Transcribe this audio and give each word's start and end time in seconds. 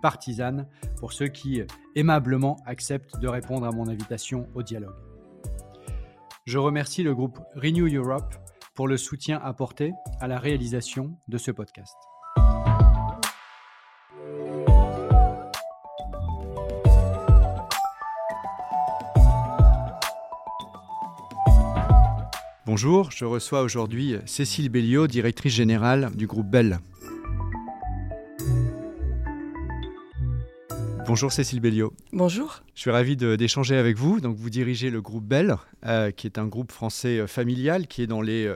partisane 0.00 0.66
pour 0.98 1.12
ceux 1.12 1.28
qui 1.28 1.62
aimablement 1.94 2.56
acceptent 2.66 3.18
de 3.18 3.28
répondre 3.28 3.66
à 3.66 3.72
mon 3.72 3.88
invitation 3.88 4.48
au 4.54 4.62
dialogue. 4.62 4.96
Je 6.46 6.58
remercie 6.58 7.02
le 7.02 7.14
groupe 7.14 7.38
Renew 7.54 7.88
Europe 7.94 8.34
pour 8.74 8.88
le 8.88 8.96
soutien 8.96 9.40
apporté 9.42 9.92
à 10.20 10.26
la 10.26 10.38
réalisation 10.38 11.16
de 11.28 11.38
ce 11.38 11.50
podcast. 11.50 11.96
Bonjour, 22.66 23.10
je 23.10 23.24
reçois 23.24 23.62
aujourd'hui 23.62 24.16
Cécile 24.26 24.68
Belliot, 24.68 25.08
directrice 25.08 25.52
générale 25.52 26.10
du 26.14 26.26
groupe 26.26 26.46
Bell. 26.46 26.78
Bonjour 31.10 31.32
Cécile 31.32 31.58
Belliot. 31.58 31.92
Bonjour. 32.12 32.62
Je 32.76 32.82
suis 32.82 32.90
ravi 32.92 33.16
d'échanger 33.16 33.76
avec 33.76 33.96
vous. 33.96 34.20
Donc, 34.20 34.36
vous 34.36 34.48
dirigez 34.48 34.90
le 34.90 35.00
groupe 35.00 35.24
Bell, 35.24 35.56
euh, 35.84 36.12
qui 36.12 36.28
est 36.28 36.38
un 36.38 36.46
groupe 36.46 36.70
français 36.70 37.18
euh, 37.18 37.26
familial 37.26 37.88
qui 37.88 38.02
est 38.02 38.06
dans 38.06 38.22
les 38.22 38.54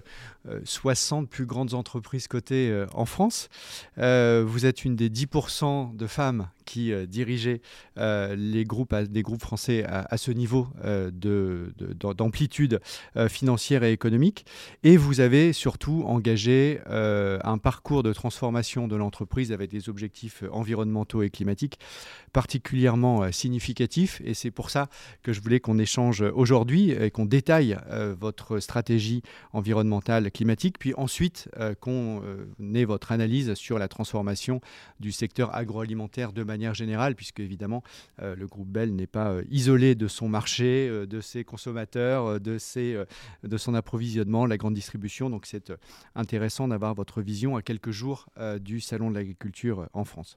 60 0.65 1.25
euh, 1.25 1.27
plus 1.27 1.47
grandes 1.47 1.75
entreprises 1.75 2.29
cotées 2.29 2.85
en 2.93 3.07
France. 3.07 3.49
vous 3.97 4.67
êtes 4.67 4.85
une 4.85 4.97
des 4.97 5.11
10% 5.11 5.97
de 5.97 6.07
femmes 6.07 6.49
qui 6.65 6.93
euh, 6.93 7.07
dirigeait 7.07 7.61
euh, 7.99 8.35
les 8.37 8.65
groupes, 8.65 8.95
des 8.95 9.23
groupes 9.23 9.41
français 9.41 9.85
à, 9.85 10.17
ce 10.17 10.31
niveau 10.31 10.69
euh, 10.85 11.11
d'amplitude 12.17 12.81
financière 13.29 13.83
et 13.85 13.93
économique. 13.93 14.47
Et 14.83 14.97
vous 14.97 15.21
avez 15.21 15.53
surtout 15.53 16.05
engagé 16.07 16.81
un 16.87 17.59
parcours 17.59 18.03
de 18.03 18.13
transformation 18.13 18.89
de 18.89 18.97
l'entreprise 18.97 19.53
avec 19.53 19.71
des 19.71 19.89
objectifs 19.89 20.45
environnementaux 20.51 21.23
et 21.23 21.31
climatiques 21.31 21.79
particulièrement 22.33 23.31
significatifs. 23.33 24.21
Et 24.25 24.35
c'est 24.35 24.51
pour 24.51 24.71
ça 24.71 24.89
que 25.23 25.33
je 25.33 25.41
voulais 25.41 25.61
qu'on 25.61 25.79
échange 25.79 26.23
aujourd'hui 26.23 26.91
et 26.91 27.11
qu'on 27.11 27.27
détaille 27.27 27.77
votre 28.21 28.59
stratégie 28.59 29.23
environnementale 29.53 30.31
climatique, 30.35 30.79
puis 30.79 30.93
ensuite 30.97 31.49
qu'on 31.81 32.21
ait 32.75 32.85
votre 32.85 33.13
analyse 33.13 33.55
sur 33.55 33.79
la 33.79 33.89
transformation 33.89 34.61
du 35.01 35.13
secteur 35.13 35.55
agroalimentaire 35.55 36.33
de 36.33 36.43
manière 36.43 36.75
générale, 36.75 37.15
puisque 37.15 37.41
évidemment 37.41 37.83
euh, 38.21 38.35
le 38.37 38.47
groupe 38.47 38.69
Bell 38.69 38.95
n'est 38.95 39.07
pas 39.07 39.31
euh, 39.31 39.45
isolé 39.51 39.95
de 39.95 40.09
son 40.09 40.29
marché, 40.29 40.89
euh, 40.89 41.07
de 41.07 41.21
ses 41.21 41.45
consommateurs, 41.45 42.41
de, 42.41 42.59
ses, 42.59 42.99
de 43.43 43.57
son 43.57 43.75
approvisionnement, 43.75 44.47
la 44.47 44.57
grande 44.57 44.75
distribution. 44.75 45.31
Donc 45.31 45.47
c'est 45.47 45.73
intéressant 46.15 46.69
d'avoir 46.69 46.95
votre 46.95 47.23
vision 47.23 47.57
à 47.57 47.63
quelques 47.63 47.91
jours 47.91 48.27
du 48.61 48.81
Salon 48.81 49.11
de 49.11 49.17
l'agriculture 49.17 49.89
en 49.93 50.05
France. 50.05 50.37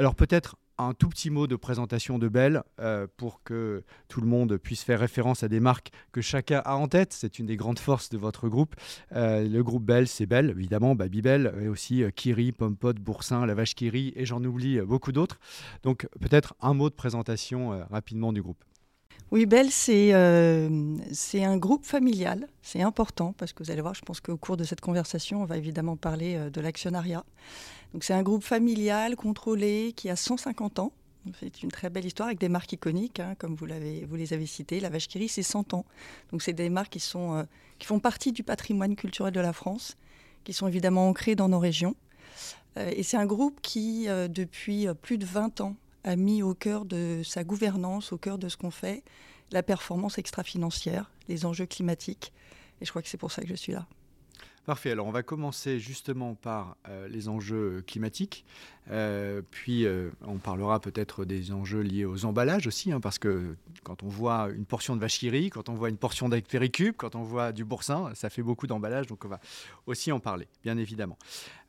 Alors 0.00 0.14
peut-être 0.14 0.56
un 0.78 0.94
tout 0.94 1.10
petit 1.10 1.28
mot 1.28 1.46
de 1.46 1.56
présentation 1.56 2.18
de 2.18 2.26
Bell 2.28 2.62
euh, 2.80 3.06
pour 3.18 3.42
que 3.42 3.84
tout 4.08 4.22
le 4.22 4.26
monde 4.26 4.56
puisse 4.56 4.82
faire 4.82 4.98
référence 4.98 5.42
à 5.42 5.48
des 5.48 5.60
marques 5.60 5.90
que 6.10 6.22
chacun 6.22 6.62
a 6.64 6.76
en 6.76 6.88
tête. 6.88 7.12
C'est 7.12 7.38
une 7.38 7.44
des 7.44 7.58
grandes 7.58 7.78
forces 7.78 8.08
de 8.08 8.16
votre 8.16 8.48
groupe. 8.48 8.74
Euh, 9.14 9.46
le 9.46 9.62
groupe 9.62 9.84
Bell, 9.84 10.08
c'est 10.08 10.24
Bell, 10.24 10.54
évidemment, 10.56 10.94
Babybel, 10.94 11.52
mais 11.54 11.68
aussi 11.68 12.02
euh, 12.02 12.08
Kiri, 12.08 12.50
Pompot, 12.52 12.94
Boursin, 12.94 13.44
La 13.44 13.52
Vache 13.52 13.74
Kiri, 13.74 14.14
et 14.16 14.24
j'en 14.24 14.42
oublie 14.42 14.80
beaucoup 14.80 15.12
d'autres. 15.12 15.38
Donc 15.82 16.08
peut-être 16.18 16.54
un 16.62 16.72
mot 16.72 16.88
de 16.88 16.94
présentation 16.94 17.78
rapidement 17.90 18.32
du 18.32 18.40
groupe. 18.40 18.64
Oui, 19.30 19.46
Bell, 19.46 19.70
c'est 19.70 20.12
un 20.12 21.56
groupe 21.56 21.84
familial. 21.84 22.48
C'est 22.62 22.82
important 22.82 23.32
parce 23.38 23.52
que 23.52 23.62
vous 23.62 23.70
allez 23.70 23.80
voir, 23.80 23.94
je 23.94 24.02
pense 24.02 24.20
qu'au 24.20 24.36
cours 24.36 24.56
de 24.56 24.64
cette 24.64 24.80
conversation, 24.80 25.42
on 25.42 25.44
va 25.44 25.56
évidemment 25.56 25.96
parler 25.96 26.50
de 26.50 26.60
l'actionnariat. 26.60 27.24
Donc 27.92 28.04
c'est 28.04 28.14
un 28.14 28.22
groupe 28.22 28.42
familial, 28.42 29.16
contrôlé, 29.16 29.92
qui 29.94 30.10
a 30.10 30.16
150 30.16 30.80
ans. 30.80 30.92
C'est 31.38 31.62
une 31.62 31.70
très 31.70 31.90
belle 31.90 32.06
histoire 32.06 32.28
avec 32.28 32.38
des 32.38 32.48
marques 32.48 32.72
iconiques, 32.72 33.20
hein, 33.20 33.34
comme 33.38 33.54
vous, 33.54 33.66
les 33.66 34.32
avez 34.32 34.46
citées. 34.46 34.80
La 34.80 34.88
vache 34.88 35.06
qui 35.06 35.28
c'est 35.28 35.42
100 35.42 35.74
ans. 35.74 35.84
Donc 36.32 36.42
c'est 36.42 36.52
des 36.52 36.70
marques 36.70 36.92
qui, 36.92 37.00
sont, 37.00 37.34
euh, 37.34 37.42
qui 37.78 37.86
font 37.86 38.00
partie 38.00 38.32
du 38.32 38.42
patrimoine 38.42 38.96
culturel 38.96 39.32
de 39.32 39.40
la 39.40 39.52
France, 39.52 39.96
qui 40.44 40.52
sont 40.52 40.66
évidemment 40.66 41.08
ancrées 41.08 41.34
dans 41.34 41.48
nos 41.48 41.58
régions. 41.58 41.94
Euh, 42.78 42.90
et 42.94 43.02
c'est 43.02 43.18
un 43.18 43.26
groupe 43.26 43.60
qui, 43.60 44.08
euh, 44.08 44.28
depuis 44.28 44.86
plus 45.02 45.18
de 45.18 45.26
20 45.26 45.60
ans, 45.60 45.76
a 46.04 46.16
mis 46.16 46.42
au 46.42 46.54
cœur 46.54 46.84
de 46.84 47.22
sa 47.24 47.44
gouvernance, 47.44 48.12
au 48.12 48.18
cœur 48.18 48.38
de 48.38 48.48
ce 48.48 48.56
qu'on 48.56 48.70
fait, 48.70 49.02
la 49.50 49.62
performance 49.62 50.18
extra-financière, 50.18 51.10
les 51.28 51.44
enjeux 51.44 51.66
climatiques. 51.66 52.32
Et 52.80 52.84
je 52.84 52.90
crois 52.90 53.02
que 53.02 53.08
c'est 53.08 53.18
pour 53.18 53.32
ça 53.32 53.42
que 53.42 53.48
je 53.48 53.54
suis 53.54 53.72
là. 53.72 53.86
Parfait. 54.66 54.90
Alors, 54.90 55.06
on 55.06 55.10
va 55.10 55.22
commencer 55.22 55.78
justement 55.78 56.34
par 56.34 56.76
euh, 56.88 57.08
les 57.08 57.28
enjeux 57.28 57.82
climatiques. 57.86 58.44
Euh, 58.90 59.40
puis, 59.50 59.86
euh, 59.86 60.10
on 60.26 60.36
parlera 60.36 60.80
peut-être 60.80 61.24
des 61.24 61.50
enjeux 61.52 61.80
liés 61.80 62.04
aux 62.04 62.26
emballages 62.26 62.66
aussi, 62.66 62.92
hein, 62.92 63.00
parce 63.00 63.18
que 63.18 63.56
quand 63.84 64.02
on 64.02 64.08
voit 64.08 64.50
une 64.54 64.66
portion 64.66 64.96
de 64.96 65.00
vacherie, 65.00 65.48
quand 65.48 65.70
on 65.70 65.74
voit 65.74 65.88
une 65.88 65.96
portion 65.96 66.28
d'Actéricube, 66.28 66.94
quand 66.98 67.14
on 67.14 67.22
voit 67.22 67.52
du 67.52 67.64
boursin, 67.64 68.10
ça 68.14 68.28
fait 68.28 68.42
beaucoup 68.42 68.66
d'emballages. 68.66 69.06
Donc, 69.06 69.24
on 69.24 69.28
va 69.28 69.40
aussi 69.86 70.12
en 70.12 70.20
parler, 70.20 70.46
bien 70.62 70.76
évidemment. 70.76 71.18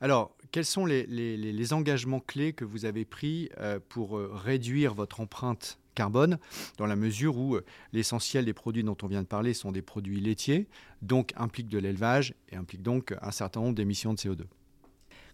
Alors, 0.01 0.35
quels 0.51 0.65
sont 0.65 0.85
les 0.85 1.73
engagements 1.73 2.19
clés 2.19 2.51
que 2.51 2.65
vous 2.65 2.83
avez 2.85 3.05
pris 3.05 3.49
pour 3.87 4.19
réduire 4.19 4.93
votre 4.93 5.21
empreinte 5.21 5.79
carbone, 5.95 6.37
dans 6.77 6.85
la 6.85 6.95
mesure 6.95 7.37
où 7.37 7.55
euh, 7.55 7.65
l'essentiel 7.93 8.45
des 8.45 8.53
produits 8.53 8.83
dont 8.83 8.97
on 9.01 9.07
vient 9.07 9.21
de 9.21 9.27
parler 9.27 9.53
sont 9.53 9.71
des 9.71 9.81
produits 9.81 10.19
laitiers, 10.19 10.67
donc 11.01 11.33
impliquent 11.35 11.69
de 11.69 11.79
l'élevage 11.79 12.33
et 12.49 12.55
impliquent 12.55 12.83
donc 12.83 13.15
un 13.21 13.31
certain 13.31 13.61
nombre 13.61 13.75
d'émissions 13.75 14.13
de 14.13 14.19
CO2. 14.19 14.41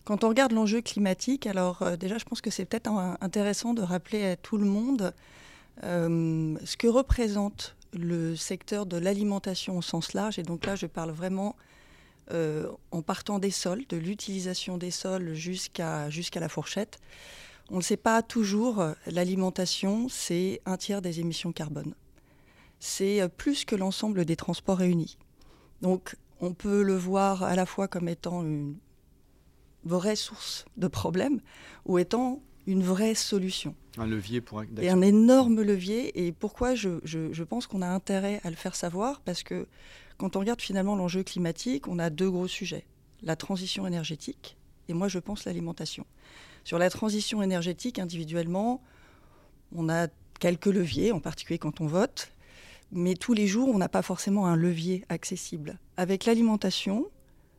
Quand 0.04 0.24
on 0.24 0.30
regarde 0.30 0.54
l'enjeu 0.54 0.82
climatique, 0.82 1.48
alors 1.48 1.82
euh, 1.82 1.98
déjà 1.98 2.18
je 2.18 2.26
pense 2.26 2.42
que 2.42 2.50
c'est 2.50 2.66
peut-être 2.66 2.90
intéressant 3.22 3.74
de 3.74 3.82
rappeler 3.82 4.26
à 4.26 4.36
tout 4.36 4.58
le 4.58 4.66
monde 4.66 5.14
euh, 5.84 6.58
ce 6.64 6.78
que 6.78 6.88
représente 6.88 7.76
le 7.94 8.36
secteur 8.36 8.86
de 8.86 8.98
l'alimentation 8.98 9.78
au 9.78 9.82
sens 9.82 10.14
large. 10.14 10.40
Et 10.40 10.44
donc 10.44 10.66
là 10.66 10.76
je 10.76 10.86
parle 10.86 11.12
vraiment 11.12 11.56
en 12.92 13.02
partant 13.02 13.40
des 13.40 13.52
sols, 13.52 13.86
de 13.88 13.96
l'utilisation 13.96 14.78
des 14.78 14.92
sols 14.92 15.34
jusqu'à 15.34 16.10
jusqu'à 16.10 16.42
la 16.42 16.50
fourchette. 16.50 17.00
On 17.70 17.76
ne 17.76 17.80
le 17.80 17.84
sait 17.84 17.98
pas 17.98 18.22
toujours, 18.22 18.82
l'alimentation, 19.08 20.08
c'est 20.10 20.62
un 20.66 20.78
tiers 20.78 21.02
des 21.02 21.20
émissions 21.20 21.52
carbone. 21.52 21.94
C'est 22.80 23.22
euh, 23.22 23.28
plus 23.28 23.66
que 23.66 23.76
l'ensemble 23.76 24.24
des 24.24 24.36
transports 24.36 24.78
réunis. 24.78 25.18
Donc 25.82 26.16
on 26.40 26.54
peut 26.54 26.82
le 26.82 26.96
voir 26.96 27.44
à 27.44 27.56
la 27.56 27.66
fois 27.66 27.88
comme 27.88 28.08
étant 28.08 28.44
une 28.44 28.78
vraie 29.84 30.16
source 30.16 30.66
de 30.78 30.88
problème 30.88 31.42
ou 31.86 31.98
étant 31.98 32.42
une 32.68 32.84
vraie 32.84 33.16
solution. 33.16 33.76
Un 33.98 34.06
levier 34.06 34.42
pour 34.42 34.62
Et 34.78 34.90
un 34.90 35.02
énorme 35.02 35.62
levier. 35.62 36.26
Et 36.28 36.32
pourquoi 36.32 36.76
je, 36.76 37.00
je 37.04 37.44
pense 37.44 37.66
qu'on 37.68 37.82
a 37.82 37.88
intérêt 37.88 38.40
à 38.44 38.50
le 38.50 38.56
faire 38.56 38.76
savoir? 38.76 39.22
Parce 39.22 39.44
que 39.44 39.68
quand 40.18 40.36
on 40.36 40.40
regarde 40.40 40.62
finalement 40.62 40.96
l'enjeu 40.96 41.24
climatique, 41.24 41.88
on 41.88 41.98
a 42.00 42.10
deux 42.10 42.30
gros 42.30 42.48
sujets. 42.48 42.86
La 43.24 43.36
transition 43.36 43.88
énergétique 43.88 44.58
et 44.88 44.94
moi 44.94 45.08
je 45.08 45.20
pense 45.20 45.46
l'alimentation. 45.46 46.06
Sur 46.68 46.80
la 46.80 46.90
transition 46.90 47.42
énergétique, 47.42 47.98
individuellement, 47.98 48.82
on 49.74 49.88
a 49.88 50.10
quelques 50.42 50.66
leviers, 50.66 51.14
en 51.14 51.22
particulier 51.22 51.60
quand 51.60 51.80
on 51.80 51.88
vote. 51.88 52.34
Mais 52.92 53.14
tous 53.14 53.32
les 53.32 53.48
jours, 53.48 53.70
on 53.70 53.78
n'a 53.78 53.88
pas 53.88 54.02
forcément 54.02 54.48
un 54.48 54.58
levier 54.58 55.06
accessible. 55.08 55.80
Avec 55.96 56.26
l'alimentation, 56.26 57.10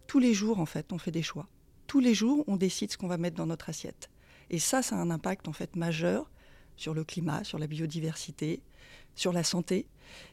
tous 0.08 0.18
les 0.18 0.34
jours, 0.34 0.60
en 0.60 0.66
fait, 0.66 0.92
on 0.92 0.98
fait 0.98 1.10
des 1.10 1.22
choix. 1.22 1.48
Tous 1.86 2.00
les 2.00 2.12
jours, 2.12 2.44
on 2.48 2.58
décide 2.58 2.92
ce 2.92 2.98
qu'on 2.98 3.08
va 3.08 3.16
mettre 3.16 3.36
dans 3.36 3.46
notre 3.46 3.70
assiette. 3.70 4.10
Et 4.50 4.58
ça, 4.58 4.82
ça 4.82 4.94
a 4.94 4.98
un 4.98 5.10
impact 5.10 5.48
en 5.48 5.54
fait 5.54 5.74
majeur 5.74 6.30
sur 6.76 6.92
le 6.92 7.02
climat, 7.02 7.44
sur 7.44 7.58
la 7.58 7.66
biodiversité, 7.66 8.60
sur 9.14 9.32
la 9.32 9.42
santé. 9.42 9.86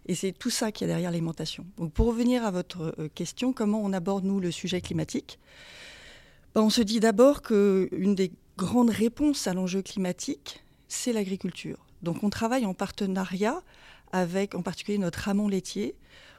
Et 0.05 0.15
c'est 0.15 0.33
tout 0.33 0.49
ça 0.49 0.73
qui 0.73 0.83
est 0.83 0.87
derrière 0.87 1.11
l'alimentation. 1.11 1.65
Donc 1.77 1.93
pour 1.93 2.07
revenir 2.07 2.43
à 2.43 2.51
votre 2.51 2.93
euh, 2.99 3.07
question, 3.07 3.53
comment 3.53 3.81
on 3.81 3.93
aborde 3.93 4.25
nous 4.25 4.41
le 4.41 4.51
sujet 4.51 4.81
climatique? 4.81 5.39
Ben, 6.53 6.61
On 6.61 6.69
se 6.69 6.81
dit 6.81 6.99
d'abord 6.99 7.41
qu'une 7.41 8.15
des 8.15 8.33
grandes 8.57 8.89
réponses 8.89 9.47
à 9.47 9.53
l'enjeu 9.53 9.81
climatique, 9.81 10.63
c'est 10.87 11.13
l'agriculture. 11.13 11.85
Donc 12.01 12.23
on 12.23 12.29
travaille 12.29 12.65
en 12.65 12.73
partenariat 12.73 13.61
avec 14.11 14.55
en 14.55 14.61
particulier 14.61 14.97
notre 14.97 15.27
amont 15.27 15.47
laitier 15.47 15.95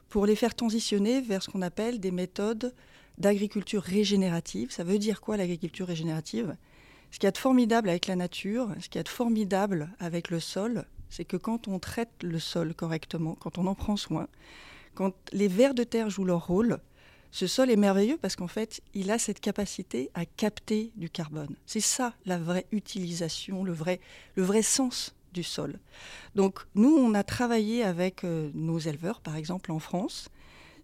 pour 0.08 0.24
les 0.24 0.36
faire 0.36 0.54
transitionner 0.54 1.20
vers 1.20 1.42
ce 1.42 1.50
qu'on 1.50 1.62
appelle 1.62 2.00
des 2.00 2.10
méthodes 2.10 2.74
d'agriculture 3.18 3.82
régénérative. 3.82 4.70
Ça 4.70 4.84
veut 4.84 4.98
dire 4.98 5.20
quoi 5.20 5.36
l'agriculture 5.36 5.86
régénérative? 5.86 6.56
Ce 7.10 7.18
qui 7.18 7.26
est 7.26 7.36
formidable 7.36 7.88
avec 7.88 8.06
la 8.06 8.16
nature, 8.16 8.68
ce 8.80 8.88
qui 8.88 8.98
est 8.98 9.08
formidable 9.08 9.90
avec 9.98 10.30
le 10.30 10.40
sol, 10.40 10.84
c'est 11.08 11.24
que 11.24 11.36
quand 11.36 11.68
on 11.68 11.78
traite 11.78 12.22
le 12.22 12.38
sol 12.38 12.74
correctement, 12.74 13.34
quand 13.34 13.58
on 13.58 13.66
en 13.66 13.74
prend 13.74 13.96
soin, 13.96 14.28
quand 14.94 15.14
les 15.32 15.48
vers 15.48 15.74
de 15.74 15.84
terre 15.84 16.10
jouent 16.10 16.24
leur 16.24 16.46
rôle, 16.46 16.78
ce 17.36 17.46
sol 17.46 17.70
est 17.70 17.76
merveilleux 17.76 18.16
parce 18.16 18.34
qu'en 18.34 18.46
fait, 18.46 18.80
il 18.94 19.10
a 19.10 19.18
cette 19.18 19.40
capacité 19.40 20.10
à 20.14 20.24
capter 20.24 20.90
du 20.96 21.10
carbone. 21.10 21.54
C'est 21.66 21.80
ça 21.80 22.14
la 22.24 22.38
vraie 22.38 22.64
utilisation, 22.72 23.62
le 23.62 23.74
vrai, 23.74 24.00
le 24.36 24.42
vrai 24.42 24.62
sens 24.62 25.14
du 25.34 25.42
sol. 25.42 25.78
Donc 26.34 26.60
nous, 26.74 26.96
on 26.96 27.12
a 27.12 27.24
travaillé 27.24 27.82
avec 27.82 28.24
euh, 28.24 28.50
nos 28.54 28.78
éleveurs, 28.78 29.20
par 29.20 29.36
exemple 29.36 29.70
en 29.70 29.78
France, 29.80 30.30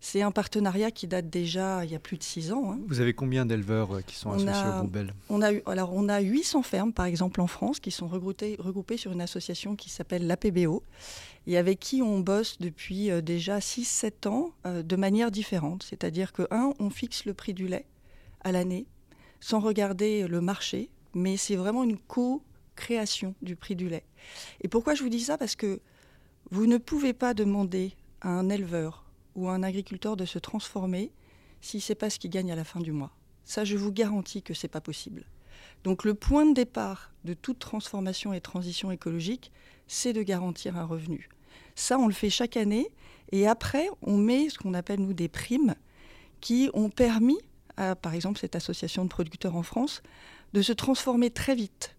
c'est 0.05 0.21
un 0.21 0.33
partenariat 0.33 0.91
qui 0.91 1.07
date 1.07 1.31
déjà 1.31 1.85
il 1.85 1.93
y 1.93 1.95
a 1.95 2.01
plus 2.01 2.19
de 2.19 2.25
six 2.25 2.53
ans. 2.53 2.73
Hein. 2.73 2.81
Vous 2.89 3.01
avez 3.01 3.15
combien 3.15 3.47
d'éleveurs 3.47 3.93
euh, 3.93 4.01
qui 4.01 4.17
sont 4.17 4.33
associés 4.33 4.69
au 4.69 4.79
groupe 4.81 4.91
Bell 4.91 5.15
on 5.31 5.41
a, 5.41 5.53
alors, 5.67 5.93
on 5.95 6.09
a 6.09 6.19
800 6.19 6.63
fermes, 6.65 6.93
par 6.93 7.07
exemple, 7.07 7.41
en 7.41 7.47
France, 7.47 7.79
qui 7.79 7.93
sont 7.93 8.09
regroupées, 8.09 8.57
regroupées 8.59 8.97
sur 8.97 9.13
une 9.13 9.21
association 9.21 9.77
qui 9.77 9.91
s'appelle 9.91 10.27
l'APBO 10.27 10.83
et 11.47 11.57
avec 11.57 11.79
qui 11.79 12.03
on 12.03 12.19
bosse 12.19 12.59
depuis 12.59 13.13
euh, 13.13 13.21
déjà 13.21 13.61
6-7 13.61 14.27
ans 14.27 14.51
euh, 14.67 14.83
de 14.83 14.97
manière 14.97 15.31
différente. 15.31 15.87
C'est-à-dire 15.89 16.33
que, 16.33 16.49
un, 16.51 16.75
on 16.81 16.91
fixe 16.91 17.25
le 17.25 17.33
prix 17.33 17.55
du 17.55 17.69
lait 17.69 17.87
à 18.41 18.51
l'année 18.51 18.87
sans 19.39 19.61
regarder 19.61 20.27
le 20.27 20.41
marché, 20.41 20.91
mais 21.15 21.37
c'est 21.37 21.57
vraiment 21.57 21.85
une 21.85 21.97
co-création 21.97 23.37
du 23.41 23.55
prix 23.55 23.77
du 23.77 23.89
lait. 23.89 24.05
Et 24.63 24.69
pourquoi 24.69 24.95
je 24.97 25.05
vous 25.05 25.09
dis 25.09 25.21
ça? 25.21 25.39
Parce 25.39 25.55
que 25.55 25.79
vous 26.51 26.67
ne 26.67 26.79
pouvez 26.79 27.13
pas 27.13 27.35
demander 27.35 27.93
à 28.21 28.31
un 28.31 28.49
éleveur 28.49 29.05
ou 29.35 29.49
un 29.49 29.63
agriculteur 29.63 30.17
de 30.17 30.25
se 30.25 30.39
transformer 30.39 31.13
si 31.61 31.81
c'est 31.81 31.95
pas 31.95 32.11
ce 32.11 32.19
qu'il 32.19 32.31
gagne 32.31 32.53
à 32.53 32.57
la 32.57 32.65
fin 32.65 32.81
du 32.81 32.93
mois. 32.93 33.13
Ça, 33.45 33.65
je 33.65 33.77
vous 33.77 33.93
garantis 33.93 34.43
que 34.43 34.55
c'est 34.55 34.69
pas 34.69 34.81
possible. 34.81 35.25
Donc 35.85 36.05
le 36.05 36.15
point 36.15 36.47
de 36.47 36.55
départ 36.55 37.13
de 37.25 37.35
toute 37.35 37.59
transformation 37.59 38.33
et 38.33 38.41
transition 38.41 38.91
écologique, 38.91 39.53
c'est 39.87 40.13
de 40.13 40.23
garantir 40.23 40.77
un 40.77 40.85
revenu. 40.85 41.29
Ça, 41.75 41.99
on 41.99 42.07
le 42.07 42.13
fait 42.13 42.31
chaque 42.31 42.57
année 42.57 42.89
et 43.31 43.47
après, 43.47 43.89
on 44.03 44.17
met 44.17 44.49
ce 44.49 44.59
qu'on 44.59 44.75
appelle 44.75 45.01
nous 45.01 45.15
des 45.15 45.29
primes 45.29 45.75
qui 46.41 46.71
ont 46.75 46.91
permis 46.91 47.39
à, 47.77 47.97
par 47.97 48.15
exemple, 48.15 48.39
cette 48.39 48.57
association 48.57 49.05
de 49.05 49.09
producteurs 49.09 49.57
en 49.57 49.63
France 49.63 50.03
de 50.53 50.63
se 50.63 50.73
transformer 50.73 51.31
très 51.31 51.55
vite 51.55 51.97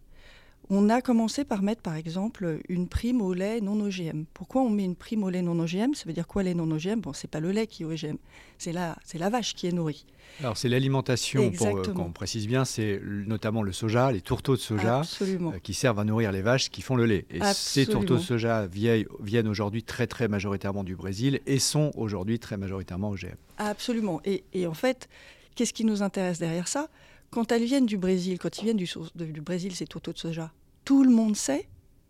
on 0.69 0.89
a 0.89 1.01
commencé 1.01 1.43
par 1.43 1.61
mettre, 1.61 1.81
par 1.81 1.95
exemple, 1.95 2.59
une 2.69 2.87
prime 2.87 3.21
au 3.21 3.33
lait 3.33 3.61
non 3.61 3.79
OGM. 3.79 4.23
Pourquoi 4.33 4.61
on 4.61 4.69
met 4.69 4.85
une 4.85 4.95
prime 4.95 5.23
au 5.23 5.29
lait 5.29 5.41
non 5.41 5.59
OGM 5.59 5.93
Ça 5.93 6.05
veut 6.05 6.13
dire 6.13 6.27
quoi, 6.27 6.43
lait 6.43 6.53
non 6.53 6.69
OGM 6.71 7.01
Bon, 7.01 7.13
c'est 7.13 7.29
pas 7.29 7.39
le 7.39 7.51
lait 7.51 7.67
qui 7.67 7.83
est 7.83 7.85
OGM, 7.85 8.17
c'est 8.57 8.71
la, 8.71 8.97
c'est 9.03 9.17
la 9.17 9.29
vache 9.29 9.55
qui 9.55 9.67
est 9.67 9.71
nourrie. 9.71 10.05
Alors, 10.39 10.57
c'est 10.57 10.69
l'alimentation, 10.69 11.51
pour 11.51 11.77
euh, 11.77 11.83
qu'on 11.93 12.11
précise 12.11 12.47
bien, 12.47 12.65
c'est 12.65 12.99
notamment 13.03 13.61
le 13.61 13.71
soja, 13.71 14.11
les 14.11 14.21
tourteaux 14.21 14.55
de 14.55 14.61
soja, 14.61 15.01
euh, 15.21 15.59
qui 15.61 15.73
servent 15.73 15.99
à 15.99 16.03
nourrir 16.03 16.31
les 16.31 16.41
vaches 16.41 16.69
qui 16.69 16.81
font 16.81 16.95
le 16.95 17.05
lait. 17.05 17.25
Et 17.29 17.39
ces 17.53 17.85
tourteaux 17.85 18.15
de 18.15 18.21
soja 18.21 18.67
viennent 18.67 19.47
aujourd'hui 19.47 19.83
très, 19.83 20.07
très 20.07 20.27
majoritairement 20.27 20.83
du 20.83 20.95
Brésil 20.95 21.41
et 21.45 21.59
sont 21.59 21.91
aujourd'hui 21.95 22.39
très 22.39 22.57
majoritairement 22.57 23.09
OGM. 23.09 23.35
Absolument. 23.57 24.21
Et, 24.25 24.65
en 24.65 24.73
fait, 24.73 25.07
qu'est-ce 25.55 25.73
qui 25.73 25.85
nous 25.85 26.01
intéresse 26.01 26.39
derrière 26.39 26.67
ça? 26.67 26.89
Quand 27.33 27.51
elles 27.51 27.63
viennent 27.63 27.87
du 27.87 27.97
Brésil, 27.97 28.37
quand 28.37 28.59
ils 28.59 28.63
viennent 28.63 28.77
du, 28.77 29.41
Brésil, 29.41 29.75
ces 29.75 29.87
tourteaux 29.87 30.13
de 30.13 30.19
soja, 30.19 30.53
tout 30.85 31.03
le 31.03 31.09
monde 31.09 31.35
sait 31.35 31.67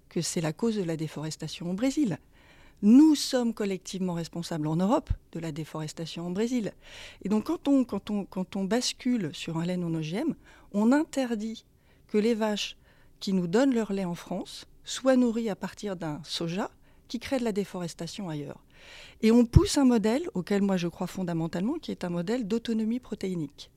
que 0.09 0.21
c'est 0.21 0.41
la 0.41 0.51
cause 0.51 0.75
de 0.75 0.83
la 0.83 0.97
déforestation 0.97 1.71
au 1.71 1.73
Brésil. 1.73 2.17
Nous 2.81 3.15
sommes 3.15 3.53
collectivement 3.53 4.15
responsables 4.15 4.67
en 4.67 4.75
Europe 4.75 5.09
de 5.31 5.39
la 5.39 5.53
déforestation 5.53 6.27
au 6.27 6.31
Brésil. 6.31 6.73
Et 7.23 7.29
donc 7.29 7.45
quand 7.45 7.69
on, 7.69 7.85
quand 7.85 8.09
on, 8.09 8.25
quand 8.25 8.57
on 8.57 8.65
bascule 8.65 9.29
sur 9.33 9.57
un 9.57 9.65
lait 9.65 9.77
non 9.77 9.93
OGM, 9.95 10.35
on 10.73 10.91
interdit 10.91 11.63
que 12.09 12.17
les 12.17 12.33
vaches 12.33 12.75
qui 13.21 13.31
nous 13.31 13.47
donnent 13.47 13.73
leur 13.73 13.93
lait 13.93 14.03
en 14.03 14.15
France 14.15 14.65
soient 14.83 15.15
nourries 15.15 15.49
à 15.49 15.55
partir 15.55 15.95
d'un 15.95 16.19
soja 16.25 16.69
qui 17.07 17.19
crée 17.19 17.39
de 17.39 17.45
la 17.45 17.53
déforestation 17.53 18.27
ailleurs. 18.27 18.61
Et 19.21 19.31
on 19.31 19.45
pousse 19.45 19.77
un 19.77 19.85
modèle 19.85 20.29
auquel 20.33 20.61
moi 20.61 20.75
je 20.75 20.89
crois 20.89 21.07
fondamentalement, 21.07 21.75
qui 21.75 21.91
est 21.91 22.03
un 22.03 22.09
modèle 22.09 22.45
d'autonomie 22.45 22.99
protéinique. 22.99 23.69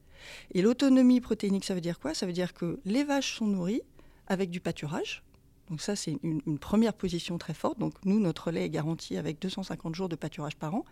Et 0.52 0.62
l'autonomie 0.62 1.20
protéinique, 1.20 1.64
ça 1.64 1.75
veut 1.75 1.81
dire 1.81 1.99
quoi? 1.99 2.14
Ça 2.14 2.26
veut 2.26 2.32
dire 2.32 2.55
que 2.55 2.81
les 2.84 3.05
vaches 3.05 3.37
sont 3.37 3.46
nourries 3.46 3.82
avec 4.26 4.50
du 4.50 4.61
pâturage. 4.61 5.23
Donc 5.70 5.81
ça, 5.81 5.96
c'est 5.96 6.17
une, 6.23 6.58
première 6.58 6.94
position 6.94 7.38
très 7.38 7.55
forte. 7.55 7.78
Donc 7.78 7.94
nous, 8.05 8.20
notre 8.20 8.50
lait 8.50 8.67
est 8.67 8.70
garanti 8.70 9.17
avec 9.17 9.40
250 9.40 9.94
jours 9.94 10.08
de 10.08 10.17
pâturage 10.17 10.56
par 10.56 10.75
an. 10.75 10.84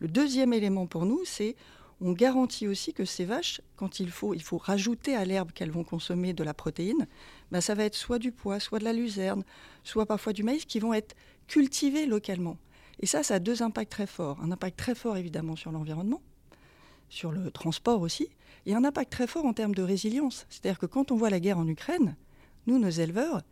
Le 0.00 0.08
deuxième 0.08 0.52
élément 0.52 0.86
pour 0.86 1.06
nous, 1.06 1.20
c'est 1.24 1.54
on 2.00 2.12
garantit 2.12 2.68
aussi 2.68 2.92
que 2.92 3.06
ces 3.06 3.24
vaches, 3.24 3.62
quand 3.76 4.00
il 4.00 4.10
faut, 4.10 4.34
il 4.34 4.42
faut 4.42 4.58
rajouter 4.58 5.14
à 5.14 5.24
l'herbe 5.24 5.52
qu'elles 5.52 5.70
vont 5.70 5.84
consommer 5.84 6.34
de 6.34 6.44
la 6.44 6.52
protéine, 6.52 7.06
ben 7.50 7.62
ça 7.62 7.74
va 7.74 7.84
être 7.84 7.94
soit 7.94 8.18
du 8.18 8.32
pois, 8.32 8.60
soit 8.60 8.78
de 8.78 8.84
la 8.84 8.92
luzerne, 8.92 9.44
soit 9.82 10.04
parfois 10.04 10.34
du 10.34 10.42
maïs, 10.42 10.66
qui 10.66 10.78
vont 10.78 10.92
être 10.92 11.16
cultivés 11.46 12.04
localement. 12.04 12.58
Et 13.00 13.06
ça, 13.06 13.22
ça 13.22 13.34
a 13.34 13.38
deux 13.38 13.62
impacts 13.62 13.92
très 13.92 14.06
forts. 14.06 14.38
Un 14.42 14.52
impact 14.52 14.78
très 14.78 14.94
fort 14.94 15.16
évidemment 15.16 15.56
sur 15.56 15.72
l'environnement, 15.72 16.20
sur 17.08 17.32
le 17.32 17.50
transport 17.50 18.02
aussi, 18.02 18.28
et 18.66 18.74
un 18.74 18.84
impact 18.84 19.12
très 19.12 19.26
fort 19.26 19.46
en 19.46 19.52
termes 19.52 19.74
de 19.74 19.82
résilience. 19.82 20.46
C'est-à-dire 20.50 20.78
que 20.78 20.86
quand 20.86 21.10
on 21.10 21.16
voit 21.16 21.30
la 21.30 21.40
guerre 21.40 21.58
en 21.58 21.66
Ukraine, 21.66 22.16
nous, 22.66 22.78
nos 22.78 22.90
éleveurs, 22.90 23.42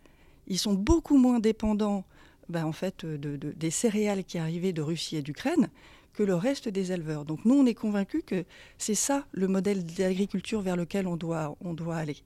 ils 0.47 0.59
sont 0.59 0.75
beaucoup 0.75 1.17
moins 1.17 1.41
dépendants 1.41 2.05
ben, 2.49 2.67
en 2.67 2.73
fait, 2.73 3.07
de, 3.07 3.37
des 3.37 3.71
céréales 3.71 4.25
qui 4.25 4.39
arrivaient 4.39 4.73
de 4.73 4.83
Russie 4.83 5.17
et 5.17 5.23
d'Ukraine 5.23 5.69
que 6.13 6.23
le 6.23 6.35
reste 6.35 6.69
des 6.69 6.93
éleveurs. 6.93 7.25
Donc 7.25 7.45
nous, 7.45 7.55
on 7.55 7.67
est 7.67 7.75
convaincus 7.75 8.23
que 8.27 8.45
c'est 8.77 8.95
ça 8.95 9.27
le 9.33 9.49
modèle 9.49 9.85
d'agriculture 9.85 10.61
vers 10.61 10.77
lequel 10.77 11.07
on 11.07 11.17
doit 11.17 11.57
aller. 11.97 12.17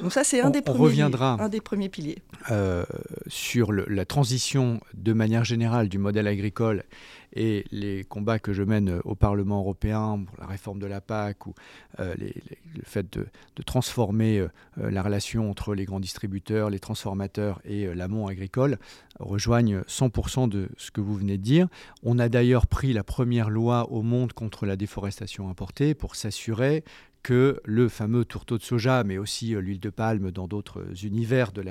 Donc 0.00 0.12
ça, 0.12 0.24
c'est 0.24 0.40
un, 0.40 0.50
des 0.50 0.60
premiers, 0.60 0.78
reviendra 0.78 1.36
un 1.40 1.48
des 1.48 1.60
premiers 1.60 1.88
piliers. 1.88 2.18
Euh, 2.50 2.84
sur 3.28 3.72
la 3.72 4.04
transition 4.04 4.80
de 4.94 5.12
manière 5.12 5.44
générale 5.44 5.88
du 5.88 5.98
modèle 5.98 6.26
agricole 6.26 6.84
et 7.32 7.64
les 7.70 8.04
combats 8.04 8.38
que 8.38 8.52
je 8.52 8.62
mène 8.62 9.00
au 9.04 9.14
Parlement 9.14 9.58
européen 9.60 10.22
pour 10.26 10.38
la 10.38 10.46
réforme 10.46 10.78
de 10.78 10.86
la 10.86 11.00
PAC 11.00 11.46
ou 11.46 11.54
euh, 11.98 12.14
le 12.18 12.82
fait 12.84 13.10
de, 13.12 13.26
transformer 13.64 14.38
euh, 14.38 14.48
la 14.76 15.02
relation 15.02 15.50
entre 15.50 15.74
les 15.74 15.84
grands 15.86 16.00
distributeurs, 16.00 16.70
les 16.70 16.78
transformateurs 16.78 17.60
et 17.64 17.92
l'amont 17.94 18.26
agricole 18.26 18.78
rejoignent 19.18 19.80
100% 19.88 20.48
de 20.48 20.68
ce 20.76 20.90
que 20.90 21.00
vous 21.00 21.14
venez 21.14 21.38
de 21.38 21.42
dire. 21.42 21.68
On 22.02 22.18
a 22.18 22.28
d'ailleurs 22.28 22.66
pris 22.66 22.92
la 22.92 23.02
première 23.02 23.50
loi 23.50 23.90
au 23.90 24.02
monde 24.02 24.34
contre 24.34 24.66
la 24.66 24.76
déforestation 24.76 25.48
importée 25.48 25.94
pour 25.94 26.16
s'assurer 26.16 26.84
que 27.26 27.60
le 27.64 27.88
fameux 27.88 28.24
tourteau 28.24 28.56
de 28.56 28.62
soja, 28.62 29.02
mais 29.02 29.18
aussi 29.18 29.56
euh, 29.56 29.60
l'huile 29.60 29.80
de 29.80 29.90
palme 29.90 30.30
dans 30.30 30.46
d'autres 30.46 30.84
univers 31.04 31.50
de 31.50 31.64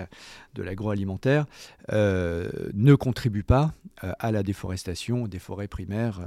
l'agroalimentaire, 0.57 1.45
euh, 1.93 2.49
ne 2.73 2.93
contribue 2.93 3.43
pas 3.43 3.73
euh, 4.03 4.11
à 4.19 4.33
la 4.33 4.43
déforestation 4.43 5.29
des 5.29 5.39
forêts 5.39 5.69
primaires 5.69 6.19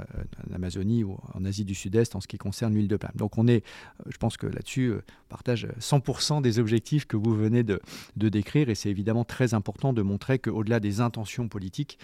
en 0.49 0.55
Amazonie 0.55 1.03
ou 1.03 1.19
en 1.35 1.45
Asie 1.45 1.63
du 1.63 1.75
Sud-Est 1.75 2.15
en 2.15 2.21
ce 2.21 2.27
qui 2.27 2.39
concerne 2.39 2.73
l'huile 2.73 2.87
de 2.87 2.97
palme. 2.97 3.13
Donc 3.17 3.37
on 3.37 3.47
est, 3.47 3.63
je 4.07 4.17
pense 4.17 4.35
que 4.35 4.47
là-dessus, 4.47 4.93
on 4.95 5.29
partage 5.29 5.67
100% 5.79 6.41
des 6.41 6.57
objectifs 6.57 7.05
que 7.05 7.15
vous 7.15 7.35
venez 7.35 7.61
de, 7.61 7.79
de 8.15 8.29
décrire 8.29 8.69
et 8.69 8.73
c'est 8.73 8.89
évidemment 8.89 9.25
très 9.25 9.53
important 9.53 9.93
de 9.93 10.01
montrer 10.01 10.39
qu'au-delà 10.39 10.79
des 10.79 11.01
intentions 11.01 11.47
politiques, 11.47 11.99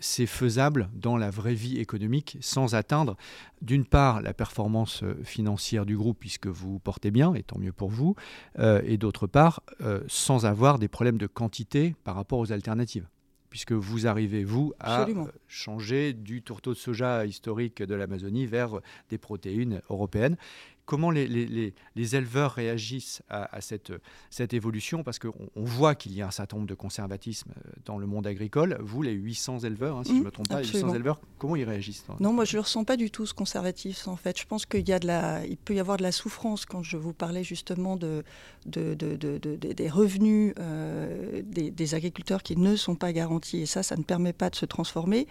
c'est 0.00 0.26
faisable 0.26 0.88
dans 0.94 1.16
la 1.16 1.30
vraie 1.30 1.54
vie 1.54 1.78
économique 1.78 2.38
sans 2.40 2.74
atteindre 2.74 3.16
d'une 3.64 3.84
part 3.84 4.22
la 4.22 4.34
performance 4.34 5.02
financière 5.24 5.86
du 5.86 5.96
groupe 5.96 6.18
puisque 6.20 6.46
vous 6.46 6.78
portez 6.78 7.10
bien, 7.10 7.34
et 7.34 7.42
tant 7.42 7.58
mieux 7.58 7.72
pour 7.72 7.90
vous, 7.90 8.14
euh, 8.58 8.82
et 8.84 8.98
d'autre 8.98 9.26
part, 9.26 9.62
euh, 9.80 10.00
sans 10.06 10.46
avoir 10.46 10.78
des 10.78 10.88
problèmes 10.88 11.18
de 11.18 11.26
quantité 11.26 11.94
par 12.04 12.14
rapport 12.14 12.38
aux 12.38 12.52
alternatives. 12.52 13.08
Puisque 13.50 13.72
vous 13.72 14.08
arrivez, 14.08 14.42
vous, 14.42 14.72
à 14.80 15.02
euh, 15.02 15.26
changer 15.46 16.12
du 16.12 16.42
tourteau 16.42 16.72
de 16.72 16.78
soja 16.78 17.24
historique 17.24 17.82
de 17.82 17.94
l'Amazonie 17.94 18.46
vers 18.46 18.80
des 19.10 19.18
protéines 19.18 19.80
européennes 19.90 20.36
comment 20.84 21.10
les, 21.10 21.26
les, 21.26 22.16
éleveurs 22.16 22.52
réagissent 22.52 23.22
à, 23.28 23.60
cette, 23.60 23.92
cette, 24.30 24.54
évolution 24.54 25.02
Parce 25.02 25.18
qu'on 25.18 25.32
on 25.56 25.64
voit 25.64 25.94
qu'il 25.94 26.12
y 26.12 26.22
a 26.22 26.26
un 26.26 26.30
certain 26.30 26.56
nombre 26.56 26.68
de 26.68 26.74
conservatisme 26.74 27.50
euh, 27.56 27.70
dans 27.84 27.98
le 27.98 28.06
monde 28.06 28.26
agricole. 28.26 28.76
Vous, 28.80 29.02
les 29.02 29.12
800 29.12 29.60
éleveurs, 29.60 29.96
hein, 29.96 30.04
si 30.04 30.10
je 30.10 30.14
ne 30.16 30.20
mmh, 30.20 30.24
me 30.24 30.30
trompe 30.30 30.48
pas, 30.48 30.60
les 30.60 30.68
800 30.68 30.94
éleveurs, 30.94 31.20
comment 31.38 31.56
ils 31.56 31.64
réagissent 31.64 32.04
Non, 32.20 32.32
moi 32.32 32.44
je 32.44 32.56
ne 32.56 32.62
ressens 32.62 32.84
pas 32.84 32.96
du 32.96 33.10
tout 33.10 33.26
ce 33.26 33.34
conservatisme 33.34 34.10
en 34.10 34.16
fait. 34.16 34.38
Je 34.38 34.46
pense 34.46 34.66
qu'il 34.66 34.86
y 34.88 34.92
a 34.92 34.98
de 34.98 35.06
la, 35.06 35.46
il 35.46 35.56
peut 35.56 35.74
y 35.74 35.80
avoir 35.80 35.96
de 35.96 36.02
la 36.02 36.12
souffrance 36.12 36.66
quand 36.66 36.82
je 36.82 36.96
vous 36.96 37.12
parlais 37.12 37.44
justement 37.44 37.96
de, 37.96 38.22
de, 38.66 38.94
de, 38.94 39.38
des 39.56 39.88
revenus 39.88 40.54
euh, 40.58 41.42
des, 41.44 41.70
des, 41.70 41.94
agriculteurs 41.94 42.42
qui 42.42 42.56
ne 42.56 42.76
sont 42.76 42.94
pas 42.94 43.12
garantis. 43.12 43.60
Et 43.60 43.66
ça, 43.66 43.82
ça 43.82 43.96
ne 43.96 44.02
permet 44.02 44.32
pas 44.32 44.50
de 44.50 44.56
se 44.56 44.66
transformer. 44.66 45.26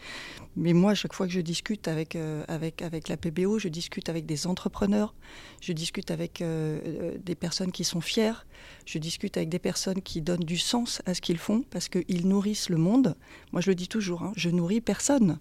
Mais 0.56 0.74
moi, 0.74 0.94
chaque 0.94 1.14
fois 1.14 1.28
que 1.28 1.34
je 1.34 1.42
discute 1.42 1.88
avec, 1.88 2.16
euh, 2.16 2.44
avec, 2.48 2.82
avec 2.82 3.08
la 3.08 3.18
PBO, 3.18 3.60
je 3.60 3.68
discute 3.68 4.10
avec 4.10 4.26
des 4.26 4.48
entrepreneurs 4.48 5.14
je 5.62 5.74
discute 5.74 6.12
avec 6.12 6.42
euh, 6.42 6.80
euh, 6.86 7.18
des 7.24 7.36
personnes 7.36 7.72
qui 7.72 7.84
sont 7.84 8.02
fières, 8.02 8.46
je 8.86 8.98
discute 8.98 9.38
avec 9.38 9.50
des 9.50 9.60
personnes 9.60 10.02
qui 10.02 10.22
donnent 10.22 10.44
du 10.44 10.58
sens 10.58 11.02
à 11.06 11.14
ce 11.14 11.22
qu'ils 11.22 11.38
font 11.38 11.64
parce 11.70 11.90
qu'ils 11.90 12.28
nourrissent 12.28 12.70
le 12.70 12.78
monde. 12.78 13.16
Moi, 13.52 13.62
je 13.62 13.72
le 13.72 13.76
dis 13.76 13.88
toujours, 13.88 14.24
hein, 14.24 14.34
je 14.36 14.50
nourris 14.50 14.82
personne. 14.82 15.40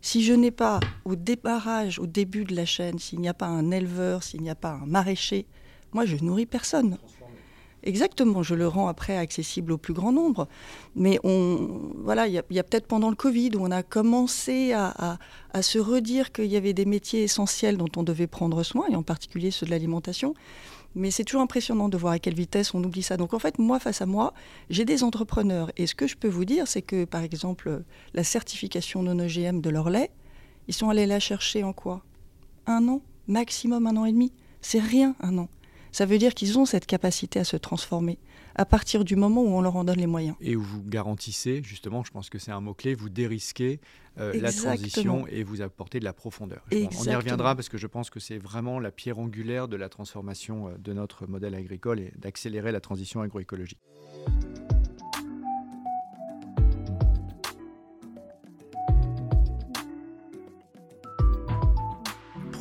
Si 0.00 0.24
je 0.24 0.32
n'ai 0.32 0.50
pas 0.50 0.80
au 1.04 1.14
débarrage, 1.14 1.98
au 1.98 2.06
début 2.06 2.44
de 2.44 2.56
la 2.56 2.66
chaîne, 2.66 2.98
s'il 2.98 3.20
n'y 3.20 3.28
a 3.28 3.34
pas 3.34 3.46
un 3.46 3.70
éleveur, 3.70 4.22
s'il 4.22 4.42
n'y 4.42 4.50
a 4.50 4.56
pas 4.56 4.80
un 4.82 4.86
maraîcher, 4.86 5.46
moi, 5.92 6.06
je 6.06 6.16
nourris 6.16 6.46
personne. 6.46 6.98
Exactement, 7.84 8.44
je 8.44 8.54
le 8.54 8.68
rends 8.68 8.86
après 8.86 9.16
accessible 9.16 9.72
au 9.72 9.78
plus 9.78 9.92
grand 9.92 10.12
nombre. 10.12 10.46
Mais 10.94 11.18
on, 11.24 11.90
voilà, 11.96 12.28
il 12.28 12.32
y 12.32 12.38
a, 12.38 12.62
peut-être 12.62 12.86
pendant 12.86 13.10
le 13.10 13.16
Covid 13.16 13.50
où 13.56 13.64
on 13.64 13.70
a 13.72 13.82
commencé 13.82 14.72
à, 14.72 15.18
se 15.60 15.78
redire 15.78 16.32
qu'il 16.32 16.46
y 16.46 16.56
avait 16.56 16.74
des 16.74 16.84
métiers 16.84 17.22
essentiels 17.24 17.76
dont 17.76 17.90
on 17.96 18.04
devait 18.04 18.28
prendre 18.28 18.62
soin, 18.62 18.86
et 18.88 18.96
en 18.96 19.02
particulier 19.02 19.50
ceux 19.50 19.66
de 19.66 19.70
l'alimentation. 19.70 20.34
Mais 20.94 21.10
c'est 21.10 21.24
toujours 21.24 21.40
impressionnant 21.40 21.88
de 21.88 21.96
voir 21.96 22.12
à 22.12 22.18
quelle 22.18 22.34
vitesse 22.34 22.74
on 22.74 22.84
oublie 22.84 23.02
ça. 23.02 23.16
Donc 23.16 23.34
en 23.34 23.38
fait, 23.38 23.58
moi, 23.58 23.80
face 23.80 24.02
à 24.02 24.06
moi, 24.06 24.34
j'ai 24.70 24.84
des 24.84 25.02
entrepreneurs. 25.02 25.72
Et 25.76 25.86
ce 25.86 25.94
que 25.94 26.06
je 26.06 26.16
peux 26.16 26.28
vous 26.28 26.44
dire, 26.44 26.68
c'est 26.68 26.82
que, 26.82 27.04
par 27.04 27.22
exemple, 27.22 27.82
la 28.14 28.24
certification 28.24 29.02
non 29.02 29.18
OGM 29.18 29.60
de 29.60 29.70
leur 29.70 29.90
lait, 29.90 30.10
ils 30.68 30.74
sont 30.74 30.90
allés 30.90 31.06
la 31.06 31.18
chercher 31.18 31.64
en 31.64 31.72
quoi? 31.72 32.04
Un 32.66 32.86
an? 32.88 33.00
Maximum 33.26 33.86
un 33.86 33.96
an 33.96 34.04
et 34.04 34.12
demi? 34.12 34.32
C'est 34.60 34.80
rien, 34.80 35.16
un 35.20 35.38
an. 35.38 35.48
Ça 35.92 36.06
veut 36.06 36.18
dire 36.18 36.34
qu'ils 36.34 36.58
ont 36.58 36.64
cette 36.64 36.86
capacité 36.86 37.38
à 37.38 37.44
se 37.44 37.56
transformer 37.56 38.18
à 38.54 38.64
partir 38.64 39.04
du 39.04 39.16
moment 39.16 39.42
où 39.42 39.48
on 39.48 39.60
leur 39.60 39.76
en 39.76 39.84
donne 39.84 39.98
les 39.98 40.06
moyens. 40.06 40.36
Et 40.40 40.56
où 40.56 40.62
vous 40.62 40.82
garantissez, 40.82 41.62
justement, 41.62 42.04
je 42.04 42.10
pense 42.10 42.28
que 42.28 42.38
c'est 42.38 42.50
un 42.50 42.60
mot-clé, 42.60 42.94
vous 42.94 43.08
dérisquez 43.08 43.80
euh, 44.18 44.32
la 44.40 44.52
transition 44.52 45.26
et 45.26 45.42
vous 45.42 45.62
apportez 45.62 46.00
de 46.00 46.04
la 46.04 46.12
profondeur. 46.12 46.62
On 46.72 47.04
y 47.04 47.14
reviendra 47.14 47.54
parce 47.54 47.68
que 47.68 47.78
je 47.78 47.86
pense 47.86 48.10
que 48.10 48.20
c'est 48.20 48.38
vraiment 48.38 48.78
la 48.78 48.90
pierre 48.90 49.18
angulaire 49.18 49.68
de 49.68 49.76
la 49.76 49.88
transformation 49.88 50.68
euh, 50.68 50.72
de 50.78 50.92
notre 50.92 51.26
modèle 51.26 51.54
agricole 51.54 52.00
et 52.00 52.12
d'accélérer 52.16 52.72
la 52.72 52.80
transition 52.80 53.22
agroécologique. 53.22 53.80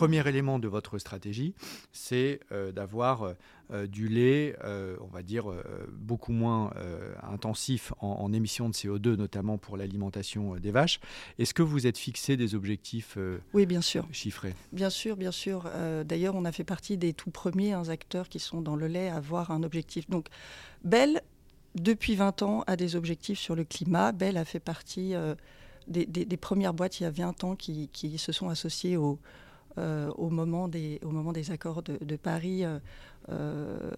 Premier 0.02 0.28
élément 0.28 0.58
de 0.58 0.68
votre 0.68 0.98
stratégie, 0.98 1.54
c'est 1.92 2.40
euh, 2.52 2.72
d'avoir 2.72 3.22
euh, 3.22 3.34
euh, 3.72 3.86
du 3.86 4.08
lait, 4.08 4.56
on 5.00 5.06
va 5.06 5.22
dire, 5.22 5.46
beaucoup 5.92 6.32
moins 6.32 6.72
intensif 7.22 7.94
en, 8.00 8.34
émissions 8.34 8.68
de 8.68 8.74
CO2, 8.74 9.16
notamment 9.16 9.58
pour 9.60 9.78
l'alimentation 9.78 10.56
des 10.56 10.72
vaches. 10.72 11.00
Est-ce 11.38 11.54
que 11.54 11.62
vous 11.62 11.86
êtes 11.86 11.98
fixé 11.98 12.36
des 12.36 12.56
objectifs 12.56 13.18
oui, 13.54 13.66
bien 13.66 13.82
sûr. 13.82 14.08
chiffrés? 14.12 14.56
Bien 14.74 14.90
sûr, 14.90 15.16
bien 15.16 15.32
sûr. 15.32 15.70
D'ailleurs, 16.04 16.36
on 16.36 16.46
a 16.46 16.52
fait 16.52 16.64
partie 16.64 16.98
des 16.98 17.14
tout 17.14 17.32
premiers 17.32 17.74
hein, 17.74 17.88
acteurs 17.88 18.28
qui 18.28 18.40
sont 18.40 18.62
dans 18.62 18.76
le 18.76 18.88
lait 18.88 19.10
à 19.10 19.18
avoir 19.18 19.52
un 19.52 19.64
objectif. 19.64 20.10
Donc, 20.10 20.28
Bell, 20.84 21.22
depuis 21.76 22.16
20 22.16 22.42
ans, 22.42 22.64
a 22.68 22.76
des 22.76 22.96
objectifs 22.96 23.40
sur 23.40 23.56
le 23.56 23.64
climat. 23.64 24.12
Bell 24.12 24.38
a 24.38 24.46
fait 24.46 24.60
partie... 24.60 25.14
Des, 25.88 26.38
premières 26.38 26.74
boîtes 26.74 27.00
il 27.00 27.04
y 27.04 27.06
a 27.06 27.12
20 27.12 27.44
ans 27.44 27.56
qui, 27.56 27.90
qui 27.92 28.18
se 28.18 28.32
sont 28.32 28.50
associées 28.50 28.98
au, 28.98 29.20
euh, 29.78 30.12
au, 30.18 30.30
moment 30.30 30.68
des, 30.68 31.00
au 31.04 31.12
moment 31.12 31.32
des 31.32 31.52
accords 31.52 31.82
de, 31.82 32.16
Paris 32.18 32.66
euh, 32.66 32.80
euh, 33.30 33.90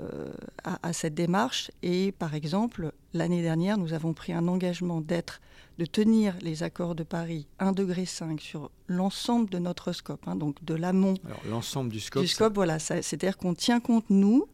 à, 0.63 0.93
cette 0.93 1.15
démarche. 1.15 1.71
Et 1.81 2.11
par 2.11 2.35
exemple, 2.35 2.91
l'année 3.13 3.41
dernière, 3.41 3.77
nous 3.79 3.93
avons 3.93 4.13
pris 4.13 4.33
un 4.33 4.47
engagement 4.47 5.01
d'être, 5.01 5.41
de 5.79 5.85
tenir 5.85 6.35
les 6.41 6.61
accords 6.61 6.93
de 6.93 7.01
Paris 7.03 7.47
1,5 7.59 7.73
degré 7.73 8.05
sur 8.05 8.69
l'ensemble 8.87 9.49
de 9.49 9.57
notre 9.57 9.93
scope, 9.93 10.27
hein, 10.27 10.35
donc 10.35 10.63
de 10.63 10.75
l'amont. 10.75 11.15
Alors 11.25 11.41
l'ensemble 11.49 11.89
du 11.89 11.99
scope. 11.99 12.21
Du 12.21 12.27
scope, 12.27 12.53
voilà. 12.53 12.77
C'est-à-dire 12.77 13.37
qu'on 13.37 13.55
tient 13.55 13.79
compte, 13.79 14.05
nous, 14.09 14.45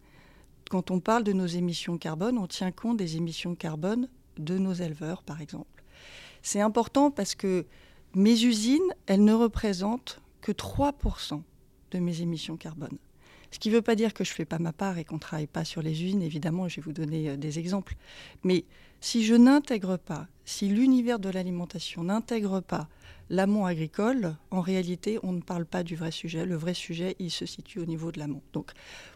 quand 0.70 0.90
on 0.90 1.02
parle 1.02 1.26
de 1.26 1.34
nos 1.34 1.48
émissions 1.48 1.98
carbone, 1.98 2.38
on 2.38 2.48
tient 2.48 2.72
compte 2.72 2.96
des 2.96 3.18
émissions 3.18 3.56
carbone 3.56 4.08
de 4.38 4.58
nos 4.58 4.74
éleveurs, 4.74 5.22
par 5.24 5.42
exemple. 5.42 5.84
C'est 6.44 6.62
important 6.62 7.12
parce 7.12 7.36
que 7.36 7.66
mes 8.16 8.42
usines, 8.44 8.94
elles 9.06 9.24
ne 9.24 9.34
représentent 9.34 10.22
que 10.42 10.52
3% 10.52 11.42
de 11.92 12.00
mes 12.00 12.22
émissions 12.22 12.58
carbone. 12.58 12.98
Ce 13.52 13.58
qui 13.58 13.70
ne 13.70 13.76
veut 13.76 13.82
pas 13.82 13.96
dire 13.96 14.14
que 14.14 14.24
je 14.24 14.32
ne 14.32 14.36
fais 14.36 14.46
pas 14.46 14.60
ma 14.60 14.74
part 14.74 14.98
et 14.98 15.04
qu'on 15.04 15.16
ne 15.16 15.20
travaille 15.20 15.48
pas 15.48 15.66
sur 15.66 15.82
les 15.82 16.04
usines, 16.04 16.22
évidemment, 16.22 16.68
je 16.68 16.78
vais 16.78 16.82
vous 16.84 16.94
donner 16.94 17.30
euh, 17.30 17.38
des 17.38 17.58
exemples. 17.58 17.96
Mais 18.44 18.66
si 19.02 19.26
je 19.26 19.34
n'intègre 19.34 19.98
pas, 19.98 20.28
si 20.46 20.68
l'univers 20.68 21.20
de 21.20 21.30
l'alimentation 21.30 22.04
n'intègre 22.04 22.60
pas 22.60 22.88
l'amont 23.30 23.66
agricole, 23.66 24.36
en 24.52 24.62
réalité, 24.62 25.20
on 25.24 25.32
ne 25.32 25.42
parle 25.42 25.66
pas 25.66 25.84
du 25.84 25.96
vrai 25.96 26.12
sujet. 26.12 26.46
Le 26.46 26.56
vrai 26.56 26.74
sujet, 26.74 27.16
il 27.20 27.30
se 27.32 27.46
situe 27.46 27.80
au 27.80 27.86
niveau 27.86 28.12
de 28.12 28.20
l'amont. 28.20 28.42
Donc, 28.54 28.72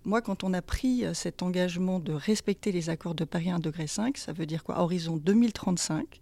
moi, 0.05 0.21
quand 0.21 0.43
on 0.43 0.53
a 0.53 0.61
pris 0.61 1.05
euh, 1.05 1.13
cet 1.13 1.43
engagement 1.43 1.99
de 1.99 2.13
respecter 2.13 2.71
les 2.71 2.89
accords 2.89 3.15
de 3.15 3.25
Paris 3.25 3.49
1,5 3.49 3.61
degré, 3.61 3.85
ça 4.15 4.33
veut 4.33 4.45
dire 4.45 4.63
quoi? 4.63 4.79
Horizon 4.79 5.17
2035, 5.17 6.21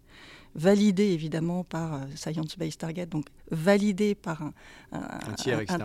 validé 0.56 1.04
évidemment 1.12 1.64
par 1.64 1.94
euh, 1.94 2.00
Science 2.16 2.58
Based 2.58 2.80
Target, 2.80 3.06
donc 3.06 3.28
validé 3.52 4.16
par 4.16 4.42
un, 4.92 5.34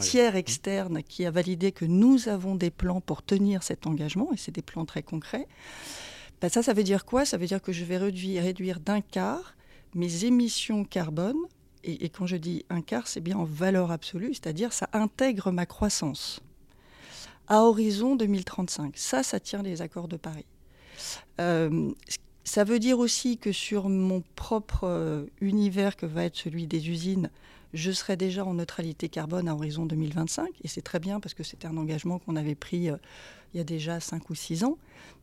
tiers, 0.01 0.33
mmh. 0.33 0.37
externe 0.37 1.03
qui 1.03 1.25
a 1.25 1.31
validé 1.31 1.73
que 1.73 1.85
nous 1.85 2.29
avons 2.29 2.55
des 2.55 2.71
plans 2.71 3.01
pour 3.01 3.23
tenir 3.23 3.63
cet 3.63 3.87
engagement, 3.87 4.33
et 4.33 4.37
c'est 4.37 4.53
des 4.53 4.63
plans 4.63 4.85
très 4.85 5.03
concrets. 5.03 5.47
Ben 6.41 6.49
ça, 6.49 6.63
ça 6.63 6.73
veut 6.73 6.85
dire 6.85 7.05
quoi? 7.05 7.25
Ça 7.25 7.39
veut 7.39 7.47
dire 7.47 7.63
que 7.63 7.73
je 7.73 7.85
vais 7.85 7.97
réduire, 7.97 8.43
réduire 8.43 8.81
d'un 8.81 9.01
quart 9.01 9.55
mes 9.95 10.25
émissions 10.25 10.85
carbone, 10.85 11.39
et, 11.85 12.05
et 12.05 12.09
quand 12.09 12.27
je 12.27 12.37
dis 12.37 12.67
un 12.69 12.83
quart, 12.83 13.07
c'est 13.07 13.21
bien 13.21 13.37
en 13.37 13.45
valeur 13.45 13.91
absolue, 13.91 14.35
c'est-à-dire 14.35 14.73
ça 14.73 14.89
intègre 14.93 15.53
ma 15.53 15.65
croissance 15.65 16.41
à 17.49 17.63
horizon 17.63 18.17
2035. 18.17 18.97
Ça, 18.97 19.23
ça 19.23 19.41
tient 19.41 19.63
les 19.63 19.83
accords 19.83 20.09
de 20.09 20.17
Paris. 20.17 20.47
Euh, 21.41 21.93
ça 22.47 22.63
veut 22.63 22.79
dire 22.79 23.01
aussi 23.01 23.39
que 23.39 23.51
sur 23.51 23.89
mon 23.89 24.23
propre 24.37 24.85
euh, 24.85 25.27
univers 25.41 25.97
que 25.97 26.07
va 26.07 26.25
être 26.25 26.37
celui 26.37 26.69
des 26.69 26.89
usines, 26.89 27.29
je 27.75 27.91
serai 27.91 28.17
déjà 28.17 28.45
en 28.45 28.55
neutralité 28.55 29.09
carbone 29.09 29.49
à 29.49 29.55
horizon 29.55 29.85
2025. 29.85 30.49
Et 30.63 30.69
c'est 30.69 30.81
très 30.81 31.01
bien 31.01 31.19
parce 31.19 31.35
que 31.35 31.43
c'était 31.43 31.67
un 31.67 31.77
engagement 31.77 32.21
qu'on 32.21 32.37
avait 32.37 32.55
pris 32.55 32.89
euh, 32.89 32.97
il 33.53 33.59
y 33.59 33.61
a 33.61 33.65
déjà 33.65 33.99
5 33.99 34.31
ou 34.31 34.37
6 34.37 34.63
ans. 34.63 34.79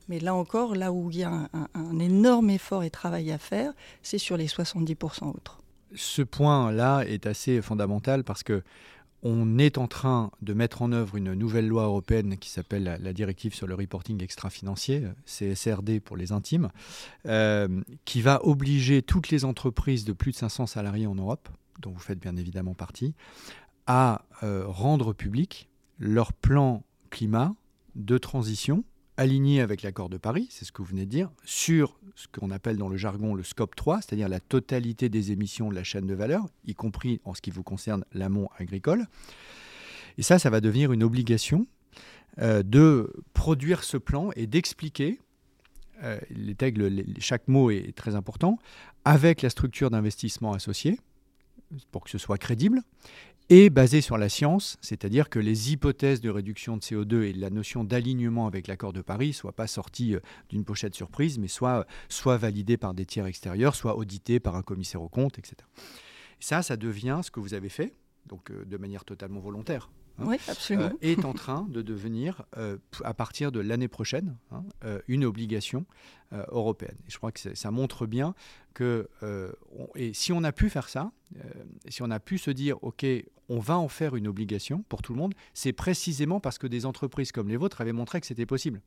Mais 0.10 0.20
là 0.20 0.36
encore, 0.36 0.76
là 0.76 0.92
où 0.92 1.10
il 1.12 1.20
y 1.20 1.24
a 1.24 1.50
un, 1.74 2.00
énorme 2.00 2.50
effort 2.50 2.84
et 2.84 2.90
travail 2.90 3.32
à 3.32 3.38
faire, 3.38 3.72
c'est 4.02 4.18
sur 4.18 4.36
les 4.36 4.48
70% 4.48 5.30
autres. 5.30 5.60
Ce 5.96 6.22
point-là 6.22 7.04
est 7.08 7.26
assez 7.26 7.62
fondamental 7.62 8.26
parce 8.26 8.44
que 8.44 8.64
on 9.24 9.58
est 9.58 9.78
en 9.78 9.88
train 9.88 10.32
de 10.42 10.54
mettre 10.54 10.82
en 10.82 10.92
œuvre 10.92 11.16
une 11.16 11.34
nouvelle 11.34 11.68
loi 11.68 11.84
européenne 11.84 12.38
qui 12.38 12.50
s'appelle 12.50 13.00
la, 13.02 13.14
directive 13.14 13.56
sur 13.56 13.68
le 13.68 13.74
reporting 13.74 14.22
extra-financier, 14.22 15.04
CSRD 15.26 16.02
pour 16.02 16.18
les 16.18 16.34
intimes, 16.34 16.70
euh, 17.26 17.82
qui 18.04 18.22
va 18.22 18.46
obliger 18.46 19.02
toutes 19.02 19.30
les 19.30 19.46
entreprises 19.46 20.04
de 20.04 20.12
plus 20.12 20.32
de 20.32 20.38
500 20.38 20.68
salariés 20.68 21.08
en 21.08 21.16
Europe, 21.16 21.48
dont 21.80 21.92
vous 21.92 22.00
faites 22.00 22.20
bien 22.20 22.36
évidemment 22.36 22.74
partie, 22.74 23.16
à 23.88 24.26
euh, 24.44 24.66
rendre 24.68 25.14
public 25.14 25.70
leur 26.00 26.34
plan 26.34 26.84
climat 27.10 27.54
de 27.96 28.18
transition 28.18 28.84
aligné 29.18 29.62
avec 29.62 29.82
l'accord 29.82 30.10
de 30.10 30.18
Paris, 30.18 30.48
c'est 30.50 30.66
ce 30.66 30.72
que 30.72 30.82
vous 30.82 30.90
venez 30.90 31.06
de 31.06 31.10
dire, 31.10 31.32
sur 31.44 32.00
ce 32.16 32.28
qu'on 32.28 32.52
appelle 32.52 32.78
dans 32.78 32.90
le 32.90 32.98
jargon 32.98 33.36
le 33.36 33.44
scope 33.44 33.76
3, 33.76 34.02
c'est-à-dire 34.02 34.30
la 34.30 34.40
totalité 34.40 35.10
des 35.10 35.32
émissions 35.32 35.70
de 35.70 35.76
la 35.76 35.84
chaîne 35.84 36.08
de 36.08 36.14
valeur, 36.14 36.46
y 36.66 36.74
compris 36.74 37.22
en 37.24 37.34
ce 37.34 37.42
qui 37.42 37.52
vous 37.52 37.64
concerne 37.64 38.06
l'amont 38.14 38.50
agricole. 38.58 39.06
Et 40.18 40.24
ça, 40.24 40.40
ça 40.40 40.50
va 40.50 40.62
devenir 40.62 40.92
une 40.92 41.04
obligation 41.04 41.68
euh, 42.42 42.64
de 42.64 43.14
produire 43.34 43.84
ce 43.84 43.98
plan 43.98 44.32
et 44.36 44.48
d'expliquer, 44.48 45.20
euh, 46.04 46.20
chaque 47.20 47.48
mot 47.48 47.70
est 47.70 47.96
très 47.96 48.16
important, 48.16 48.58
avec 49.06 49.42
la 49.42 49.50
structure 49.50 49.90
d'investissement 49.90 50.54
associée, 50.54 51.00
pour 51.92 52.04
que 52.04 52.10
ce 52.10 52.18
soit 52.18 52.38
crédible, 52.38 52.82
et 53.50 53.70
basé 53.70 54.02
sur 54.02 54.18
la 54.18 54.30
science, 54.30 54.78
c'est-à-dire 54.82 55.30
que 55.30 55.40
les 55.40 55.72
hypothèses 55.72 56.22
de 56.22 56.30
réduction 56.30 56.78
de 56.78 56.82
CO2 56.82 57.24
et 57.24 57.34
la 57.34 57.50
notion 57.50 57.84
d'alignement 57.84 58.48
avec 58.48 58.68
l'accord 58.68 58.94
de 58.94 59.02
Paris 59.02 59.30
ne 59.30 59.34
soient 59.34 59.52
pas 59.52 59.68
sorties 59.68 60.16
euh, 60.16 60.20
d'une 60.50 60.64
pochette 60.64 60.96
surprise, 60.96 61.38
mais 61.40 61.48
soient, 61.48 61.86
soit 62.10 62.38
validées 62.38 62.78
par 62.78 62.94
des 62.94 63.06
tiers 63.06 63.26
extérieurs, 63.26 63.76
soit 63.76 63.98
auditées 63.98 64.40
par 64.40 64.56
un 64.56 64.62
commissaire 64.62 65.02
aux 65.02 65.10
comptes, 65.10 65.40
etc. 65.40 65.58
ça, 66.40 66.64
ça 66.64 66.78
devient 66.78 67.20
ce 67.24 67.32
que 67.32 67.40
vous 67.40 67.54
avez 67.54 67.70
fait, 67.70 67.94
donc 68.28 68.50
euh, 68.50 68.64
de 68.66 68.78
manière 68.78 69.04
totalement 69.04 69.40
volontaire. 69.40 69.92
hein, 70.20 70.26
oui, 70.28 70.38
absolument. 70.48 70.92
est 71.02 71.26
en 71.26 71.34
train 71.34 71.66
de 71.70 71.82
devenir, 71.82 72.44
à 73.04 73.14
partir 73.16 73.52
de 73.52 73.60
l'année 73.60 73.88
prochaine, 73.88 74.38
hein, 74.52 74.64
une 75.08 75.26
obligation 75.26 75.88
européenne. 76.50 76.98
Et 77.08 77.12
je 77.12 77.18
crois 77.18 77.32
que 77.32 77.56
ça 77.56 77.72
montre 77.72 78.06
bien 78.06 78.36
que, 78.74 79.10
et 79.96 80.14
si 80.14 80.32
on 80.34 80.44
a 80.44 80.52
pu 80.52 80.70
faire 80.70 80.90
ça, 80.90 81.12
si 81.88 82.02
on 82.02 82.12
a 82.12 82.20
pu 82.20 82.38
se 82.38 82.52
dire, 82.52 82.78
OK, 82.84 83.06
on 83.50 83.60
va 83.60 83.78
en 83.78 83.88
faire 83.88 84.16
une 84.16 84.28
obligation 84.28 84.84
pour 84.90 85.02
tout 85.02 85.14
le 85.14 85.20
monde, 85.20 85.34
c'est 85.54 85.74
précisément 85.74 86.40
parce 86.40 86.58
que 86.58 86.68
des 86.68 86.86
entreprises 86.86 87.32
comme 87.32 87.50
les 87.50 87.58
vôtres 87.58 87.82
avaient 87.82 87.94
montré 87.94 88.22
que 88.22 88.28
c'était 88.28 88.46
possible. 88.46 88.82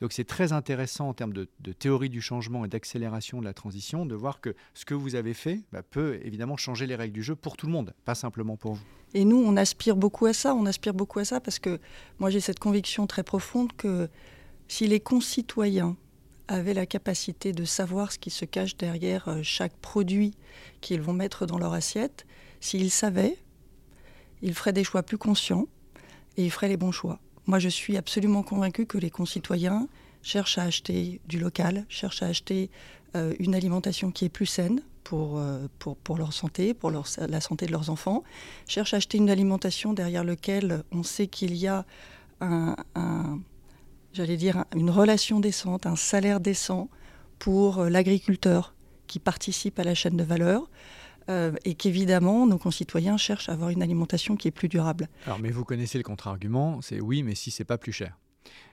Donc 0.00 0.12
c'est 0.12 0.24
très 0.24 0.52
intéressant 0.52 1.08
en 1.08 1.14
termes 1.14 1.32
de, 1.32 1.46
théorie 1.78 2.08
du 2.08 2.20
changement 2.20 2.64
et 2.64 2.68
d'accélération 2.68 3.38
de 3.38 3.44
la 3.44 3.54
transition 3.54 4.04
de 4.04 4.14
voir 4.16 4.40
que 4.40 4.56
ce 4.74 4.84
que 4.84 4.94
vous 4.94 5.14
avez 5.14 5.32
fait 5.32 5.60
bah, 5.70 5.82
peut 5.82 6.18
évidemment 6.24 6.56
changer 6.56 6.86
les 6.86 6.96
règles 6.96 7.14
du 7.14 7.22
jeu 7.22 7.36
pour 7.36 7.56
tout 7.56 7.66
le 7.66 7.72
monde, 7.72 7.94
pas 8.04 8.16
simplement 8.16 8.56
pour 8.56 8.74
vous. 8.74 8.84
Et 9.14 9.24
nous, 9.24 9.36
on 9.36 9.56
aspire 9.56 9.94
beaucoup 9.94 10.26
à 10.26 10.32
ça. 10.32 10.54
On 10.54 10.66
aspire 10.66 10.94
beaucoup 10.94 11.20
à 11.20 11.24
ça 11.24 11.40
parce 11.40 11.58
que 11.58 11.78
moi, 12.18 12.30
j'ai 12.30 12.40
cette 12.40 12.58
conviction 12.58 13.06
très 13.06 13.22
profonde 13.22 13.72
que 13.74 14.08
si 14.66 14.88
les 14.88 15.00
concitoyens 15.00 15.96
avaient 16.48 16.74
la 16.74 16.86
capacité 16.86 17.52
de 17.52 17.64
savoir 17.64 18.12
ce 18.12 18.18
qui 18.18 18.30
se 18.30 18.44
cache 18.44 18.76
derrière 18.76 19.28
euh, 19.28 19.40
chaque 19.42 19.76
produit 19.76 20.34
qu'ils 20.80 21.00
vont 21.00 21.12
mettre 21.12 21.46
dans 21.46 21.58
leur 21.58 21.72
assiette, 21.72 22.26
s'ils 22.60 22.90
savaient, 22.90 23.38
ils 24.42 24.54
feraient 24.54 24.72
des 24.72 24.84
choix 24.84 25.02
plus 25.02 25.18
conscients 25.18 25.66
et 26.36 26.44
ils 26.44 26.50
feraient 26.50 26.68
les 26.68 26.76
bons 26.76 26.92
choix. 26.92 27.18
Moi, 27.46 27.58
je 27.58 27.68
suis 27.68 27.96
absolument 27.96 28.42
convaincue 28.42 28.86
que 28.86 28.98
les 28.98 29.10
concitoyens 29.10 29.88
cherchent 30.22 30.58
à 30.58 30.62
acheter 30.62 31.20
du 31.26 31.38
local, 31.38 31.84
cherchent 31.88 32.22
à 32.22 32.26
acheter 32.26 32.70
euh, 33.16 33.34
une 33.38 33.54
alimentation 33.54 34.10
qui 34.10 34.24
est 34.24 34.28
plus 34.28 34.46
saine 34.46 34.80
pour, 35.04 35.38
euh, 35.38 35.66
pour, 35.78 35.96
pour, 35.96 36.16
leur 36.16 36.32
santé, 36.32 36.74
pour 36.74 36.90
la 36.90 37.40
santé 37.40 37.66
de 37.66 37.72
leurs 37.72 37.90
enfants, 37.90 38.22
cherchent 38.68 38.94
à 38.94 38.98
acheter 38.98 39.18
une 39.18 39.30
alimentation 39.30 39.92
derrière 39.92 40.24
laquelle 40.24 40.84
on 40.92 41.02
sait 41.02 41.26
qu'il 41.26 41.56
y 41.56 41.66
a 41.66 41.84
un, 42.40 42.76
j'allais 44.12 44.36
dire, 44.36 44.64
une 44.74 44.90
relation 44.90 45.40
décente, 45.40 45.86
un 45.86 45.96
salaire 45.96 46.40
décent 46.40 46.88
pour 47.38 47.78
euh, 47.78 47.88
l'agriculteur 47.88 48.74
qui 49.06 49.18
participe 49.18 49.78
à 49.78 49.84
la 49.84 49.94
chaîne 49.94 50.16
de 50.16 50.24
valeur. 50.24 50.70
Euh, 51.28 51.52
et 51.64 51.74
qu'évidemment, 51.74 52.46
nos 52.46 52.58
concitoyens 52.58 53.16
cherchent 53.16 53.48
à 53.48 53.52
avoir 53.52 53.70
une 53.70 53.82
alimentation 53.82 54.36
qui 54.36 54.48
est 54.48 54.52
plus 54.52 54.68
durable. 54.68 55.08
Alors, 55.26 55.38
mais 55.38 55.50
vous 55.50 55.64
connaissez 55.64 55.98
le 55.98 56.04
contre-argument, 56.04 56.80
c'est 56.82 57.00
oui, 57.00 57.22
mais 57.22 57.34
si 57.34 57.50
c'est 57.50 57.64
pas 57.64 57.78
plus 57.78 57.92
cher. 57.92 58.18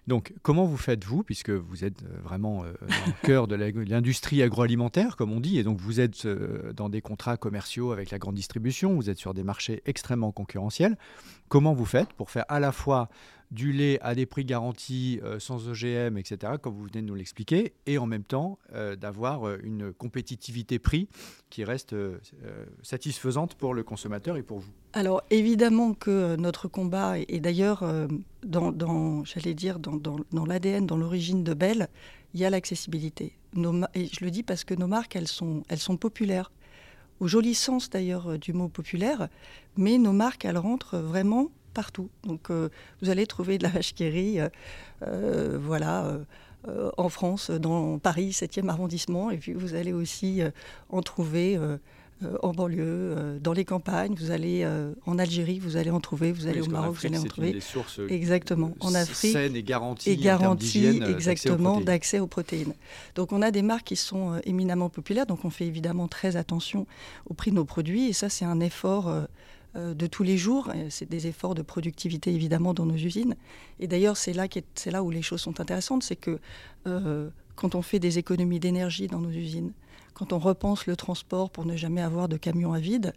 Donc, 0.07 0.33
comment 0.41 0.65
vous 0.65 0.77
faites-vous, 0.77 1.21
puisque 1.21 1.51
vous 1.51 1.85
êtes 1.85 2.01
euh, 2.01 2.17
vraiment 2.23 2.63
euh, 2.63 2.73
cœur 3.21 3.47
de 3.47 3.55
l'industrie 3.55 4.41
agroalimentaire, 4.41 5.15
comme 5.15 5.31
on 5.31 5.39
dit, 5.39 5.59
et 5.59 5.63
donc 5.63 5.79
vous 5.79 5.99
êtes 5.99 6.25
dans 6.25 6.89
des 6.89 7.01
contrats 7.01 7.37
commerciaux 7.37 7.91
avec 7.91 8.09
la 8.09 8.17
grande 8.17 8.35
distribution, 8.35 8.95
vous 8.95 9.09
êtes 9.11 9.19
sur 9.19 9.35
des 9.35 9.43
marchés 9.43 9.83
extrêmement 9.85 10.31
concurrentiels. 10.31 10.97
Comment 11.49 11.73
vous 11.73 11.85
faites 11.85 12.13
pour 12.13 12.31
faire 12.31 12.45
à 12.47 12.59
la 12.59 12.71
fois 12.71 13.09
du 13.51 13.71
lait 13.71 13.99
à 14.01 14.13
des 14.13 14.25
prix 14.25 14.45
garantis 14.45 15.19
euh, 15.23 15.39
sans 15.39 15.67
OGM, 15.67 16.17
etc., 16.17 16.53
comme 16.61 16.75
vous 16.75 16.85
venez 16.85 17.01
de 17.01 17.07
nous 17.07 17.15
l'expliquer, 17.15 17.73
et 17.87 17.97
en 17.97 18.05
même 18.05 18.23
temps 18.23 18.59
euh, 18.73 18.95
d'avoir 18.95 19.47
euh, 19.47 19.57
une 19.63 19.91
compétitivité 19.91 20.77
prix 20.77 21.07
qui 21.49 21.63
reste 21.63 21.95
satisfaisante 22.83 23.55
pour 23.55 23.73
le 23.73 23.83
consommateur 23.83 24.37
et 24.37 24.43
pour 24.43 24.59
vous 24.59 24.71
Alors 24.93 25.23
évidemment 25.31 25.93
que 25.93 26.35
notre 26.35 26.67
combat, 26.67 27.15
et 27.17 27.39
d'ailleurs 27.39 27.83
dans, 28.43 29.23
j'allais 29.25 29.55
dire, 29.55 29.79
dans, 29.79 30.45
l'ADN, 30.45 30.85
dans 30.85 30.97
l'origine 30.97 31.43
de 31.43 31.55
Bell, 31.55 31.87
il 32.35 32.39
y 32.39 32.45
a 32.45 32.51
l'accessibilité. 32.51 33.33
Et 33.95 34.05
je 34.05 34.23
le 34.23 34.29
dis 34.29 34.43
parce 34.43 34.63
que 34.63 34.75
nos 34.75 34.85
marques, 34.85 35.15
elles 35.15 35.27
sont, 35.27 35.63
elles 35.69 35.79
sont 35.79 35.97
populaires 35.97 36.51
au 37.19 37.27
joli 37.27 37.55
sens 37.55 37.89
d'ailleurs 37.89 38.37
du 38.37 38.53
mot 38.53 38.69
populaire, 38.69 39.27
mais 39.75 39.97
nos 39.97 40.13
marques, 40.13 40.45
elles 40.45 40.57
rentrent 40.57 40.99
vraiment 40.99 41.49
partout. 41.69 42.09
Donc 42.23 42.49
euh, 42.49 42.69
vous 43.01 43.09
allez 43.09 43.25
trouver 43.25 43.57
de 43.57 43.63
la 43.63 43.69
vache 43.69 43.93
qui 43.93 44.39
euh, 44.39 44.49
euh, 45.05 45.57
voilà, 45.61 46.19
en 46.97 47.09
France, 47.09 47.51
dans 47.51 47.99
Paris, 47.99 48.31
7e 48.31 48.67
arrondissement, 48.67 49.31
et 49.31 49.37
puis 49.37 49.53
vous 49.53 49.75
allez 49.75 49.93
aussi 49.93 50.41
en 50.89 51.01
trouver 51.01 51.57
en 52.41 52.51
banlieue, 52.51 53.39
dans 53.41 53.53
les 53.53 53.63
campagnes, 53.63 54.13
vous 54.15 54.31
allez 54.31 54.67
en 55.05 55.17
Algérie, 55.17 55.59
vous 55.59 55.77
allez 55.77 55.89
en 55.89 56.01
trouver, 56.01 56.33
vous 56.33 56.47
allez 56.47 56.59
au 56.59 56.67
Maroc, 56.67 56.95
vous 56.95 57.07
allez 57.07 57.17
en 57.17 57.23
trouver. 57.23 57.53
Des 57.53 57.61
sources 57.61 58.01
exactement. 58.09 58.73
En 58.81 58.93
Afrique, 58.93 59.37
et 59.37 59.63
garanties, 59.63 60.09
et 60.09 60.17
garantie 60.17 60.85
exactement 60.85 61.79
d'accès 61.79 62.19
aux, 62.19 62.27
protéines. 62.27 62.73
Donc 63.15 63.31
on 63.31 63.41
a 63.41 63.51
des 63.51 63.61
marques 63.61 63.87
qui 63.87 63.95
sont 63.95 64.41
éminemment 64.43 64.89
populaires, 64.89 65.27
donc 65.27 65.45
on 65.45 65.49
fait 65.49 65.65
évidemment 65.65 66.09
très 66.09 66.35
attention 66.35 66.87
au 67.29 67.33
prix 67.33 67.51
de 67.51 67.55
nos 67.55 67.65
produits, 67.65 68.09
et 68.09 68.13
ça 68.13 68.27
c'est 68.27 68.45
un 68.45 68.59
effort 68.59 69.09
de 69.75 70.07
tous 70.07 70.23
les 70.23 70.37
jours. 70.37 70.71
C'est 70.89 71.09
des 71.09 71.27
efforts 71.27 71.55
de 71.55 71.61
productivité 71.61 72.33
évidemment 72.33 72.73
dans 72.73 72.85
nos 72.85 72.95
usines. 72.95 73.35
Et 73.79 73.87
d'ailleurs, 73.87 74.17
c'est 74.17 74.33
là, 74.33 74.47
là 74.87 75.03
où 75.03 75.11
les 75.11 75.21
choses 75.21 75.41
sont 75.41 75.59
intéressantes, 75.59 76.03
c'est 76.03 76.15
que 76.15 76.39
euh, 76.87 77.29
quand 77.55 77.75
on 77.75 77.81
fait 77.81 77.99
des 77.99 78.17
économies 78.17 78.59
d'énergie 78.59 79.07
dans 79.07 79.19
nos 79.19 79.31
usines, 79.31 79.73
quand 80.13 80.33
on 80.33 80.39
repense 80.39 80.85
le 80.85 80.95
transport 80.95 81.49
pour 81.49 81.65
ne 81.65 81.75
jamais 81.75 82.01
avoir 82.01 82.27
de 82.27 82.37
camions 82.37 82.73
à 82.73 82.79
vide, 82.79 83.13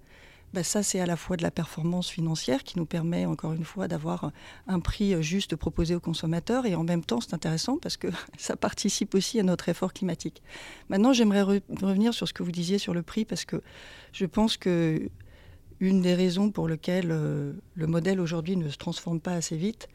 bah, 0.52 0.62
ça, 0.62 0.82
c'est 0.82 1.00
à 1.00 1.06
la 1.06 1.16
fois 1.16 1.38
de 1.38 1.42
la 1.42 1.50
performance 1.50 2.10
financière 2.10 2.62
qui 2.62 2.78
nous 2.78 2.84
permet, 2.84 3.24
encore 3.24 3.54
une 3.54 3.64
fois, 3.64 3.88
d'avoir 3.88 4.32
un 4.66 4.80
prix 4.80 5.22
juste 5.22 5.56
proposé 5.56 5.94
aux 5.94 6.00
consommateurs. 6.00 6.66
Et 6.66 6.74
en 6.74 6.84
même 6.84 7.02
temps, 7.02 7.22
c'est 7.22 7.32
intéressant 7.32 7.78
parce 7.78 7.96
que 7.96 8.08
ça 8.38 8.56
participe 8.56 9.14
aussi 9.14 9.40
à 9.40 9.42
notre 9.42 9.68
effort 9.70 9.94
climatique. 9.94 10.42
Maintenant, 10.90 11.14
j'aimerais 11.14 11.42
revenir 11.42 12.12
sur 12.12 12.28
ce 12.28 12.34
que 12.34 12.42
vous 12.42 12.52
disiez 12.52 12.76
sur 12.78 12.92
le 12.92 13.02
prix 13.02 13.24
parce 13.24 13.46
que 13.46 13.62
je 14.12 14.26
pense 14.26 14.58
que 14.58 15.08
une 15.82 16.00
des 16.00 16.14
raisons 16.14 16.52
pour 16.52 16.68
lesquelles 16.68 17.10
euh, 17.10 17.54
le 17.74 17.86
modèle 17.88 18.20
aujourd'hui 18.20 18.56
ne 18.56 18.68
se 18.68 18.76
transforme 18.76 19.18
pas 19.18 19.32
assez 19.32 19.56
vite, 19.56 19.88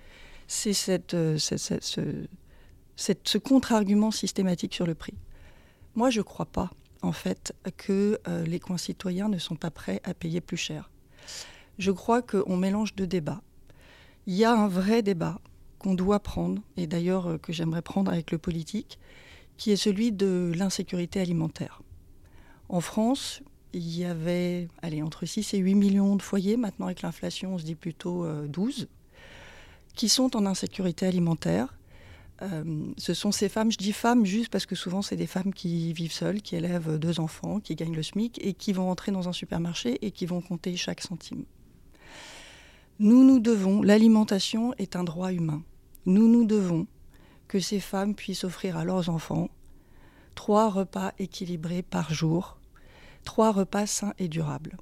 c'est 0.45 0.73
cette, 0.73 1.13
euh, 1.13 1.38
ce, 1.38 3.38
contre-argument 3.38 4.12
systématique 4.12 4.73
sur 4.73 4.86
le 4.86 4.95
prix. 4.95 5.13
Moi, 5.95 6.10
je 6.10 6.19
ne 6.19 6.23
crois 6.23 6.45
pas, 6.45 6.71
en 7.02 7.13
fait, 7.13 7.56
que 7.78 8.19
euh, 8.28 8.43
les 8.43 8.60
concitoyens 8.60 9.30
ne 9.30 9.38
sont 9.38 9.56
pas 9.56 9.71
prêts 9.71 10.02
à 10.04 10.13
payer 10.13 10.41
plus 10.41 10.58
cher. 10.58 10.91
Je 11.80 11.91
crois 11.91 12.21
qu'on 12.21 12.58
mélange 12.58 12.93
deux 12.93 13.08
débats. 13.08 13.41
Il 14.26 14.36
y 14.36 14.43
a 14.43 14.52
un 14.52 14.67
vrai 14.67 15.02
débat 15.02 15.39
qu'on 15.80 15.93
doit 15.93 16.19
prendre, 16.19 16.62
et 16.76 16.86
d'ailleurs 16.86 17.39
que 17.41 17.54
j'aimerais 17.54 17.82
prendre 17.82 18.12
avec 18.12 18.32
le 18.32 18.38
politique, 18.38 19.00
qui 19.56 19.71
est 19.71 19.78
celui 19.78 20.12
de 20.12 20.52
l'insécurité 20.54 21.21
alimentaire. 21.21 21.82
En 22.67 22.82
France, 22.82 23.41
il 23.74 23.98
y 23.98 24.06
avait 24.06 24.68
entre 25.04 25.26
6 25.26 25.54
et 25.54 25.58
8 25.58 25.76
millions 25.76 26.16
de 26.16 26.22
foyers, 26.22 26.58
maintenant 26.58 26.86
avec 26.86 27.02
l'inflation 27.02 27.56
on 27.56 27.58
se 27.58 27.64
dit 27.64 27.76
plutôt 27.76 28.26
12, 28.48 28.82
euh, 28.82 28.86
qui 29.96 30.10
sont 30.10 30.36
en 30.36 30.46
insécurité 30.46 31.06
alimentaire. 31.06 31.78
Euh, 32.44 32.92
ce 32.98 33.14
sont 33.14 33.32
ces 33.32 33.50
femmes, 33.50 33.72
je 33.72 33.78
dis 33.78 33.94
femmes 33.94 34.26
juste 34.26 34.50
parce 34.50 34.68
que 34.68 34.76
souvent 34.76 35.02
c'est 35.02 35.16
des 35.16 35.28
femmes 35.28 35.54
qui 35.54 35.92
vivent 35.94 36.12
seules, 36.12 36.42
qui 36.42 36.56
élèvent 36.56 37.00
deux 37.00 37.20
enfants, 37.20 37.60
qui 37.60 37.76
gagnent 37.76 37.96
le 37.96 38.04
SMIC 38.04 38.40
et 38.44 38.54
qui 38.54 38.74
vont 38.74 38.90
entrer 38.92 39.12
dans 39.12 39.28
un 39.28 39.34
supermarché 39.34 39.98
et 40.06 40.12
qui 40.12 40.26
vont 40.28 40.42
compter 40.42 40.76
chaque 40.76 41.02
centime. 41.02 41.46
Nous 43.00 43.24
nous 43.24 43.40
devons, 43.40 43.82
l'alimentation 43.82 44.74
est 44.78 44.96
un 44.96 45.04
droit 45.04 45.34
humain. 45.34 45.64
Nous 46.06 46.28
nous 46.28 46.46
devons 46.46 46.88
que 47.48 47.60
ces 47.60 47.80
femmes 47.80 48.16
puissent 48.16 48.44
offrir 48.44 48.78
à 48.78 48.86
leurs 48.86 49.10
enfants 49.10 49.50
trois 50.36 50.70
repas 50.70 51.14
équilibrés 51.18 51.82
par 51.82 52.14
jour 52.14 52.58
trois 53.28 53.52
repas 53.52 53.86
sains 53.88 54.13
et 54.20 54.30
durables. 54.30 54.78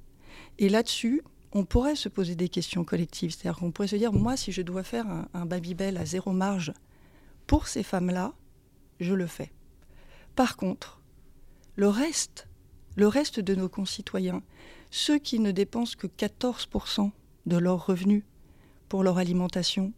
Et 0.60 0.68
là-dessus, 0.68 1.20
on 1.50 1.64
pourrait 1.64 1.96
se 1.96 2.08
poser 2.08 2.36
des 2.36 2.48
questions 2.48 2.84
collectives. 2.84 3.32
C'est-à-dire 3.32 3.58
qu'on 3.58 3.72
pourrait 3.72 3.88
se 3.88 3.96
dire, 3.96 4.12
moi, 4.12 4.36
si 4.36 4.52
je 4.52 4.62
dois 4.62 4.84
faire 4.84 5.04
un, 5.34 5.46
Babybel 5.46 5.96
à 5.96 6.04
zéro 6.04 6.30
marge 6.30 6.72
pour 7.48 7.66
ces 7.66 7.82
femmes-là, 7.82 8.34
je 9.00 9.14
le 9.14 9.26
fais. 9.26 9.50
Par 10.36 10.56
contre, 10.56 11.00
le 11.74 11.88
reste, 11.88 12.46
le 12.94 13.08
reste 13.08 13.40
de 13.40 13.56
nos 13.56 13.68
concitoyens, 13.68 14.44
ceux 14.92 15.18
qui 15.18 15.40
ne 15.40 15.50
dépensent 15.50 15.96
que 15.98 16.06
14% 16.06 17.10
de 17.46 17.56
leurs 17.56 17.84
revenus 17.84 18.22
pour 18.88 19.02
leur 19.02 19.18
alimentation, 19.18 19.92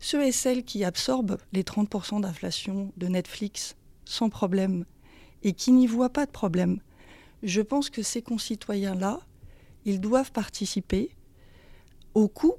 ceux 0.00 0.26
et 0.26 0.32
celles 0.32 0.64
qui 0.64 0.82
absorbent 0.82 1.38
les 1.52 1.62
30% 1.62 2.22
d'inflation 2.22 2.92
de 2.96 3.06
Netflix 3.06 3.76
sans 4.04 4.30
problème 4.30 4.84
et 5.44 5.52
qui 5.52 5.70
n'y 5.70 5.86
voient 5.86 6.12
pas 6.12 6.26
de 6.26 6.32
problème, 6.32 6.80
je 7.42 7.60
pense 7.60 7.90
que 7.90 8.02
ces 8.02 8.22
concitoyens-là, 8.22 9.20
ils 9.84 10.00
doivent 10.00 10.32
participer 10.32 11.10
au 12.14 12.28
coût 12.28 12.54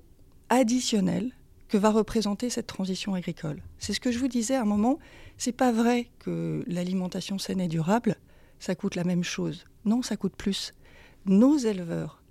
additionnel 0.50 1.32
que 1.68 1.78
va 1.78 1.92
représenter 1.92 2.50
cette 2.50 2.68
transition 2.68 3.14
agricole. 3.14 3.62
C'est 3.78 3.94
ce 3.94 4.00
que 4.00 4.12
je 4.12 4.20
vous 4.20 4.28
disais 4.28 4.56
à 4.56 4.62
un 4.62 4.66
moment, 4.66 4.98
c'est 5.38 5.52
pas 5.52 5.72
vrai 5.72 6.10
que 6.20 6.64
l'alimentation 6.68 7.38
saine 7.38 7.62
et 7.62 7.68
durable, 7.68 8.16
ça 8.60 8.76
coûte 8.76 8.96
la 8.96 9.04
même 9.04 9.24
chose. 9.24 9.66
Non, 9.86 10.02
ça 10.02 10.18
coûte 10.18 10.36
plus. 10.36 10.74
Nos 11.26 11.58
éleveurs 11.58 12.24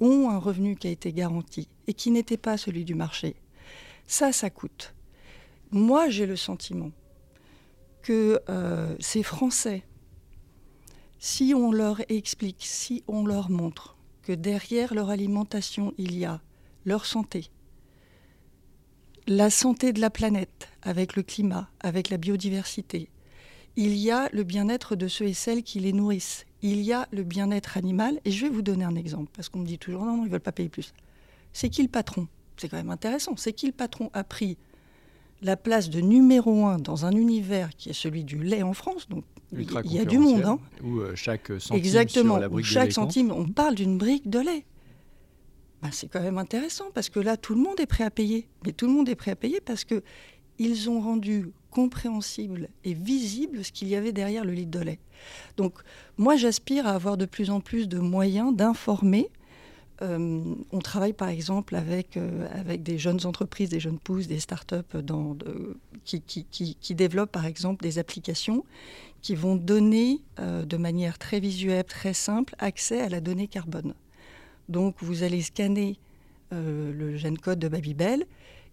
ont 0.00 0.28
un 0.28 0.38
revenu 0.38 0.76
qui 0.76 0.88
a 0.88 0.90
été 0.90 1.12
garanti 1.12 1.68
et 1.86 1.94
qui 1.94 2.10
n'était 2.10 2.36
pas 2.36 2.56
celui 2.56 2.84
du 2.84 2.94
marché. 2.94 3.36
Ça, 4.06 4.32
ça 4.32 4.50
coûte. 4.50 4.94
Moi, 5.70 6.10
j'ai 6.10 6.26
le 6.26 6.36
sentiment 6.36 6.90
que 8.02 8.40
euh, 8.48 8.94
ces 9.00 9.22
Français 9.22 9.84
si 11.24 11.54
on 11.54 11.70
leur 11.70 12.00
explique, 12.08 12.64
si 12.66 13.04
on 13.06 13.24
leur 13.24 13.48
montre 13.48 13.96
que 14.22 14.32
derrière 14.32 14.92
leur 14.92 15.08
alimentation, 15.08 15.94
il 15.96 16.18
y 16.18 16.24
a 16.24 16.40
leur 16.84 17.06
santé, 17.06 17.48
la 19.28 19.48
santé 19.48 19.92
de 19.92 20.00
la 20.00 20.10
planète, 20.10 20.68
avec 20.82 21.14
le 21.14 21.22
climat, 21.22 21.70
avec 21.78 22.10
la 22.10 22.16
biodiversité. 22.16 23.08
Il 23.76 23.94
y 23.94 24.10
a 24.10 24.30
le 24.32 24.42
bien-être 24.42 24.96
de 24.96 25.06
ceux 25.06 25.26
et 25.26 25.32
celles 25.32 25.62
qui 25.62 25.78
les 25.78 25.92
nourrissent. 25.92 26.44
Il 26.60 26.80
y 26.80 26.92
a 26.92 27.06
le 27.12 27.22
bien-être 27.22 27.76
animal. 27.76 28.20
Et 28.24 28.32
je 28.32 28.44
vais 28.44 28.50
vous 28.50 28.62
donner 28.62 28.84
un 28.84 28.96
exemple, 28.96 29.30
parce 29.32 29.48
qu'on 29.48 29.60
me 29.60 29.64
dit 29.64 29.78
toujours 29.78 30.04
non, 30.04 30.16
non, 30.16 30.22
ils 30.24 30.26
ne 30.26 30.32
veulent 30.32 30.40
pas 30.40 30.50
payer 30.50 30.68
plus. 30.68 30.92
C'est 31.52 31.70
qui 31.70 31.82
le 31.82 31.88
patron? 31.88 32.26
C'est 32.56 32.68
quand 32.68 32.78
même 32.78 32.90
intéressant. 32.90 33.36
C'est 33.36 33.52
qui 33.52 33.66
le 33.66 33.72
patron? 33.72 34.10
A 34.12 34.24
pris 34.24 34.58
la 35.40 35.56
place 35.56 35.88
de 35.88 36.00
numéro 36.00 36.66
un 36.66 36.78
dans 36.78 37.06
un 37.06 37.12
univers 37.12 37.70
qui 37.76 37.90
est 37.90 37.94
celui 37.94 38.24
du 38.24 38.42
lait 38.42 38.64
en 38.64 38.74
France. 38.74 39.08
Donc 39.08 39.24
il 39.52 39.92
y 39.92 39.98
a 39.98 40.04
du 40.04 40.18
monde. 40.18 40.44
Hein. 40.44 40.58
Où 40.82 41.00
euh, 41.00 41.14
chaque 41.14 41.48
centime 41.48 41.76
Exactement, 41.76 42.34
sur 42.34 42.40
la 42.40 42.48
brique 42.48 42.64
où 42.64 42.68
chaque 42.68 42.82
de 42.84 42.88
lait 42.88 42.94
centime, 42.94 43.32
on 43.32 43.46
parle 43.46 43.74
d'une 43.74 43.98
brique 43.98 44.28
de 44.28 44.40
lait. 44.40 44.64
Ben, 45.82 45.90
c'est 45.90 46.08
quand 46.08 46.20
même 46.20 46.38
intéressant 46.38 46.86
parce 46.94 47.08
que 47.08 47.20
là, 47.20 47.36
tout 47.36 47.54
le 47.54 47.60
monde 47.60 47.80
est 47.80 47.86
prêt 47.86 48.04
à 48.04 48.10
payer. 48.10 48.48
Mais 48.64 48.72
tout 48.72 48.86
le 48.86 48.92
monde 48.92 49.08
est 49.08 49.14
prêt 49.14 49.32
à 49.32 49.36
payer 49.36 49.60
parce 49.60 49.84
que 49.84 50.02
ils 50.58 50.88
ont 50.88 51.00
rendu 51.00 51.50
compréhensible 51.70 52.68
et 52.84 52.94
visible 52.94 53.64
ce 53.64 53.72
qu'il 53.72 53.88
y 53.88 53.96
avait 53.96 54.12
derrière 54.12 54.44
le 54.44 54.52
litre 54.52 54.70
de 54.70 54.84
lait. 54.84 54.98
Donc, 55.56 55.78
moi, 56.18 56.36
j'aspire 56.36 56.86
à 56.86 56.90
avoir 56.90 57.16
de 57.16 57.24
plus 57.24 57.50
en 57.50 57.60
plus 57.60 57.88
de 57.88 57.98
moyens 57.98 58.54
d'informer 58.54 59.30
euh, 60.00 60.54
on 60.72 60.78
travaille 60.78 61.12
par 61.12 61.28
exemple 61.28 61.76
avec, 61.76 62.16
euh, 62.16 62.48
avec 62.52 62.82
des 62.82 62.98
jeunes 62.98 63.24
entreprises, 63.24 63.68
des 63.68 63.80
jeunes 63.80 63.98
pousses, 63.98 64.26
des 64.26 64.40
startups 64.40 64.96
dans, 65.02 65.36
qui, 66.04 66.94
développent 66.94 67.32
par 67.32 67.46
exemple 67.46 67.82
des 67.82 67.98
applications 67.98 68.64
qui 69.20 69.34
vont 69.34 69.54
donner 69.54 70.20
euh, 70.40 70.64
de 70.64 70.76
manière 70.76 71.18
très 71.18 71.40
visuelle, 71.40 71.84
très 71.84 72.14
simple, 72.14 72.54
accès 72.58 73.00
à 73.00 73.08
la 73.08 73.20
donnée 73.20 73.46
carbone. 73.46 73.94
Donc 74.68 74.96
vous 75.00 75.22
allez 75.22 75.42
scanner 75.42 75.98
le 76.54 77.16
gène 77.16 77.38
code 77.38 77.58
de 77.58 77.68
Babybel 77.68 78.26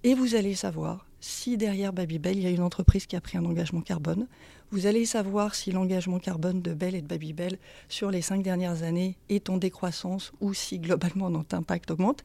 et 0.03 0.13
vous 0.13 0.36
allez 0.36 0.53
savoir 0.53 1.05
si 1.21 1.58
derrière 1.58 1.93
Babybel, 1.93 2.38
il 2.38 2.43
y 2.43 2.47
a 2.47 2.49
une 2.49 2.62
entreprise 2.62 3.05
qui 3.05 3.15
a 3.15 3.21
pris 3.21 3.38
un 3.38 3.45
engagement 3.45 3.82
carbone. 3.82 4.27
Vous 4.71 4.86
allez 4.86 5.05
savoir 5.05 5.55
si 5.55 5.71
l'engagement 5.71 6.19
carbone 6.19 6.62
de 6.62 6.75
Bell 6.75 6.93
et 6.93 7.01
de 7.01 7.08
Babybel 7.08 7.58
sur 7.88 8.12
les 8.12 8.21
cinq 8.21 8.43
dernières 8.43 8.84
années 8.84 9.17
est 9.27 9.49
en 9.49 9.58
décroissance 9.58 10.32
ou 10.41 10.53
si 10.53 10.77
globalement 10.77 11.32
notre 11.32 11.55
impact 11.55 11.89
augmente. 11.89 12.23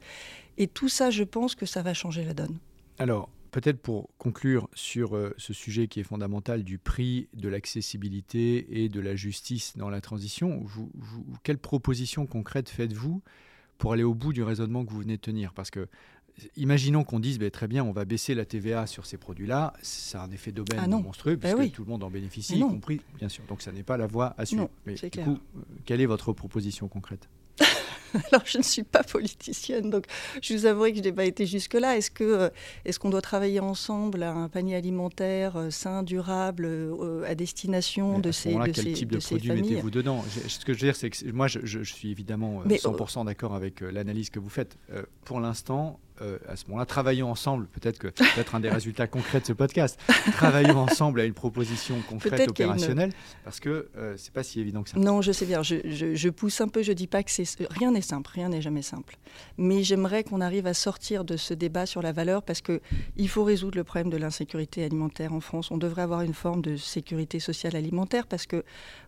Et 0.59 0.67
tout 0.67 0.87
ça, 0.87 1.09
je 1.09 1.23
pense 1.23 1.55
que 1.55 1.65
ça 1.65 1.81
va 1.81 1.95
changer 1.95 2.23
la 2.23 2.35
donne. 2.35 2.59
Alors, 2.99 3.29
peut-être 3.49 3.79
pour 3.79 4.09
conclure 4.19 4.69
sur 4.73 5.15
euh, 5.15 5.33
ce 5.37 5.53
sujet 5.53 5.87
qui 5.87 5.99
est 6.01 6.03
fondamental 6.03 6.63
du 6.63 6.77
prix, 6.77 7.29
de 7.33 7.49
l'accessibilité 7.49 8.83
et 8.83 8.89
de 8.89 8.99
la 8.99 9.15
justice 9.15 9.75
dans 9.75 9.89
la 9.89 9.99
transition, 9.99 10.61
vous, 10.63 10.91
quelles 11.41 11.57
propositions 11.57 12.27
concrètes 12.27 12.69
faites-vous 12.69 13.23
pour 13.79 13.93
aller 13.93 14.03
au 14.03 14.13
bout 14.13 14.33
du 14.33 14.43
raisonnement 14.43 14.85
que 14.85 14.91
vous 14.91 14.99
venez 14.99 15.17
de 15.17 15.21
tenir? 15.21 15.51
Parce 15.53 15.71
que 15.71 15.87
imaginons 16.57 17.03
qu'on 17.03 17.19
dise 17.19 17.39
ben, 17.39 17.49
très 17.49 17.67
bien, 17.67 17.83
on 17.83 17.91
va 17.91 18.05
baisser 18.05 18.35
la 18.35 18.45
TVA 18.45 18.87
sur 18.87 19.05
ces 19.05 19.17
produits-là, 19.17 19.73
ça 19.81 20.21
a 20.21 20.25
un 20.25 20.31
effet 20.31 20.51
d'aubaine 20.51 20.79
ah 20.83 20.87
monstrueux, 20.87 21.35
ben 21.35 21.55
puisque 21.55 21.73
tout 21.73 21.83
le 21.83 21.89
monde 21.89 22.03
en 22.03 22.09
bénéficie, 22.09 22.57
y 22.57 22.61
compris, 22.61 23.01
bien 23.17 23.29
sûr. 23.29 23.43
Donc 23.47 23.61
ça 23.61 23.71
n'est 23.71 23.83
pas 23.83 23.97
la 23.97 24.07
voie 24.07 24.33
à 24.37 24.45
suivre. 24.45 24.69
Mais 24.85 24.95
du 24.95 25.09
coup, 25.09 25.31
euh, 25.57 25.61
quelle 25.85 26.01
est 26.01 26.05
votre 26.05 26.33
proposition 26.33 26.87
concrète? 26.87 27.29
Alors, 28.31 28.45
je 28.45 28.57
ne 28.57 28.63
suis 28.63 28.83
pas 28.83 29.03
politicienne, 29.03 29.89
donc 29.89 30.05
je 30.41 30.53
vous 30.53 30.65
avouerai 30.65 30.91
que 30.91 30.99
je 30.99 31.03
n'ai 31.03 31.11
pas 31.11 31.25
été 31.25 31.45
jusque-là. 31.45 31.97
Est-ce 31.97 32.11
que 32.11 32.23
euh, 32.23 32.49
est-ce 32.85 32.97
qu'on 32.97 33.09
doit 33.09 33.21
travailler 33.21 33.59
ensemble 33.59 34.23
à 34.23 34.31
un 34.31 34.47
panier 34.47 34.75
alimentaire 34.75 35.57
euh, 35.57 35.69
sain, 35.69 36.01
durable, 36.01 36.69
à 37.27 37.35
destination 37.35 38.19
de 38.19 38.31
ces, 38.31 38.53
de 38.53 38.71
quel 38.71 38.93
type 38.93 39.11
de, 39.11 39.17
produits 39.17 39.51
mettez-vous 39.51 39.91
dedans? 39.91 40.23
Ce 40.47 40.63
que 40.63 40.73
je 40.73 40.79
veux 40.79 40.87
dire, 40.87 40.95
c'est 40.95 41.09
que 41.09 41.29
moi, 41.31 41.47
je, 41.47 41.59
je, 41.63 41.83
suis 41.83 42.09
évidemment 42.09 42.63
100% 42.63 43.25
d'accord 43.25 43.53
avec 43.53 43.81
l'analyse 43.81 44.29
que 44.29 44.39
vous 44.39 44.49
faites. 44.49 44.77
pour 45.25 45.41
l'instant, 45.41 45.99
euh, 46.21 46.37
à 46.47 46.55
ce 46.55 46.65
moment-là, 46.67 46.85
travaillons 46.85 47.29
ensemble, 47.29 47.67
peut-être 47.67 47.99
que 47.99 48.07
peut-être 48.07 48.55
un 48.55 48.59
des 48.59 48.69
résultats 48.69 49.07
concrets 49.07 49.41
de 49.41 49.45
ce 49.45 49.53
podcast, 49.53 49.99
travaillons 50.33 50.79
ensemble 50.79 51.19
à 51.19 51.25
une 51.25 51.33
proposition 51.33 51.95
concrète 52.09 52.49
opérationnelle, 52.49 53.11
parce 53.43 53.59
que 53.59 53.89
euh, 53.97 54.15
c'est 54.17 54.33
pas 54.33 54.43
si 54.43 54.59
évident 54.59 54.83
que 54.83 54.89
ça. 54.89 54.97
Non, 54.97 55.21
je 55.21 55.31
sais 55.31 55.45
bien, 55.45 55.61
je, 55.61 55.75
je, 55.83 56.29
pousse 56.29 56.61
un 56.61 56.67
peu, 56.67 56.83
je 56.83 56.93
dis 56.93 57.07
pas 57.07 57.23
que 57.23 57.31
c'est 57.31 57.45
rien 57.69 57.91
n'est 57.91 58.01
simple, 58.01 58.29
rien 58.33 58.49
n'est 58.49 58.61
jamais 58.61 58.81
simple, 58.81 59.17
mais 59.57 59.83
j'aimerais 59.83 60.23
qu'on 60.23 60.41
arrive 60.41 60.67
à 60.67 60.73
sortir 60.73 61.25
de 61.25 61.37
ce 61.37 61.53
débat 61.53 61.85
sur 61.85 62.01
la 62.01 62.11
valeur, 62.11 62.43
parce 62.43 62.61
que 62.61 62.81
il 63.17 63.27
faut 63.27 63.43
résoudre 63.43 63.77
le 63.77 63.83
problème 63.83 64.09
de 64.09 64.17
l'insécurité 64.17 64.83
alimentaire 64.83 65.33
en 65.33 65.41
France. 65.41 65.71
On 65.71 65.77
devrait 65.77 66.03
avoir 66.03 66.21
une 66.21 66.33
forme 66.33 66.61
de 66.61 66.77
sécurité 66.77 67.39
sociale 67.39 67.75
alimentaire, 67.75 68.27
parce 68.27 68.45
que 68.45 68.63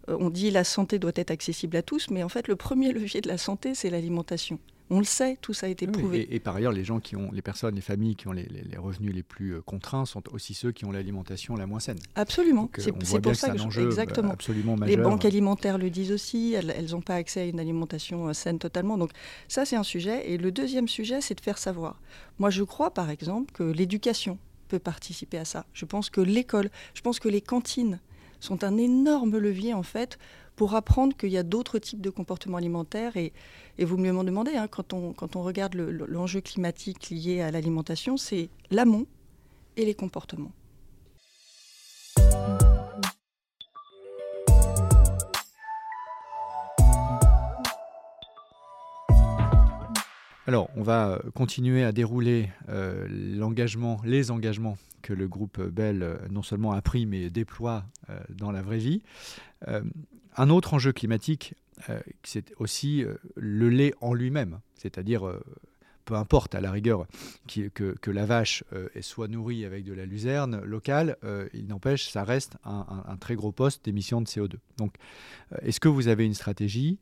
euh, 0.10 0.18
on 0.20 0.30
dit 0.30 0.52
la 0.52 0.64
santé 0.64 1.00
doit 1.00 1.12
être 1.16 1.32
accessible 1.32 1.78
à 1.78 1.82
tous, 1.82 2.10
mais 2.10 2.24
en 2.24 2.30
fait 2.30 2.48
le 2.48 2.56
premier 2.56 2.92
levier 2.92 3.22
de 3.22 3.28
la 3.28 3.38
santé, 3.38 3.76
c'est 3.76 3.90
l'alimentation. 3.90 4.60
On 4.90 5.00
le 5.00 5.06
sait, 5.06 5.38
tout 5.42 5.54
ça 5.54 5.66
a 5.66 5.70
été 5.70 5.86
prouvé. 5.86 6.28
Et, 6.34 6.40
par 6.40 6.56
ailleurs, 6.56 6.72
les 6.72 6.86
gens 6.86 7.00
qui 7.00 7.16
ont, 7.16 7.30
les 7.32 7.42
personnes, 7.42 7.76
les 7.76 7.82
familles 7.82 8.16
qui 8.16 8.28
ont 8.28 8.32
les, 8.32 8.48
revenus 8.78 9.14
les 9.14 9.24
plus 9.24 9.56
euh, 9.56 9.62
contraints 9.62 10.06
sont 10.06 10.24
aussi 10.32 10.54
ceux 10.54 10.72
qui 10.72 10.86
ont 10.86 10.92
l'alimentation 10.92 11.56
la 11.56 11.68
moins 11.68 11.80
saine. 11.80 12.00
Absolument. 12.16 12.70
Euh, 12.78 12.82
c'est 12.82 12.92
pour 12.92 13.36
ça 13.36 13.50
que, 13.50 13.58
je... 13.70 13.82
exactement. 13.82 14.32
absolument 14.32 14.78
majeur. 14.78 14.96
Les 14.96 15.04
banques 15.04 15.26
alimentaires 15.26 15.78
le 15.78 15.90
disent 15.90 16.12
aussi. 16.12 16.54
Elles 16.54 16.92
n'ont 16.92 17.02
pas 17.02 17.16
accès 17.16 17.42
à 17.42 17.46
une 17.46 17.60
alimentation 17.60 18.30
euh, 18.30 18.34
saine 18.34 18.60
totalement. 18.60 18.98
Donc 18.98 19.12
ça, 19.48 19.66
c'est 19.66 19.76
un 19.76 19.84
sujet. 19.84 20.32
Et 20.32 20.38
le 20.38 20.52
deuxième 20.52 20.88
sujet, 20.88 21.20
c'est 21.20 21.36
de 21.36 21.42
faire 21.42 21.58
savoir. 21.58 22.00
Moi, 22.40 22.50
je 22.50 22.64
crois, 22.64 22.94
par 22.94 23.10
exemple, 23.10 23.52
que 23.54 23.64
l'éducation 23.64 24.38
peut 24.70 24.80
participer 24.80 25.38
à 25.38 25.46
ça. 25.46 25.66
Je 25.74 25.86
pense 25.86 26.10
que 26.10 26.22
l'école, 26.22 26.70
je 26.94 27.02
pense 27.02 27.20
que 27.20 27.30
les 27.30 27.42
cantines 27.42 28.00
sont 28.40 28.64
un 28.64 28.78
énorme 28.78 29.38
levier 29.38 29.74
en 29.74 29.84
fait 29.84 30.18
pour 30.58 30.74
apprendre 30.74 31.16
qu'il 31.16 31.30
y 31.30 31.38
a 31.38 31.44
d'autres 31.44 31.80
types 31.80 32.02
de 32.02 32.10
comportements 32.10 32.58
alimentaires. 32.58 33.16
Et, 33.16 33.32
vous 33.80 33.96
me 33.96 34.24
demandez, 34.24 34.58
hein, 34.58 34.68
quand, 34.68 34.92
on, 34.92 35.14
quand 35.14 35.38
on 35.38 35.44
regarde 35.44 35.76
l'enjeu 35.76 36.42
climatique 36.42 37.10
lié 37.12 37.42
à 37.42 37.52
l'alimentation, 37.52 38.18
c'est 38.18 38.50
l'amont 38.72 39.06
et 39.78 39.86
les 39.86 39.94
comportements. 39.94 40.52
Alors, 50.48 50.70
on 50.78 50.82
va 50.82 51.10
euh, 51.10 51.20
continuer 51.36 51.84
à 51.84 51.92
dérouler 51.92 52.50
euh, 52.70 53.06
les 53.10 53.42
engagements 53.42 54.78
que 55.02 55.14
le 55.14 55.28
groupe 55.28 55.62
Bell 55.62 56.02
euh, 56.02 56.16
non 56.32 56.42
seulement 56.42 56.72
a 56.72 56.82
pris, 56.82 57.06
mais 57.06 57.30
déploie 57.30 57.84
dans 58.30 58.52
la 58.52 58.62
vraie 58.62 58.78
vie. 58.78 59.04
Un 60.38 60.50
autre 60.50 60.74
enjeu 60.74 60.94
climatique, 60.94 61.56
c'est 62.24 62.54
aussi 62.58 63.04
le 63.36 63.70
lait 63.70 63.94
en 64.02 64.14
lui-même, 64.14 64.60
c'est-à-dire 64.76 65.32
peu 66.06 66.16
importe 66.16 66.56
à 66.56 66.62
la 66.62 66.72
rigueur 66.72 67.06
que, 67.48 68.12
la 68.12 68.26
vache 68.26 68.64
soit 69.02 69.28
nourrie 69.28 69.66
avec 69.66 69.84
de 69.84 69.94
la 69.94 70.06
luzerne 70.06 70.62
locale, 70.64 71.18
il 71.54 71.68
n'empêche, 71.68 72.10
ça 72.10 72.24
reste 72.24 72.58
un, 72.66 73.18
très 73.20 73.36
gros 73.36 73.52
poste 73.52 73.86
d'émissions 73.86 74.22
de 74.22 74.28
CO2. 74.28 74.54
Donc, 74.78 74.96
est-ce 75.62 75.80
que 75.80 75.90
vous 75.90 76.08
avez 76.08 76.26
une 76.26 76.34
stratégie 76.34 77.00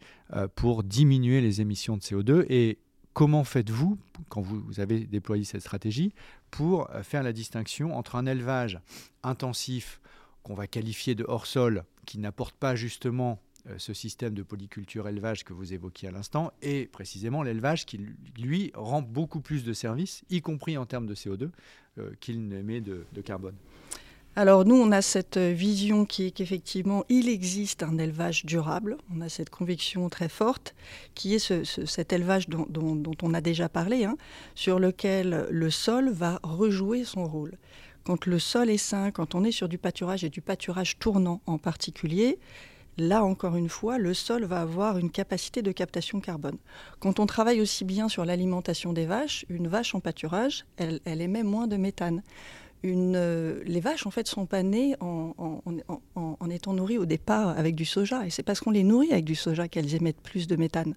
pour 0.55 0.83
diminuer 0.83 1.39
les 1.39 1.61
émissions 1.61 1.95
de 1.95 2.01
CO2 2.01 2.45
et 2.49 2.79
Comment 3.15 3.45
faites-vous, 3.45 3.97
quand 4.27 4.41
vous 4.41 4.81
avez 4.81 5.07
déployé 5.07 5.45
cette 5.45 5.61
stratégie, 5.61 6.13
pour 6.51 6.89
euh, 6.91 7.01
faire 7.01 7.23
la 7.23 7.31
distinction 7.31 7.95
entre 7.95 8.17
un 8.17 8.25
élevage 8.25 8.77
intensif 9.23 10.01
qu'on 10.43 10.53
va 10.53 10.67
qualifier 10.67 11.15
de 11.15 11.23
hors-sol, 11.25 11.85
qui 12.05 12.19
n'apporte 12.19 12.55
pas 12.55 12.75
justement 12.75 13.39
euh, 13.67 13.75
ce 13.77 13.93
système 13.93 14.33
de 14.33 14.43
polyculture 14.43 15.07
élevage 15.07 15.43
que 15.43 15.53
vous 15.53 15.73
évoquiez 15.73 16.09
à 16.09 16.11
l'instant, 16.11 16.51
et 16.61 16.85
précisément 16.85 17.43
l'élevage 17.43 17.85
qui, 17.85 17.99
lui, 18.37 18.71
rend 18.75 19.01
beaucoup 19.01 19.41
plus 19.41 19.63
de 19.63 19.73
services, 19.73 20.23
y 20.29 20.41
compris 20.41 20.77
en 20.77 20.85
termes 20.85 21.07
de 21.07 21.15
CO2, 21.15 21.49
euh, 21.97 22.11
qu'il 22.19 22.47
n'émet 22.47 22.81
de 22.81 23.05
carbone 23.23 23.55
alors 24.37 24.65
nous, 24.65 24.75
on 24.75 24.91
a 24.91 25.01
cette 25.01 25.37
vision 25.37 26.03
qui 26.03 26.25
est 26.25 26.31
qu'effectivement, 26.31 27.05
il 27.07 27.29
existe 27.29 27.83
un 27.83 27.97
élevage 27.97 28.45
durable. 28.45 28.97
On 29.15 29.21
a 29.21 29.29
cette 29.29 29.49
conviction 29.49 30.09
très 30.09 30.27
forte 30.27 30.75
qui 31.13 31.35
est 31.35 31.63
cet 31.63 32.11
élevage 32.11 32.49
dont, 32.49 33.13
on 33.21 33.33
a 33.33 33.39
déjà 33.39 33.69
parlé, 33.69 34.03
hein, 34.03 34.17
sur 34.53 34.77
lequel 34.77 35.47
le 35.49 35.69
sol 35.69 36.09
va 36.09 36.41
rejouer 36.43 37.05
son 37.05 37.25
rôle. 37.25 37.53
Quand 38.05 38.27
le 38.27 38.37
sol 38.37 38.69
est 38.69 38.77
sain, 38.77 39.09
quand 39.09 39.33
on 39.33 39.43
est 39.43 39.51
sur 39.51 39.67
du 39.67 39.79
pâturage 39.79 40.23
et 40.23 40.29
du 40.29 40.39
pâturage 40.39 40.99
tournant 40.99 41.41
en 41.47 41.57
particulier, 41.57 42.37
là 42.99 43.23
encore 43.23 43.55
une 43.55 43.67
fois, 43.67 43.97
le 43.97 44.13
sol 44.13 44.45
va 44.45 44.61
avoir 44.61 44.99
une 44.99 45.09
capacité 45.09 45.63
de 45.63 45.71
captation 45.71 46.19
carbone. 46.19 46.57
Quand 46.99 47.19
on 47.19 47.25
travaille 47.25 47.61
aussi 47.61 47.83
bien 47.83 48.07
sur 48.07 48.23
l'alimentation 48.23 48.93
des 48.93 49.07
vaches, 49.07 49.43
une 49.49 49.67
vache 49.67 49.95
en 49.95 50.01
pâturage, 50.01 50.65
elle 50.77 51.01
émet 51.05 51.41
moins 51.41 51.65
de 51.65 51.77
méthane. 51.77 52.21
Euh, 52.85 53.61
les 53.65 53.79
vaches 53.79 54.05
en 54.05 54.11
fait 54.11 54.27
sont 54.27 54.45
pas 54.45 54.63
nées 54.63 54.95
en, 54.99 56.49
étant 56.49 56.73
nourries 56.73 56.97
au 56.97 57.05
départ 57.05 57.49
avec 57.49 57.75
du 57.75 57.85
soja 57.85 58.25
et 58.25 58.29
c'est 58.29 58.43
parce 58.43 58.59
qu'on 58.59 58.71
les 58.71 58.83
nourrit 58.83 59.11
avec 59.11 59.25
du 59.25 59.35
soja 59.35 59.67
qu'elles 59.67 59.95
émettent 59.95 60.21
plus 60.21 60.47
de 60.47 60.55
méthane. 60.55 60.95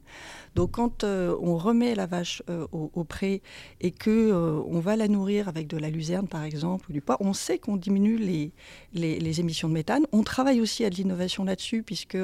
Donc 0.54 0.72
quand 0.72 1.04
euh, 1.04 1.36
on 1.40 1.56
remet 1.56 1.94
la 1.94 2.06
vache 2.06 2.42
euh, 2.50 2.66
au, 2.72 3.04
pré 3.04 3.42
et 3.80 3.90
que 3.90 4.32
on 4.66 4.80
va 4.80 4.96
la 4.96 5.08
nourrir 5.08 5.48
avec 5.48 5.66
de 5.66 5.78
la 5.78 5.88
luzerne 5.88 6.28
par 6.28 6.44
exemple 6.44 6.90
ou 6.90 6.92
du 6.92 7.00
pois, 7.00 7.16
on 7.20 7.32
sait 7.32 7.58
qu'on 7.58 7.76
diminue 7.76 8.18
les, 8.18 8.52
les, 8.92 9.40
émissions 9.40 9.68
de 9.68 9.74
méthane. 9.74 10.04
On 10.12 10.22
travaille 10.22 10.60
aussi 10.60 10.84
à 10.84 10.90
de 10.90 10.96
l'innovation 10.96 11.44
là-dessus 11.44 11.82
puisque 11.82 12.18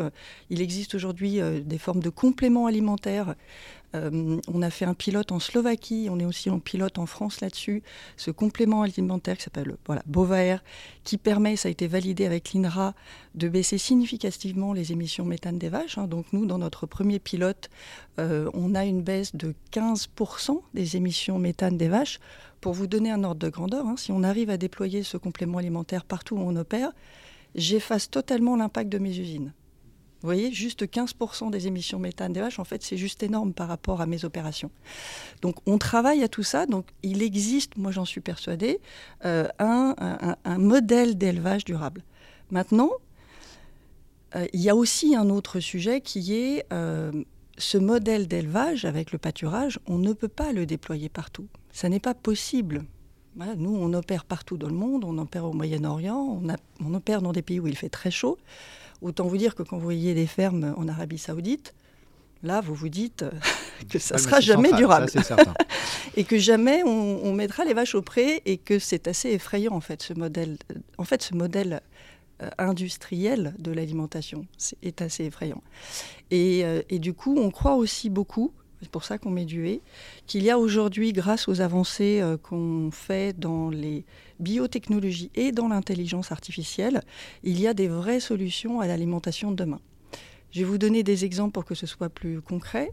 il 0.50 0.61
existe 0.61 0.94
aujourd'hui 0.94 1.40
des 1.64 1.79
formes 1.79 2.00
de 2.00 2.11
compléments 2.11 2.66
alimentaires 2.66 3.35
Euh, 3.94 4.40
on 4.52 4.62
a 4.62 4.70
fait 4.70 4.85
un 4.85 4.94
pilote 4.94 5.33
en 5.33 5.38
Slovaquie, 5.38 6.09
on 6.11 6.18
est 6.18 6.24
aussi 6.24 6.50
en 6.50 6.59
pilote 6.59 6.98
en 6.98 7.07
France 7.07 7.40
là-dessus. 7.40 7.83
Ce 8.16 8.30
complément 8.30 8.83
alimentaire 8.83 9.37
qui 9.37 9.44
s'appelle 9.44 9.76
voilà, 9.87 10.02
Bovaer, 10.07 10.59
qui 11.04 11.18
permet, 11.18 11.57
ça 11.57 11.68
a 11.68 11.70
été 11.70 11.87
validé 11.87 12.26
avec 12.26 12.52
l'INRA, 12.52 12.94
de 13.35 13.48
baisser 13.48 13.78
significativement 13.78 14.72
les 14.72 14.92
émissions 14.92 15.24
méthane 15.24 15.59
des 15.59 15.68
vaches. 15.68 15.98
Hein. 15.98 16.07
Donc 16.07 16.26
nous, 16.33 16.46
dans 16.46 16.59
notre 16.59 16.87
premier 16.87 17.18
pilote, 17.18 17.70
euh, 18.18 18.50
on 18.54 18.74
a 18.74 18.85
une 18.85 19.02
baisse 19.02 19.35
de 19.37 19.54
15% 19.72 20.61
des 20.74 20.96
émissions 20.96 21.38
méthane 21.38 21.76
des 21.76 21.88
vaches. 21.88 22.20
Pour 22.61 22.72
vous 22.72 22.87
donner 22.87 23.11
un 23.11 23.24
ordre 23.24 23.40
de 23.40 23.50
grandeur, 23.50 23.87
hein, 23.87 23.96
si 23.96 24.11
on 24.11 24.22
arrive 24.22 24.50
à 24.50 24.57
déployer 24.57 25.02
ce 25.02 25.16
complément 25.16 25.59
alimentaire 25.59 26.04
partout 26.04 26.37
où 26.37 26.40
on 26.40 26.57
opère, 26.57 26.92
j'efface 27.54 28.11
totalement 28.11 28.57
l'impact 28.57 28.90
de 28.90 28.98
mes 28.98 29.18
usines. 29.18 29.52
Vous 30.24 30.28
voyez, 30.28 30.50
juste 30.52 30.87
15% 30.87 31.50
des 31.50 31.66
émissions 31.66 31.98
méthane 31.98 32.32
des 32.32 32.40
vaches, 32.40 32.58
en 32.58 32.64
fait, 32.64 32.82
c'est 32.82 32.96
juste 32.96 33.22
énorme 33.22 33.52
par 33.52 33.68
rapport 33.68 34.00
à 34.00 34.06
mes 34.06 34.24
opérations. 34.24 34.70
Donc, 35.42 35.56
on 35.66 35.76
travaille 35.76 36.22
à 36.22 36.28
tout 36.28 36.42
ça. 36.42 36.64
Donc, 36.64 36.87
il 37.02 37.22
existe, 37.22 37.76
moi 37.76 37.92
j'en 37.92 38.06
suis 38.06 38.22
persuadée, 38.22 38.80
euh, 39.26 39.46
un, 39.58 40.34
modèle 40.56 41.18
d'élevage 41.18 41.66
durable. 41.66 42.02
Maintenant, 42.50 42.90
euh, 44.34 44.46
il 44.54 44.62
y 44.62 44.70
a 44.70 44.74
aussi 44.74 45.14
un 45.14 45.28
autre 45.28 45.60
sujet 45.60 46.00
qui 46.00 46.32
est 46.32 46.64
euh, 46.72 47.12
ce 47.58 47.76
modèle 47.76 48.26
d'élevage 48.26 48.87
avec 48.87 49.12
le 49.12 49.18
pâturage, 49.18 49.78
on 49.87 49.98
ne 49.98 50.14
peut 50.14 50.28
pas 50.28 50.54
le 50.54 50.64
déployer 50.64 51.10
partout. 51.10 51.48
Ça 51.70 51.90
n'est 51.90 52.00
pas 52.00 52.14
possible. 52.14 52.87
nous, 53.37 53.76
on 53.76 53.92
opère 53.92 54.24
partout 54.24 54.56
dans 54.56 54.68
le 54.68 54.74
monde, 54.74 55.04
on 55.04 55.18
opère 55.18 55.44
au 55.44 55.52
Moyen-Orient, 55.52 56.40
on, 56.42 56.56
on 56.82 56.94
opère 56.94 57.20
dans 57.20 57.32
des 57.32 57.42
pays 57.42 57.60
où 57.60 57.66
il 57.66 57.76
fait 57.76 57.90
très 57.90 58.10
chaud. 58.10 58.38
Autant 59.05 59.27
vous 59.27 59.37
dire 59.37 59.55
que 59.55 59.62
quand 59.62 59.77
vous 59.77 59.85
voyez 59.85 60.14
des 60.14 60.27
fermes 60.27 60.75
en 60.79 60.88
Arabie 60.88 61.19
Saoudite, 61.19 61.75
là, 62.43 62.62
vous 62.62 62.75
vous 62.75 62.88
dites 62.88 63.23
euh, 63.23 63.31
que 63.90 63.99
ça 63.99 64.14
ne 64.14 64.19
sera 64.19 64.40
jamais 64.40 64.73
durable. 64.73 65.11
et 66.17 66.25
que 66.25 66.38
jamais 66.38 66.83
on, 66.85 67.35
mettra 67.35 67.67
les 67.67 67.75
vaches 67.75 67.95
au 67.95 68.01
pré 68.01 68.40
et 68.47 68.57
que 68.57 68.79
c'est 68.79 69.07
assez 69.07 69.29
effrayant, 69.29 69.75
en 69.75 69.83
fait, 69.83 70.03
ce 70.03 70.14
modèle, 70.14 70.57
euh, 70.73 70.79
en 70.97 71.05
fait, 71.05 71.21
ce 71.21 71.35
modèle 71.35 71.83
euh, 72.43 72.49
industriel 72.57 73.55
de 73.59 73.73
l'alimentation 73.73 74.47
est 74.83 75.03
assez 75.03 75.25
effrayant. 75.25 75.62
Et, 76.31 76.64
et, 76.88 76.99
du 76.99 77.12
coup, 77.12 77.37
on 77.38 77.51
croit 77.51 77.75
aussi 77.75 78.09
beaucoup 78.09 78.55
c'est 78.85 78.90
pour 78.90 79.05
ça 79.05 79.18
qu'on 79.18 79.31
met 79.31 79.47
du 79.47 79.81
qu'il 80.27 80.42
y 80.42 80.51
a 80.51 80.59
aujourd'hui, 80.59 81.12
grâce 81.12 81.49
aux 81.49 81.62
avancées 81.62 82.20
euh, 82.20 82.37
qu'on 82.37 82.90
fait 82.92 83.38
dans 83.38 83.70
les 83.70 84.05
biotechnologies 84.40 85.31
et 85.35 85.53
dans 85.53 85.68
l'intelligence 85.68 86.33
artificielle, 86.33 87.03
il 87.42 87.59
y 87.61 87.66
a 87.66 87.73
des 87.73 87.88
vraies 87.88 88.20
solutions 88.20 88.81
à 88.81 88.87
l'alimentation 88.87 89.51
de 89.51 89.57
demain. 89.57 89.81
Je 90.51 90.61
vais 90.61 90.66
vous 90.66 90.79
donner 90.79 91.03
des 91.03 91.25
exemples 91.25 91.53
pour 91.53 91.64
que 91.64 91.75
ce 91.75 91.87
soit 91.87 92.11
plus 92.11 92.42
concret. 92.42 92.90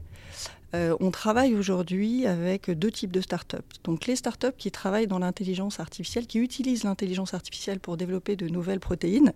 Euh, 0.73 0.95
on 1.01 1.12
travaille 1.12 1.56
aujourd'hui 1.56 2.25
avec 2.25 2.71
deux 2.71 2.89
types 2.89 3.12
de 3.12 3.19
startups. 3.19 3.58
Donc 3.84 4.08
les 4.08 4.15
startups 4.15 4.56
qui 4.58 4.71
travaillent 4.71 5.08
dans 5.08 5.19
l'intelligence 5.19 5.82
artificielle, 5.82 6.25
qui 6.25 6.39
utilisent 6.39 6.86
l'intelligence 6.86 7.34
artificielle 7.34 7.82
pour 7.82 7.97
développer 7.97 8.38
de 8.38 8.47
nouvelles 8.47 8.80
protéines, 8.80 9.34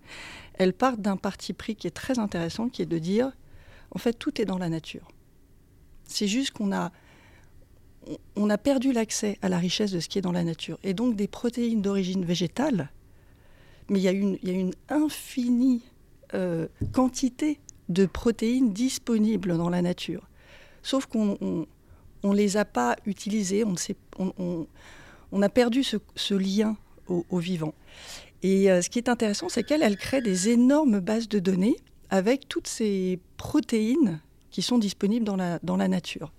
elles 0.54 0.74
partent 0.74 1.02
d'un 1.02 1.18
parti 1.18 1.52
pris 1.52 1.76
qui 1.76 1.88
est 1.88 1.92
très 1.92 2.18
intéressant, 2.18 2.70
qui 2.70 2.82
est 2.82 2.88
de 2.88 2.98
dire, 2.98 3.32
en 3.92 4.00
fait, 4.00 4.14
tout 4.14 4.42
est 4.42 4.46
dans 4.46 4.58
la 4.58 4.70
nature. 4.70 5.10
C'est 6.08 6.28
juste 6.28 6.52
qu'on 6.52 6.72
a, 6.72 6.92
on 8.36 8.50
a 8.50 8.58
perdu 8.58 8.92
l'accès 8.92 9.38
à 9.42 9.50
la 9.50 9.58
richesse 9.58 9.92
de 9.92 10.00
ce 10.00 10.10
qui 10.10 10.18
est 10.20 10.22
dans 10.22 10.32
la 10.32 10.44
nature. 10.44 10.78
Et 10.84 10.94
donc 10.94 11.16
des 11.16 11.28
protéines 11.28 11.82
d'origine 11.82 12.26
végétale, 12.26 12.92
mais 13.90 14.00
il 14.00 14.04
y 14.04 14.08
a 14.08 14.12
une, 14.12 14.38
il 14.42 14.50
y 14.50 14.52
a 14.52 14.56
une 14.56 14.74
infinie 14.90 15.84
euh, 16.34 16.68
quantité 16.92 17.60
de 17.90 18.06
protéines 18.06 18.74
disponibles 18.74 19.58
dans 19.58 19.70
la 19.70 19.82
nature. 19.82 20.28
Sauf 20.82 21.06
qu'on 21.06 21.68
ne 22.24 22.36
les 22.36 22.58
a 22.58 22.66
pas 22.66 22.96
utilisées, 23.06 23.64
on, 23.64 23.76
on, 24.18 24.68
on, 25.32 25.42
a 25.42 25.50
perdu 25.50 25.84
ce, 25.84 26.34
lien 26.34 26.78
au, 27.08 27.38
vivant. 27.38 27.74
Et 28.42 28.72
euh, 28.72 28.82
ce 28.82 28.90
qui 28.90 29.00
est 29.00 29.10
intéressant, 29.10 29.50
c'est 29.50 29.64
qu'elle 29.64 29.84
elle 29.84 29.98
crée 29.98 30.22
des 30.22 30.50
énormes 30.50 31.00
bases 31.00 31.30
de 31.30 31.40
données 31.40 31.76
avec 32.10 32.48
toutes 32.48 32.68
ces 32.68 33.20
protéines 33.38 34.20
qui 34.56 34.62
sont 34.62 34.78
disponibles 34.78 35.26
dans 35.26 35.36
la, 35.36 35.60
dans 35.64 35.76
la 35.76 35.90
nature. 35.90 36.32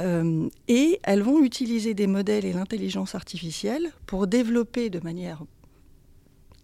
Euh, 0.00 0.48
et 0.68 0.98
elles 1.02 1.20
vont 1.20 1.44
utiliser 1.44 1.92
des 1.92 2.06
modèles 2.06 2.46
et 2.46 2.54
l'intelligence 2.54 3.14
artificielle 3.14 3.92
pour 4.06 4.26
développer 4.26 4.88
de 4.88 5.00
manière 5.00 5.44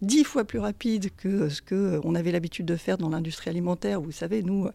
dix 0.01 0.23
fois 0.23 0.45
plus 0.45 0.57
rapide 0.57 1.11
que 1.15 1.47
ce 1.47 1.61
qu'on 1.61 2.15
avait 2.15 2.31
l'habitude 2.31 2.65
de 2.65 2.75
faire 2.75 2.97
dans 2.97 3.09
l'industrie 3.09 3.51
alimentaire. 3.51 4.01
Vous 4.01 4.11
savez, 4.11 4.41
nous, 4.41 4.67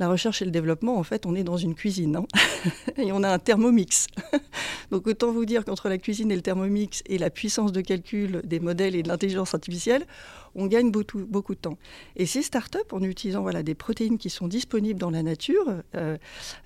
la 0.00 0.08
recherche 0.08 0.42
et 0.42 0.44
le 0.44 0.50
développement, 0.50 0.96
en 0.96 1.04
fait, 1.04 1.26
on 1.26 1.36
est 1.36 1.44
dans 1.44 1.56
une 1.56 1.76
cuisine 1.76 2.16
hein. 2.16 2.26
et 2.96 3.12
on 3.12 3.22
a 3.22 3.28
un 3.32 3.38
thermomix. 3.38 4.08
Donc 4.90 5.06
autant 5.06 5.30
vous 5.30 5.44
dire 5.44 5.64
qu'entre 5.64 5.88
la 5.88 5.98
cuisine 5.98 6.32
et 6.32 6.36
le 6.36 6.42
thermomix 6.42 7.04
et 7.06 7.18
la 7.18 7.30
puissance 7.30 7.70
de 7.70 7.82
calcul 7.82 8.42
des 8.42 8.58
modèles 8.58 8.96
et 8.96 9.04
de 9.04 9.08
l'intelligence 9.08 9.54
artificielle, 9.54 10.06
on 10.54 10.66
gagne 10.66 10.90
beaucoup, 10.90 11.54
de 11.54 11.60
temps. 11.60 11.78
Et 12.16 12.26
ces 12.26 12.42
startups, 12.42 12.78
en 12.92 13.02
utilisant 13.02 13.42
voilà, 13.42 13.62
des 13.62 13.74
protéines 13.74 14.18
qui 14.18 14.30
sont 14.30 14.48
disponibles 14.48 14.98
dans 14.98 15.10
la 15.10 15.22
nature, 15.22 15.64
euh, 15.94 16.16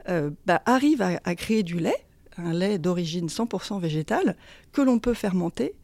euh, 0.08 0.30
bah, 0.46 0.62
arrivent 0.66 1.02
à, 1.02 1.34
créer 1.34 1.62
du 1.62 1.78
lait, 1.78 2.04
un 2.36 2.52
lait 2.52 2.78
d'origine 2.78 3.28
100% 3.28 3.80
végétale, 3.80 4.36
que 4.72 4.82
l'on 4.82 4.98
peut 4.98 5.14
fermenter 5.14 5.74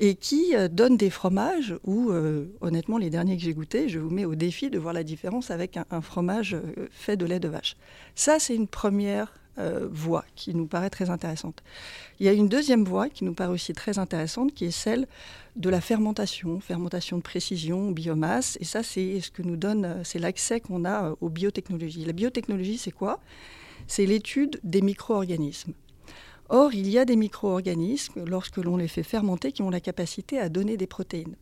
et 0.00 0.14
qui 0.14 0.54
euh, 0.54 0.68
donne 0.68 0.96
des 0.96 1.10
fromages 1.10 1.74
où, 1.84 2.10
honnêtement, 2.60 2.98
les 2.98 3.10
derniers 3.10 3.36
que 3.36 3.42
j'ai 3.42 3.54
goûtés, 3.54 3.88
je 3.88 3.98
vous 3.98 4.10
mets 4.10 4.24
au 4.24 4.34
défi 4.34 4.70
de 4.70 4.78
voir 4.78 4.94
la 4.94 5.02
différence 5.02 5.50
avec 5.50 5.78
un, 5.90 6.00
fromage 6.00 6.56
fait 6.90 7.16
de 7.16 7.26
lait 7.26 7.40
de 7.40 7.48
vache. 7.48 7.76
Ça, 8.14 8.38
c'est 8.38 8.54
une 8.54 8.68
première 8.68 9.34
voie 9.90 10.24
qui 10.34 10.54
nous 10.54 10.66
paraît 10.66 10.90
très 10.90 11.10
intéressante. 11.10 11.62
Il 12.20 12.26
y 12.26 12.28
a 12.28 12.32
une 12.32 12.48
deuxième 12.48 12.84
voie 12.84 13.08
qui 13.08 13.24
nous 13.24 13.34
paraît 13.34 13.52
aussi 13.52 13.72
très 13.72 13.98
intéressante, 13.98 14.54
qui 14.54 14.66
est 14.66 14.70
celle 14.70 15.06
de 15.56 15.70
la 15.70 15.80
fermentation, 15.80 16.60
fermentation 16.60 17.16
de 17.16 17.22
précision, 17.22 17.90
biomasse. 17.90 18.56
Et 18.60 18.64
ça, 18.64 18.82
c'est 18.82 19.20
ce 19.20 19.30
que 19.30 19.42
nous 19.42 19.56
donne, 19.56 20.02
c'est 20.04 20.18
l'accès 20.18 20.60
qu'on 20.60 20.84
a 20.84 21.14
aux 21.20 21.28
biotechnologies. 21.28 22.04
La 22.04 22.12
biotechnologie, 22.12 22.78
c'est 22.78 22.92
quoi? 22.92 23.20
C'est 23.86 24.06
l'étude 24.06 24.60
des 24.62 24.82
micro-organismes. 24.82 25.72
Or, 26.50 26.72
il 26.72 26.88
y 26.88 26.98
a 26.98 27.04
des 27.04 27.16
micro-organismes, 27.16 28.24
lorsque 28.24 28.56
l'on 28.56 28.76
les 28.76 28.88
fait 28.88 29.02
fermenter, 29.02 29.52
qui 29.52 29.62
ont 29.62 29.70
la 29.70 29.80
capacité 29.80 30.38
à 30.38 30.48
donner 30.48 30.76
des 30.76 30.86
protéines. 30.86 31.36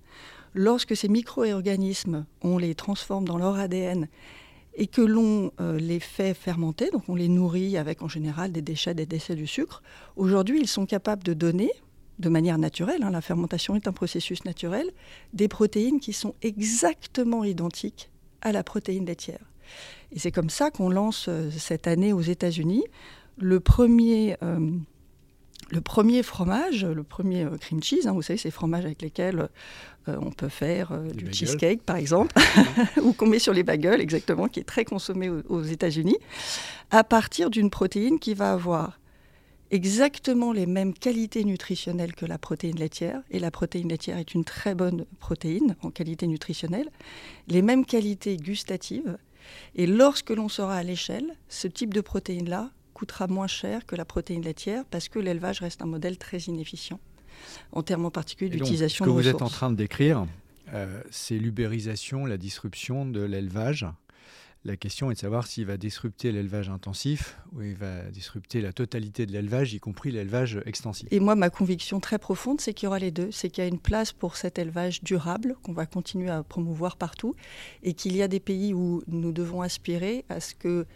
Lorsque 0.52 0.96
ces 0.96 1.08
micro-organismes, 1.08 2.24
on 2.42 2.58
les 2.58 2.74
transforme 2.74 3.24
dans 3.26 3.38
leur 3.38 3.56
ADN 3.56 4.08
et 4.76 4.86
que 4.86 5.00
l'on 5.00 5.50
euh, 5.60 5.78
les 5.78 6.00
fait 6.00 6.34
fermenter, 6.34 6.90
donc 6.90 7.08
on 7.08 7.14
les 7.14 7.28
nourrit 7.28 7.76
avec 7.78 8.02
en 8.02 8.08
général 8.08 8.52
des 8.52 8.62
déchets, 8.62 8.94
des 8.94 9.06
déchets 9.06 9.34
du 9.34 9.46
sucre, 9.46 9.82
aujourd'hui 10.16 10.60
ils 10.60 10.68
sont 10.68 10.86
capables 10.86 11.24
de 11.24 11.34
donner, 11.34 11.70
de 12.18 12.28
manière 12.28 12.58
naturelle, 12.58 13.02
hein, 13.02 13.10
la 13.10 13.22
fermentation 13.22 13.74
est 13.74 13.88
un 13.88 13.92
processus 13.92 14.44
naturel, 14.44 14.90
des 15.32 15.48
protéines 15.48 15.98
qui 15.98 16.12
sont 16.12 16.34
exactement 16.42 17.42
identiques 17.42 18.10
à 18.42 18.52
la 18.52 18.62
protéine 18.62 19.06
laitière. 19.06 19.50
Et 20.12 20.18
c'est 20.18 20.30
comme 20.30 20.50
ça 20.50 20.70
qu'on 20.70 20.90
lance 20.90 21.26
euh, 21.28 21.50
cette 21.50 21.86
année 21.86 22.12
aux 22.12 22.20
États-Unis 22.20 22.84
le 23.38 23.60
premier 23.60 24.36
euh, 24.42 24.70
le 25.70 25.80
premier 25.80 26.22
fromage, 26.22 26.84
le 26.84 27.02
premier 27.02 27.44
euh, 27.44 27.56
cream 27.56 27.82
cheese, 27.82 28.06
hein, 28.06 28.12
vous 28.12 28.22
savez, 28.22 28.38
ces 28.38 28.50
fromages 28.50 28.84
avec 28.84 29.02
lesquels 29.02 29.48
euh, 30.08 30.16
on 30.20 30.30
peut 30.30 30.48
faire 30.48 30.92
euh, 30.92 31.08
du 31.10 31.32
cheesecake, 31.32 31.82
par 31.82 31.96
exemple, 31.96 32.34
ou 33.02 33.12
qu'on 33.12 33.26
met 33.26 33.38
sur 33.38 33.52
les 33.52 33.62
bagels, 33.62 34.00
exactement, 34.00 34.48
qui 34.48 34.60
est 34.60 34.64
très 34.64 34.84
consommé 34.84 35.28
aux, 35.28 35.62
États-Unis, 35.62 36.18
à 36.90 37.02
partir 37.04 37.50
d'une 37.50 37.70
protéine 37.70 38.18
qui 38.18 38.34
va 38.34 38.52
avoir 38.52 39.00
exactement 39.72 40.52
les 40.52 40.66
mêmes 40.66 40.94
qualités 40.94 41.42
nutritionnelles 41.42 42.14
que 42.14 42.26
la 42.26 42.38
protéine 42.38 42.78
laitière, 42.78 43.20
et 43.30 43.40
la 43.40 43.50
protéine 43.50 43.88
laitière 43.88 44.18
est 44.18 44.34
une 44.34 44.44
très 44.44 44.76
bonne 44.76 45.06
protéine 45.18 45.74
en 45.82 45.90
qualité 45.90 46.28
nutritionnelle, 46.28 46.90
les 47.48 47.62
mêmes 47.62 47.84
qualités 47.84 48.36
gustatives, 48.36 49.18
et 49.74 49.86
lorsque 49.86 50.30
l'on 50.30 50.48
sera 50.48 50.76
à 50.76 50.82
l'échelle, 50.84 51.36
ce 51.48 51.66
type 51.66 51.92
de 51.92 52.00
protéine-là 52.00 52.70
coûtera 52.96 53.26
moins 53.26 53.46
cher 53.46 53.84
que 53.84 53.94
la 53.94 54.06
protéine 54.06 54.42
laitière 54.42 54.84
parce 54.90 55.10
que 55.10 55.18
l'élevage 55.18 55.60
reste 55.60 55.82
un 55.82 55.86
modèle 55.86 56.16
très 56.16 56.38
inefficient 56.38 56.98
en 57.72 57.82
termes 57.82 58.06
en 58.06 58.10
particulier 58.10 58.50
d'utilisation 58.50 59.04
de 59.04 59.10
Ce 59.10 59.14
que 59.14 59.20
vous 59.22 59.28
êtes 59.28 59.42
en 59.42 59.50
train 59.50 59.70
de 59.70 59.76
décrire, 59.76 60.26
euh, 60.72 61.02
c'est 61.10 61.38
l'ubérisation, 61.38 62.24
la 62.24 62.38
disruption 62.38 63.04
de 63.04 63.20
l'élevage. 63.20 63.86
La 64.64 64.78
question 64.78 65.10
est 65.10 65.14
de 65.14 65.18
savoir 65.18 65.46
s'il 65.46 65.66
va 65.66 65.76
disrupter 65.76 66.32
l'élevage 66.32 66.70
intensif 66.70 67.38
ou 67.52 67.60
il 67.60 67.74
va 67.74 68.00
disrupter 68.10 68.62
la 68.62 68.72
totalité 68.72 69.26
de 69.26 69.32
l'élevage, 69.32 69.74
y 69.74 69.78
compris 69.78 70.10
l'élevage 70.10 70.58
extensif. 70.64 71.06
Et 71.10 71.20
moi, 71.20 71.36
ma 71.36 71.50
conviction 71.50 72.00
très 72.00 72.18
profonde, 72.18 72.62
c'est 72.62 72.72
qu'il 72.72 72.86
y 72.86 72.88
aura 72.88 72.98
les 72.98 73.10
deux. 73.10 73.30
C'est 73.30 73.50
qu'il 73.50 73.62
y 73.62 73.66
a 73.66 73.68
une 73.68 73.78
place 73.78 74.14
pour 74.14 74.36
cet 74.36 74.58
élevage 74.58 75.02
durable 75.02 75.54
qu'on 75.62 75.74
va 75.74 75.84
continuer 75.84 76.30
à 76.30 76.42
promouvoir 76.42 76.96
partout 76.96 77.36
et 77.82 77.92
qu'il 77.92 78.16
y 78.16 78.22
a 78.22 78.28
des 78.28 78.40
pays 78.40 78.72
où 78.72 79.02
nous 79.06 79.32
devons 79.32 79.60
aspirer 79.60 80.24
à 80.30 80.40
ce 80.40 80.54
que 80.54 80.86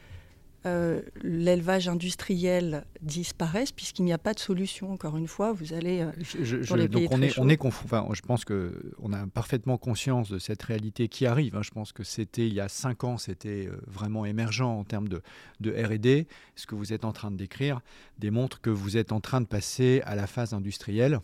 euh, 0.66 1.01
l'élevage 1.23 1.88
industriel 1.88 2.85
disparaisse 3.01 3.73
puisqu'il 3.73 4.05
n'y 4.05 4.12
a 4.12 4.18
pas 4.18 4.35
de 4.35 4.38
solution. 4.38 4.92
Encore 4.92 5.16
une 5.16 5.27
fois, 5.27 5.53
vous 5.53 5.73
allez 5.73 6.01
euh, 6.01 6.11
je, 6.20 6.75
les 6.75 6.87
donc 6.87 7.09
on 7.11 7.23
est, 7.23 7.38
on 7.38 7.49
est 7.49 7.64
enfin, 7.64 8.07
je 8.12 8.20
pense 8.20 8.44
que 8.44 8.92
on 8.99 9.14
a 9.14 9.27
parfaitement 9.27 9.79
conscience 9.79 10.31
de 10.31 10.38
cette 10.38 10.62
réalité 10.62 11.09
qui 11.09 11.25
arrive. 11.25 11.57
Hein. 11.57 11.62
Je 11.62 11.70
pense 11.70 11.92
que 11.92 12.05
c'était 12.05 12.46
il 12.46 12.53
y 12.53 12.61
a 12.61 12.68
cinq 12.68 13.05
ans, 13.05 13.16
c'était 13.16 13.68
euh, 13.68 13.81
vraiment 13.87 14.27
émergent 14.27 14.61
en 14.61 14.85
termes 14.85 15.09
de, 15.09 15.23
de 15.61 15.70
R&D. 15.70 16.27
Ce 16.57 16.66
que 16.66 16.75
vous 16.75 16.92
êtes 16.92 17.07
en 17.07 17.12
train 17.12 17.31
de 17.31 17.37
décrire 17.37 17.81
démontre 18.18 18.61
que 18.61 18.70
vous 18.70 18.99
êtes 18.99 19.12
en 19.12 19.20
train 19.20 19.40
de 19.40 19.46
passer 19.46 20.03
à 20.05 20.14
la 20.14 20.27
phase 20.27 20.53
industrielle. 20.53 21.20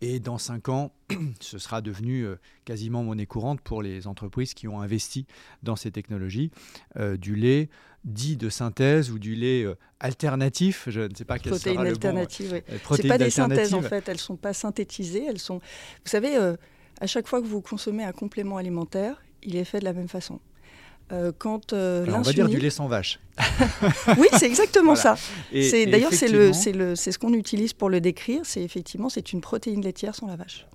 Et 0.00 0.20
dans 0.20 0.38
cinq 0.38 0.68
ans, 0.68 0.92
ce 1.40 1.58
sera 1.58 1.80
devenu 1.80 2.26
quasiment 2.64 3.02
monnaie 3.02 3.26
courante 3.26 3.60
pour 3.60 3.82
les 3.82 4.06
entreprises 4.06 4.54
qui 4.54 4.68
ont 4.68 4.80
investi 4.80 5.26
dans 5.62 5.76
ces 5.76 5.90
technologies. 5.90 6.50
du 7.18 7.34
lait, 7.34 7.68
dit 8.04 8.36
de 8.36 8.48
synthèse 8.48 9.10
ou 9.10 9.18
du 9.18 9.34
lait 9.34 9.64
euh, 9.64 9.76
alternatif. 10.00 10.84
Je 10.88 11.02
ne 11.02 11.14
sais 11.14 11.24
pas 11.24 11.38
quel 11.38 11.52
protéines 11.52 11.74
sera 11.74 11.84
le 11.84 11.90
alternatives, 11.90 12.50
bon. 12.50 12.62
Oui. 12.68 12.96
C'est 12.96 13.08
pas 13.08 13.18
des 13.18 13.30
synthèses 13.30 13.74
en 13.74 13.82
fait. 13.82 14.08
Elles 14.08 14.18
sont 14.18 14.36
pas 14.36 14.52
synthétisées. 14.52 15.24
Elles 15.26 15.38
sont. 15.38 15.58
Vous 15.58 16.10
savez, 16.10 16.36
euh, 16.36 16.56
à 17.00 17.06
chaque 17.06 17.26
fois 17.26 17.40
que 17.40 17.46
vous 17.46 17.60
consommez 17.60 18.04
un 18.04 18.12
complément 18.12 18.56
alimentaire, 18.56 19.22
il 19.42 19.56
est 19.56 19.64
fait 19.64 19.80
de 19.80 19.84
la 19.84 19.92
même 19.92 20.08
façon. 20.08 20.40
Euh, 21.10 21.32
quand 21.36 21.72
on 21.72 22.20
va 22.20 22.32
dire 22.32 22.48
du 22.48 22.58
lait 22.58 22.70
sans 22.70 22.88
vache. 22.88 23.18
oui, 24.18 24.26
c'est 24.32 24.46
exactement 24.46 24.96
ça. 24.96 25.16
C'est 25.52 25.86
d'ailleurs 25.86 26.12
c'est 26.12 26.28
le 26.28 26.94
c'est 26.94 27.12
ce 27.12 27.18
qu'on 27.18 27.32
utilise 27.32 27.72
pour 27.72 27.88
le 27.88 28.00
décrire. 28.00 28.40
C'est 28.44 28.62
effectivement 28.62 29.08
c'est 29.08 29.32
une 29.32 29.40
protéine 29.40 29.82
laitière 29.82 30.14
sans 30.14 30.26
la 30.26 30.36
vache. 30.36 30.66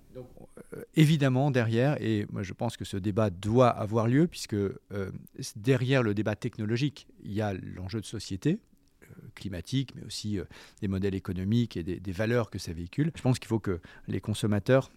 Euh, 0.75 0.83
évidemment 0.95 1.51
derrière, 1.51 2.01
et 2.01 2.25
moi 2.31 2.43
je 2.43 2.53
pense 2.53 2.77
que 2.77 2.85
ce 2.85 2.97
débat 2.97 3.29
doit 3.29 3.69
avoir 3.69 4.07
lieu, 4.07 4.27
puisque 4.27 4.53
euh, 4.53 5.11
derrière 5.55 6.03
le 6.03 6.13
débat 6.13 6.35
technologique, 6.35 7.07
il 7.23 7.33
y 7.33 7.41
a 7.41 7.53
l'enjeu 7.53 8.01
de 8.01 8.05
société, 8.05 8.59
euh, 9.03 9.05
climatique, 9.35 9.93
mais 9.95 10.05
aussi 10.05 10.39
des 10.81 10.87
modèles 10.87 11.15
économiques 11.15 11.77
et 11.77 11.83
des, 11.83 12.11
valeurs 12.11 12.49
que 12.49 12.59
ça 12.59 12.73
véhicule. 12.73 13.11
Je 13.15 13.21
pense 13.21 13.39
qu'il 13.39 13.47
faut 13.47 13.59
que 13.59 13.79
les 14.07 14.21
consommateurs 14.21 14.91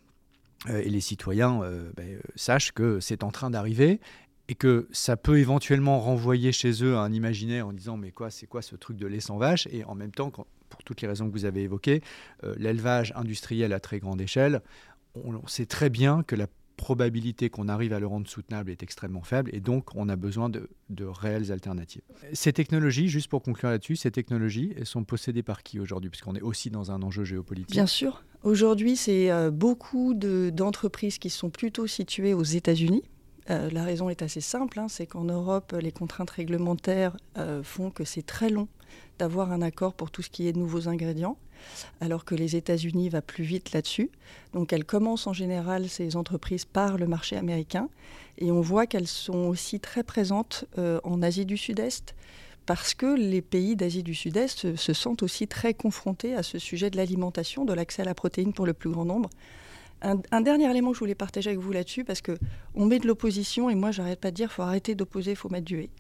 et 0.69 0.89
les 0.89 1.01
citoyens 1.01 1.61
ben, 1.97 2.19
sachent 2.35 2.73
que 2.73 2.99
c'est 2.99 3.23
en 3.23 3.31
train 3.31 3.51
d'arriver 3.51 4.01
et 4.49 4.55
que 4.55 4.89
ça 4.93 5.17
peut 5.17 5.39
éventuellement 5.39 6.01
renvoyer 6.01 6.53
chez 6.53 6.85
eux 6.85 6.97
un 6.97 7.13
imaginaire 7.13 7.67
en 7.67 7.73
disant 7.73 7.97
mais 7.97 8.13
quoi 8.13 8.31
c'est 8.31 8.47
quoi 8.47 8.63
ce 8.63 8.77
truc 8.77 8.97
de 8.97 9.07
lait 9.07 9.21
sans 9.21 9.39
vache? 9.39 9.67
Et 9.73 9.85
en 9.85 9.95
même 9.95 10.13
temps 10.13 10.31
pour 10.31 10.47
toutes 10.85 11.01
les 11.01 11.09
raisons 11.09 11.29
que 11.29 11.33
vous 11.33 11.45
avez 11.45 11.63
évoquées 11.63 12.03
l'élevage 12.57 13.13
industriel 13.17 13.73
à 13.73 13.81
très 13.81 13.99
grande 13.99 14.21
échelle 14.21 14.63
on 15.25 15.47
sait 15.47 15.67
très 15.67 15.91
bien 15.91 16.23
que 16.23 16.37
la 16.37 16.47
probabilité 16.77 17.49
qu'on 17.49 17.69
arrive 17.69 17.93
à 17.93 18.01
le 18.01 18.07
rendre 18.07 18.29
soutenable 18.29 18.71
est 18.71 18.83
extrêmement 18.83 19.23
faible 19.23 19.51
et 19.55 19.61
donc 19.61 19.95
on 19.95 20.09
a 20.09 20.17
besoin 20.17 20.51
de, 20.51 20.69
réelles 21.01 21.51
alternatives. 21.51 22.03
Ces 22.33 22.53
technologies, 22.53 23.09
juste 23.09 23.29
pour 23.29 23.43
conclure 23.43 23.71
là-dessus, 23.71 23.97
ces 23.97 24.11
technologies, 24.11 24.75
elles 24.77 24.87
sont 24.87 25.05
possédées 25.05 25.43
par 25.43 25.63
qui 25.63 25.81
aujourd'hui? 25.81 26.11
Puisqu'on 26.11 26.35
est 26.35 26.43
aussi 26.43 26.71
dans 26.71 26.91
un 26.91 27.03
enjeu 27.03 27.25
géopolitique. 27.25 27.73
Bien 27.73 27.87
sûr. 27.87 28.25
Aujourd'hui, 28.43 28.97
c'est 28.97 29.31
euh, 29.31 29.51
beaucoup 29.51 30.15
d'entreprises 30.15 31.19
qui 31.19 31.31
sont 31.31 31.51
plutôt 31.51 31.87
situées 31.87 32.35
aux 32.35 32.43
États-Unis. 32.43 33.03
Euh, 33.51 33.71
la 33.71 33.85
raison 33.85 34.09
est 34.09 34.23
assez 34.23 34.41
simple, 34.41 34.79
hein, 34.81 34.89
c'est 34.89 35.07
qu'en 35.07 35.25
Europe, 35.25 35.75
les 35.81 35.93
contraintes 35.93 36.31
réglementaires 36.31 37.17
euh, 37.39 37.63
font 37.63 37.91
que 37.91 38.05
c'est 38.05 38.27
très 38.27 38.51
long 38.51 38.69
d'avoir 39.19 39.53
un 39.53 39.63
accord 39.63 39.95
pour 39.95 40.11
tout 40.11 40.23
ce 40.23 40.31
qui 40.31 40.49
est 40.49 40.53
de 40.53 40.59
nouveaux 40.59 40.89
ingrédients 40.89 41.37
alors 42.01 42.25
que 42.25 42.35
les 42.35 42.57
États-Unis 42.57 43.09
va 43.09 43.23
plus 43.23 43.45
vite 43.45 43.73
là-dessus. 43.73 44.11
Donc 44.53 44.73
elles 44.73 44.85
commencent 44.85 45.27
en 45.27 45.33
général, 45.33 45.89
ces 45.89 46.17
entreprises, 46.17 46.65
par 46.65 46.99
le 46.99 47.07
marché 47.07 47.37
américain. 47.37 47.89
Et 48.39 48.51
on 48.51 48.61
voit 48.61 48.87
qu'elles 48.87 49.07
sont 49.07 49.47
aussi 49.47 49.81
très 49.81 50.03
présentes 50.03 50.65
euh, 50.79 51.01
en 51.05 51.23
Asie 51.23 51.47
du 51.47 51.57
Sud-Est, 51.57 52.15
parce 52.67 52.95
que 52.95 53.07
les 53.07 53.43
pays 53.43 53.77
d'Asie 53.77 54.03
du 54.03 54.15
Sud-Est 54.15 54.75
se, 54.75 54.93
sentent 54.93 55.23
aussi 55.23 55.47
très 55.47 55.73
confrontés 55.73 56.35
à 56.35 56.43
ce 56.43 56.59
sujet 56.59 56.91
de 56.91 56.97
l'alimentation, 56.97 57.65
de 57.65 57.73
l'accès 57.73 58.03
à 58.03 58.05
la 58.05 58.15
protéine 58.15 58.53
pour 58.53 58.67
le 58.67 58.73
plus 58.73 58.91
grand 58.91 59.05
nombre. 59.05 59.31
Un, 60.03 60.41
dernier 60.41 60.71
élément 60.71 60.91
que 60.91 60.97
je 60.97 61.01
voulais 61.01 61.15
partager 61.15 61.51
avec 61.51 61.61
vous 61.61 61.73
là-dessus, 61.73 62.05
parce 62.05 62.21
qu'on 62.21 62.87
met 62.87 62.99
de 62.99 63.07
l'opposition, 63.07 63.71
et 63.71 63.75
moi 63.75 63.91
j'arrête 63.91 64.21
pas 64.21 64.31
de 64.31 64.37
dire, 64.37 64.53
faut 64.53 64.63
arrêter 64.63 64.95
d'opposer, 64.95 65.35
faut 65.35 65.49
mettre 65.49 65.65
du 65.65 65.81
et. 65.81 65.91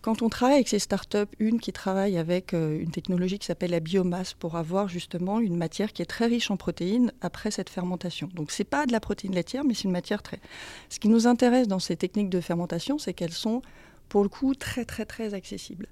Quand 0.00 0.22
on 0.22 0.28
travaille 0.28 0.54
avec 0.54 0.68
ces 0.68 0.78
startups, 0.78 1.26
une 1.40 1.58
qui 1.58 1.72
travaille 1.72 2.16
avec 2.16 2.54
euh, 2.54 2.78
une 2.78 2.92
technologie 2.92 3.40
qui 3.40 3.46
s'appelle 3.46 3.72
la 3.72 3.80
biomasse 3.80 4.34
pour 4.34 4.56
avoir 4.56 4.86
justement 4.86 5.40
une 5.40 5.56
matière 5.56 5.92
qui 5.92 6.00
est 6.00 6.06
très 6.06 6.26
riche 6.26 6.48
en 6.52 6.56
protéines 6.56 7.12
après 7.22 7.50
cette 7.50 7.70
fermentation. 7.70 8.28
Donc 8.32 8.52
c'est 8.52 8.62
pas 8.62 8.86
de 8.86 8.92
la 8.92 9.00
protéine 9.00 9.34
laitière, 9.34 9.64
mais 9.64 9.74
c'est 9.74 9.84
une 9.84 9.90
matière 9.90 10.22
très. 10.22 10.38
Ce 10.90 11.00
qui 11.00 11.08
nous 11.08 11.26
intéresse 11.26 11.66
dans 11.66 11.80
ces 11.80 11.96
techniques 11.96 12.30
de 12.30 12.40
fermentation, 12.40 12.98
c'est 12.98 13.14
qu'elles 13.14 13.32
sont 13.32 13.62
pour 14.08 14.22
le 14.22 14.28
coup 14.28 14.54
très 14.54 14.84
très 14.84 15.06
très 15.06 15.34
accessibles. 15.34 15.88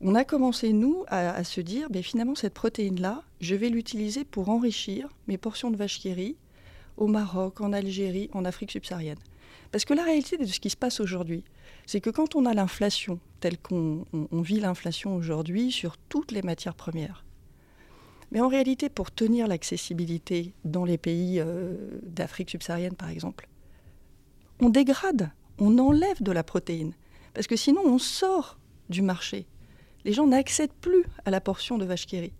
On 0.00 0.14
a 0.14 0.24
commencé 0.24 0.72
nous 0.72 1.04
à, 1.08 1.42
se 1.42 1.60
dire, 1.60 1.90
ben, 1.90 2.02
finalement 2.02 2.36
cette 2.36 2.54
protéine-là, 2.54 3.22
je 3.40 3.54
vais 3.54 3.68
l'utiliser 3.68 4.24
pour 4.24 4.48
enrichir 4.48 5.08
mes 5.26 5.36
portions 5.36 5.70
de 5.72 5.76
vache 5.76 5.98
qui 5.98 6.08
au 7.00 7.08
Maroc, 7.08 7.60
en 7.60 7.72
Algérie, 7.72 8.30
en 8.32 8.44
Afrique 8.44 8.70
subsaharienne. 8.70 9.18
Parce 9.72 9.84
que 9.84 9.94
la 9.94 10.04
réalité 10.04 10.36
de 10.36 10.44
ce 10.44 10.60
qui 10.60 10.70
se 10.70 10.76
passe 10.76 11.00
aujourd'hui, 11.00 11.44
c'est 11.86 12.00
que 12.00 12.10
quand 12.10 12.36
on 12.36 12.46
a 12.46 12.54
l'inflation, 12.54 13.18
telle 13.40 13.58
qu'on 13.58 14.04
vit 14.32 14.60
l'inflation 14.60 15.16
aujourd'hui 15.16 15.72
sur 15.72 15.96
toutes 15.96 16.30
les 16.30 16.42
matières 16.42 16.74
premières, 16.74 17.24
mais 18.30 18.40
en 18.40 18.48
réalité, 18.48 18.88
pour 18.88 19.10
tenir 19.10 19.48
l'accessibilité 19.48 20.52
dans 20.64 20.84
les 20.84 20.98
pays 20.98 21.40
euh, 21.40 21.74
d'Afrique 22.04 22.50
subsaharienne, 22.50 22.94
par 22.94 23.08
exemple, 23.08 23.48
on 24.60 24.68
dégrade, 24.68 25.32
on 25.58 25.78
enlève 25.78 26.22
de 26.22 26.30
la 26.30 26.44
protéine. 26.44 26.92
Parce 27.34 27.48
que 27.48 27.56
sinon, 27.56 27.82
on 27.84 27.98
sort 27.98 28.58
du 28.88 29.02
marché. 29.02 29.46
Les 30.04 30.12
gens 30.12 30.26
n'accèdent 30.26 30.72
plus 30.80 31.04
à 31.24 31.30
la 31.30 31.40
portion 31.40 31.76
de 31.76 31.84
vache 31.84 32.06
qui 32.06 32.30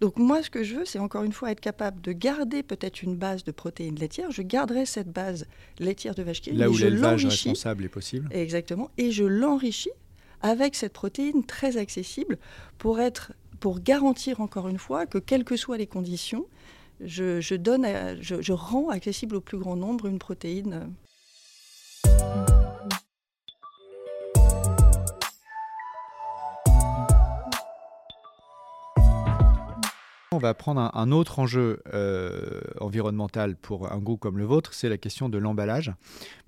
donc 0.00 0.16
moi, 0.18 0.42
ce 0.42 0.50
que 0.50 0.62
je 0.62 0.76
veux, 0.76 0.84
c'est 0.84 0.98
encore 0.98 1.24
une 1.24 1.32
fois 1.32 1.50
être 1.50 1.60
capable 1.60 2.00
de 2.00 2.12
garder 2.12 2.62
peut-être 2.62 3.02
une 3.02 3.16
base 3.16 3.44
de 3.44 3.52
protéines 3.52 3.96
laitières. 3.96 4.30
Je 4.30 4.42
garderai 4.42 4.86
cette 4.86 5.10
base 5.10 5.46
laitière 5.78 6.14
de 6.14 6.22
vache 6.22 6.40
qui 6.40 6.52
Là 6.52 6.70
où 6.70 6.76
l'élevage 6.76 7.26
responsable 7.26 7.84
est 7.84 7.88
possible. 7.88 8.28
Exactement. 8.32 8.90
Et 8.98 9.10
je 9.12 9.24
l'enrichis 9.24 9.90
avec 10.42 10.74
cette 10.74 10.92
protéine 10.92 11.44
très 11.44 11.76
accessible 11.76 12.38
pour, 12.78 13.00
être, 13.00 13.32
pour 13.60 13.80
garantir 13.80 14.40
encore 14.40 14.68
une 14.68 14.78
fois 14.78 15.06
que 15.06 15.18
quelles 15.18 15.44
que 15.44 15.56
soient 15.56 15.76
les 15.76 15.86
conditions, 15.86 16.46
je, 17.00 17.54
donne, 17.54 17.86
je 18.20 18.52
rends 18.52 18.88
accessible 18.88 19.36
au 19.36 19.40
plus 19.40 19.58
grand 19.58 19.76
nombre 19.76 20.06
une 20.06 20.18
protéine 20.18 20.90
va 30.40 30.54
prendre 30.54 30.90
un, 30.92 31.12
autre 31.12 31.38
enjeu 31.38 31.82
euh, 31.94 32.60
environnemental 32.80 33.54
pour 33.56 33.92
un 33.92 33.98
groupe 33.98 34.20
comme 34.20 34.38
le 34.38 34.44
vôtre, 34.44 34.74
c'est 34.74 34.88
la 34.88 34.98
question 34.98 35.28
de 35.28 35.38
l'emballage, 35.38 35.92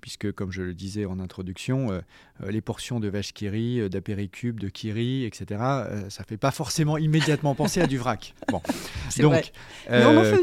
puisque 0.01 0.31
comme 0.33 0.51
je 0.51 0.61
le 0.61 0.73
disais 0.73 1.05
en 1.05 1.19
introduction, 1.19 1.91
euh, 1.91 2.01
euh, 2.41 2.51
les 2.51 2.61
portions 2.61 2.99
de 2.99 3.07
vache 3.07 3.33
kiri, 3.33 3.89
d'apéricube, 3.89 4.59
de 4.59 4.67
kiri, 4.67 5.23
etc., 5.23 5.45
ça 6.09 6.23
ne 6.23 6.27
fait 6.27 6.37
pas 6.37 6.51
forcément 6.51 6.97
immédiatement 6.97 7.55
penser 7.55 7.81
à 7.81 7.87
du 7.87 7.97
vrac. 7.97 8.33
Bon. 8.49 8.61
Donc, 9.19 9.51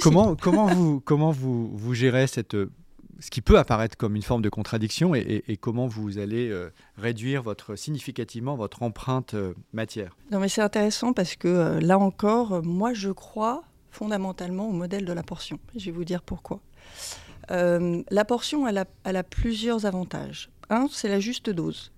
comment, 0.01 0.35
comment, 0.37 0.67
vous, 0.67 1.01
comment 1.01 1.31
vous, 1.31 1.77
vous 1.77 1.95
gérez 1.95 2.27
cette 2.27 2.57
ce 3.21 3.31
qui 3.31 3.43
peut 3.43 3.59
apparaître 3.59 3.97
comme 3.97 4.17
une 4.17 4.23
forme 4.23 4.43
de 4.43 4.49
contradiction 4.49 5.15
et, 5.15 5.59
comment 5.61 5.87
vous 5.87 6.19
allez 6.19 6.49
euh, 6.49 6.73
réduire 6.97 7.43
significativement 7.77 8.57
votre 8.57 8.83
empreinte 8.83 9.35
euh, 9.35 9.55
matière. 9.73 10.17
Non 10.31 10.41
mais 10.41 10.49
c'est 10.49 10.63
intéressant 10.63 11.13
parce 11.13 11.37
que 11.37 11.49
euh, 11.49 11.81
là 11.81 11.99
encore, 11.99 12.63
moi 12.65 12.95
je 12.95 13.11
crois 13.11 13.63
fondamentalement 13.91 14.69
au 14.69 14.73
modèle 14.73 15.05
de 15.05 15.13
la 15.13 15.23
portion. 15.23 15.59
Je 15.77 15.87
vais 15.87 15.91
vous 15.91 16.05
dire 16.05 16.23
pourquoi. 16.23 16.61
la 17.51 18.25
portion, 18.25 18.67
elle 18.67 18.79
a, 18.79 18.85
elle 19.05 19.17
a 19.17 19.25
plusieurs 19.25 19.85
avantages. 19.85 20.51
Un, 20.71 20.87
c'est 20.91 21.09
la 21.09 21.21
juste 21.21 21.51
dose. 21.51 21.93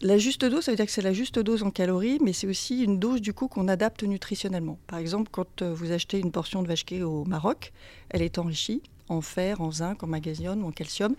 La 0.00 0.18
juste 0.18 0.44
dose, 0.44 0.64
ça 0.64 0.70
veut 0.70 0.76
dire 0.76 0.86
que 0.86 0.92
c'est 0.92 1.02
la 1.02 1.12
juste 1.12 1.38
dose 1.38 1.62
en 1.62 1.70
calories, 1.70 2.18
mais 2.22 2.32
c'est 2.32 2.46
aussi 2.46 2.84
une 2.84 2.98
dose 3.00 3.20
du 3.20 3.32
coup 3.32 3.48
qu'on 3.48 3.66
adapte 3.66 4.04
nutritionnellement. 4.04 4.78
Par 4.86 4.98
exemple, 4.98 5.30
quand 5.32 5.62
vous 5.62 5.90
achetez 5.90 6.20
une 6.20 6.30
portion 6.30 6.62
de 6.62 6.68
vache 6.68 6.84
au 7.02 7.24
Maroc, 7.24 7.72
elle 8.10 8.22
est 8.22 8.38
enrichie 8.38 8.82
en 9.08 9.20
fer, 9.20 9.60
en 9.60 9.70
zinc, 9.70 10.02
en 10.02 10.06
magnésium, 10.06 10.64
en 10.64 10.70
calcium. 10.70 11.14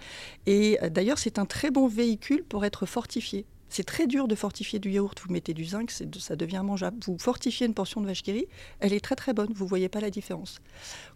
Et 0.46 0.78
euh, 0.82 0.90
d'ailleurs, 0.90 1.20
c'est 1.20 1.40
un 1.40 1.46
très 1.46 1.72
bon 1.72 1.88
véhicule 1.88 2.44
pour 2.44 2.66
être 2.66 2.86
fortifié. 2.86 3.46
C'est 3.70 3.84
très 3.84 4.08
dur 4.08 4.28
de 4.28 4.36
fortifier 4.36 4.80
du 4.80 4.92
yaourt. 4.92 5.20
Vous 5.26 5.32
mettez 5.32 5.54
du 5.54 5.66
zinc, 5.66 5.92
ça 5.92 6.36
devient 6.36 6.62
mangeable. 6.64 6.98
Vous 7.06 7.18
fortifiez 7.20 7.68
une 7.68 7.74
portion 7.74 8.00
de 8.00 8.08
vache 8.08 8.24
qui 8.24 8.48
elle 8.80 8.94
est 8.94 9.04
très 9.04 9.16
très 9.16 9.34
bonne. 9.34 9.52
Vous 9.54 9.66
ne 9.66 9.70
voyez 9.70 9.90
pas 9.90 10.00
la 10.00 10.10
différence. 10.10 10.62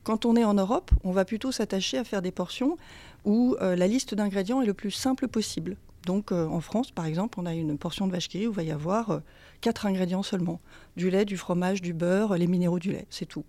Quand 0.03 0.25
on 0.25 0.35
est 0.35 0.43
en 0.43 0.53
Europe, 0.53 0.91
on 1.03 1.11
va 1.11 1.23
plutôt 1.23 1.51
s'attacher 1.51 1.97
à 1.97 2.03
faire 2.03 2.21
des 2.21 2.31
portions 2.31 2.77
où 3.23 3.55
euh, 3.61 3.75
la 3.75 3.87
liste 3.87 4.15
d'ingrédients 4.15 4.61
est 4.61 4.65
le 4.65 4.73
plus 4.73 4.91
simple 4.91 5.27
possible. 5.27 5.77
Donc 6.05 6.31
euh, 6.31 6.45
en 6.47 6.59
France, 6.59 6.91
par 6.91 7.05
exemple, 7.05 7.39
on 7.39 7.45
a 7.45 7.53
une 7.53 7.77
portion 7.77 8.07
de 8.07 8.11
vache 8.11 8.27
qui 8.27 8.45
où 8.47 8.51
il 8.51 8.55
va 8.55 8.63
y 8.63 8.71
avoir 8.71 9.21
quatre 9.61 9.85
ingrédients 9.85 10.23
seulement. 10.23 10.59
Du 10.97 11.09
lait, 11.09 11.23
du 11.23 11.37
fromage, 11.37 11.81
du 11.81 11.93
beurre, 11.93 12.35
les 12.35 12.47
minéraux 12.47 12.79
du 12.79 12.91
lait, 12.91 13.05
c'est 13.09 13.25
tout. 13.25 13.45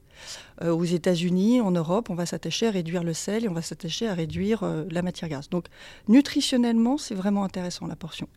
Euh, 0.63 0.71
aux 0.71 0.85
États-Unis, 0.85 1.61
en 1.61 1.73
Europe, 1.73 2.11
on 2.11 2.15
va 2.15 2.27
s'attacher 2.27 2.69
à 2.69 2.71
réduire 2.71 3.03
le 3.03 3.15
sel 3.15 3.45
et 3.45 3.49
on 3.49 3.55
va 3.55 3.63
s'attacher 3.63 4.07
à 4.07 4.15
réduire 4.15 4.65
la 4.91 5.03
matière 5.03 5.29
grasse. 5.29 5.49
Donc 5.51 5.67
nutritionnellement, 6.09 6.99
c'est 6.99 7.15
vraiment 7.15 7.45
intéressant 7.45 7.87
la 7.87 7.97
portion. 7.97 8.29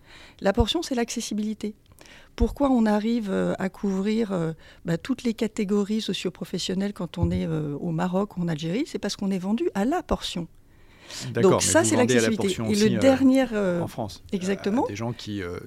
La 0.42 0.54
portion, 0.54 0.82
c'est 0.82 0.96
l'accessibilité. 0.96 1.76
Pourquoi 2.36 2.70
on 2.70 2.86
arrive 2.86 3.32
à 3.32 3.70
couvrir 3.70 4.54
bah, 4.86 4.98
toutes 4.98 5.24
les 5.24 5.34
catégories 5.34 6.02
socioprofessionnelles 6.02 6.94
quand 6.94 7.18
on 7.18 7.32
est 7.32 7.48
au 7.48 7.92
Maroc 7.92 8.38
ou 8.38 8.42
en 8.42 8.48
Algérie? 8.48 8.86
C'est 8.88 9.00
parce 9.00 9.16
qu'on 9.16 9.32
est 9.32 9.40
vendu 9.40 9.70
à 9.74 9.86
la 9.86 10.02
portion. 10.04 10.48
Donc 11.34 11.62
ça, 11.62 11.84
c'est 11.84 11.96
l'accessibilité. 11.96 12.62
Et 12.70 12.90
le 12.90 12.96
euh, 12.98 13.00
dernier, 13.00 13.46
euh, 13.54 13.82
en 13.82 13.88
France, 13.88 14.24
exactement, 14.32 14.86
des 14.88 14.96
gens 14.96 15.14
qui 15.14 15.42
euh, 15.42 15.60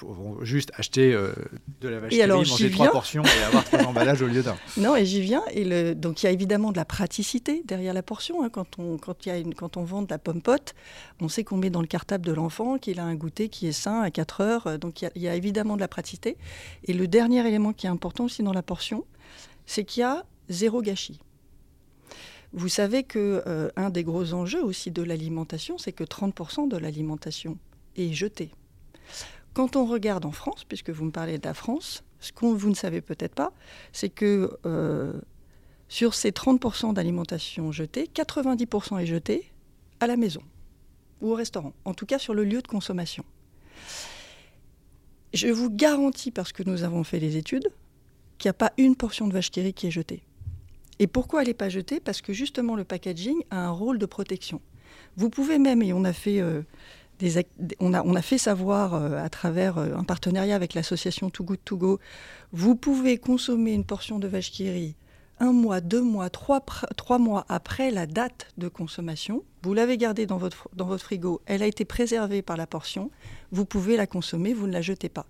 vont 0.00 0.42
juste 0.44 0.72
acheter 0.76 1.12
de 1.12 1.88
la 1.88 2.00
vache 2.00 2.12
et 2.12 2.22
alors, 2.22 2.38
manger 2.38 2.70
trois 2.70 2.90
portions 2.90 3.22
et 3.22 3.44
avoir 3.44 3.64
trois 3.64 3.84
emballages 3.84 4.22
au 4.22 4.26
lieu 4.26 4.42
d'un. 4.42 4.56
Non, 4.76 4.96
et 4.96 5.06
j'y 5.06 5.20
viens. 5.20 5.42
Et 5.52 5.64
le... 5.64 5.94
donc 5.94 6.22
il 6.22 6.26
y 6.26 6.28
a 6.28 6.32
évidemment 6.32 6.72
de 6.72 6.76
la 6.76 6.84
praticité 6.84 7.62
derrière 7.64 7.94
la 7.94 8.02
portion. 8.02 8.42
Hein. 8.42 8.48
Quand 8.50 8.78
on 8.78 8.98
quand 8.98 9.26
il 9.26 9.28
y 9.28 9.32
a 9.32 9.38
une 9.38 9.54
quand 9.54 9.76
on 9.76 9.84
vend 9.84 10.02
de 10.02 10.10
la 10.10 10.18
pomme 10.18 10.42
pote, 10.42 10.74
on 11.20 11.28
sait 11.28 11.44
qu'on 11.44 11.56
met 11.56 11.70
dans 11.70 11.80
le 11.80 11.86
cartable 11.86 12.26
de 12.26 12.32
l'enfant 12.32 12.78
qu'il 12.78 13.00
a 13.00 13.04
un 13.04 13.14
goûter 13.14 13.48
qui 13.48 13.66
est 13.66 13.72
sain 13.72 14.00
à 14.00 14.10
4 14.10 14.40
heures. 14.40 14.78
Donc 14.78 15.02
il 15.02 15.10
y, 15.16 15.20
y 15.20 15.28
a 15.28 15.34
évidemment 15.34 15.76
de 15.76 15.80
la 15.80 15.88
praticité. 15.88 16.36
Et 16.84 16.92
le 16.92 17.06
dernier 17.08 17.46
élément 17.46 17.72
qui 17.72 17.86
est 17.86 17.90
important 17.90 18.24
aussi 18.24 18.42
dans 18.42 18.52
la 18.52 18.62
portion, 18.62 19.04
c'est 19.66 19.84
qu'il 19.84 20.00
y 20.00 20.04
a 20.04 20.24
zéro 20.48 20.82
gâchis. 20.82 21.20
Vous 22.56 22.68
savez 22.68 23.02
que 23.02 23.42
euh, 23.48 23.68
un 23.74 23.90
des 23.90 24.04
gros 24.04 24.32
enjeux 24.32 24.62
aussi 24.62 24.92
de 24.92 25.02
l'alimentation, 25.02 25.76
c'est 25.76 25.90
que 25.90 26.04
30% 26.04 26.68
de 26.68 26.76
l'alimentation 26.76 27.58
est 27.96 28.12
jetée. 28.12 28.52
Quand 29.54 29.74
on 29.74 29.86
regarde 29.86 30.24
en 30.24 30.30
France, 30.30 30.62
puisque 30.62 30.90
vous 30.90 31.04
me 31.04 31.10
parlez 31.10 31.38
de 31.38 31.44
la 31.44 31.54
France, 31.54 32.04
ce 32.20 32.30
que 32.30 32.46
vous 32.46 32.68
ne 32.68 32.74
savez 32.74 33.00
peut-être 33.00 33.34
pas, 33.34 33.52
c'est 33.92 34.08
que 34.08 34.56
euh, 34.66 35.14
sur 35.88 36.14
ces 36.14 36.30
30% 36.30 36.94
d'alimentation 36.94 37.72
jetée, 37.72 38.08
90% 38.14 39.00
est 39.00 39.06
jeté 39.06 39.50
à 39.98 40.06
la 40.06 40.16
maison 40.16 40.42
ou 41.20 41.32
au 41.32 41.34
restaurant, 41.34 41.72
en 41.84 41.92
tout 41.92 42.06
cas 42.06 42.20
sur 42.20 42.34
le 42.34 42.44
lieu 42.44 42.62
de 42.62 42.68
consommation. 42.68 43.24
Je 45.32 45.48
vous 45.48 45.70
garantis, 45.70 46.30
parce 46.30 46.52
que 46.52 46.62
nous 46.62 46.84
avons 46.84 47.02
fait 47.02 47.18
les 47.18 47.36
études, 47.36 47.68
qu'il 48.38 48.48
n'y 48.48 48.50
a 48.50 48.54
pas 48.54 48.72
une 48.78 48.94
portion 48.94 49.26
de 49.26 49.32
vache 49.32 49.50
qui 49.50 49.60
est 49.60 49.90
jetée. 49.90 50.22
Et 50.98 51.06
pourquoi 51.06 51.42
elle 51.42 51.48
n'est 51.48 51.54
pas 51.54 51.68
jetée? 51.68 52.00
Parce 52.00 52.22
que 52.22 52.32
justement, 52.32 52.76
le 52.76 52.84
packaging 52.84 53.42
a 53.50 53.66
un 53.66 53.70
rôle 53.70 53.98
de 53.98 54.06
protection. 54.06 54.60
Vous 55.16 55.30
pouvez 55.30 55.58
même, 55.58 55.82
et 55.82 55.92
on 55.92 56.04
a 56.04 56.12
fait, 56.12 56.40
savoir 58.38 58.94
à 58.94 59.28
travers 59.28 59.78
euh, 59.78 59.94
un 59.96 60.04
partenariat 60.04 60.56
avec 60.56 60.74
l'association 60.74 61.30
Too 61.30 61.44
Good 61.44 61.60
To 61.64 61.76
Go, 61.76 62.00
vous 62.52 62.74
pouvez 62.74 63.18
consommer 63.18 63.72
une 63.72 63.84
portion 63.84 64.18
de 64.18 64.28
vache 64.28 64.50
qui 64.50 64.68
rit 64.70 64.96
un 65.40 65.52
mois, 65.52 65.80
deux 65.80 66.02
mois, 66.02 66.30
trois, 66.30 66.62
mois 67.18 67.44
après 67.48 67.90
la 67.90 68.06
date 68.06 68.52
de 68.56 68.68
consommation. 68.68 69.42
Vous 69.62 69.74
l'avez 69.74 69.96
gardée 69.96 70.26
dans 70.26 70.38
votre 70.38 70.98
frigo, 70.98 71.42
elle 71.46 71.62
a 71.62 71.66
été 71.66 71.84
préservée 71.84 72.42
par 72.42 72.56
la 72.56 72.66
portion, 72.66 73.10
vous 73.50 73.64
pouvez 73.64 73.96
la 73.96 74.06
consommer, 74.06 74.54
vous 74.54 74.66
ne 74.66 74.72
la 74.72 74.82
jetez 74.82 75.08
pas. 75.08 75.26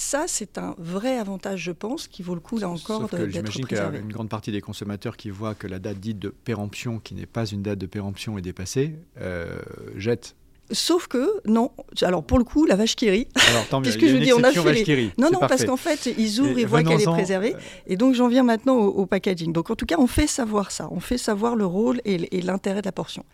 Ça, 0.00 0.24
c'est 0.26 0.56
un 0.56 0.74
vrai 0.78 1.18
avantage, 1.18 1.62
je 1.62 1.72
pense, 1.72 2.08
qui 2.08 2.22
vaut 2.22 2.34
le 2.34 2.40
coup, 2.40 2.56
là 2.56 2.70
encore, 2.70 3.02
d'être 3.02 3.08
préservé. 3.10 3.32
J'imagine 3.32 3.66
qu'il 3.66 3.76
y 3.76 3.80
a 3.80 3.98
une 3.98 4.10
grande 4.10 4.30
partie 4.30 4.50
des 4.50 4.62
consommateurs 4.62 5.14
qui 5.14 5.28
voient 5.28 5.54
que 5.54 5.66
la 5.66 5.78
date 5.78 6.00
dite 6.00 6.18
de 6.18 6.30
péremption, 6.30 7.00
qui 7.00 7.14
n'est 7.14 7.26
pas 7.26 7.44
une 7.44 7.60
date 7.60 7.78
de 7.78 7.84
péremption, 7.84 8.38
est 8.38 8.42
dépassée, 8.42 8.96
euh, 9.20 9.60
jettent 9.96 10.36
Sauf 10.72 11.08
que, 11.08 11.28
non, 11.46 11.72
alors 12.02 12.22
pour 12.22 12.38
le 12.38 12.44
coup, 12.44 12.64
la 12.64 12.76
vache 12.76 12.94
qui 12.94 13.10
rit. 13.10 13.28
Alors 13.50 13.66
tant 13.66 13.80
mieux, 13.82 13.90
je 13.90 14.16
dis, 14.16 14.32
on 14.32 14.42
a 14.42 14.52
fait 14.52 14.84
les... 14.84 15.10
Non, 15.18 15.30
non, 15.32 15.40
parce 15.40 15.64
qu'en 15.64 15.76
fait, 15.76 16.06
ils 16.16 16.40
ouvrent 16.40 16.58
et, 16.58 16.64
voient 16.64 16.82
qu'elle 16.82 17.00
est 17.00 17.04
préservée. 17.04 17.54
Et 17.86 17.96
donc, 17.96 18.14
j'en 18.14 18.28
viens 18.28 18.42
maintenant 18.42 18.76
au, 18.76 19.06
packaging. 19.06 19.52
Donc, 19.52 19.70
en 19.70 19.76
tout 19.76 19.86
cas, 19.86 19.96
on 19.98 20.06
fait 20.06 20.26
savoir 20.26 20.70
ça. 20.70 20.88
On 20.90 21.00
fait 21.00 21.18
savoir 21.18 21.56
le 21.56 21.66
rôle 21.66 22.00
et, 22.04 22.40
l'intérêt 22.40 22.80
de 22.80 22.86
la 22.86 22.92
portion. 22.92 23.24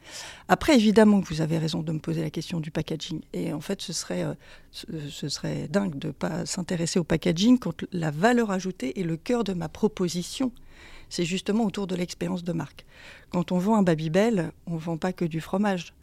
Après, 0.48 0.74
évidemment 0.74 1.20
vous 1.20 1.40
avez 1.40 1.58
raison 1.58 1.80
de 1.82 1.92
me 1.92 1.98
poser 1.98 2.22
la 2.22 2.30
question 2.30 2.60
du 2.60 2.70
packaging. 2.70 3.20
Et 3.32 3.52
en 3.52 3.60
fait, 3.60 3.82
ce 3.82 3.92
serait, 3.92 4.24
euh, 4.24 4.34
ce 4.72 5.28
serait 5.28 5.68
dingue 5.68 5.98
de 5.98 6.08
ne 6.08 6.12
pas 6.12 6.46
s'intéresser 6.46 6.98
au 6.98 7.04
packaging 7.04 7.58
quand 7.58 7.84
la 7.92 8.10
valeur 8.10 8.50
ajoutée 8.50 8.98
est 9.00 9.04
le 9.04 9.16
cœur 9.16 9.44
de 9.44 9.52
ma 9.52 9.68
proposition 9.68 10.52
c'est 11.08 11.24
justement 11.24 11.64
autour 11.64 11.86
de 11.86 11.94
l'expérience 11.94 12.44
de 12.44 12.52
marque. 12.52 12.84
Quand 13.30 13.52
on 13.52 13.58
vend 13.58 13.76
un 13.76 13.82
Babybel, 13.82 14.50
on 14.66 14.74
ne 14.74 14.78
vend 14.78 14.96
pas 14.96 15.12
que 15.12 15.24
du 15.24 15.40
fromage 15.40 15.94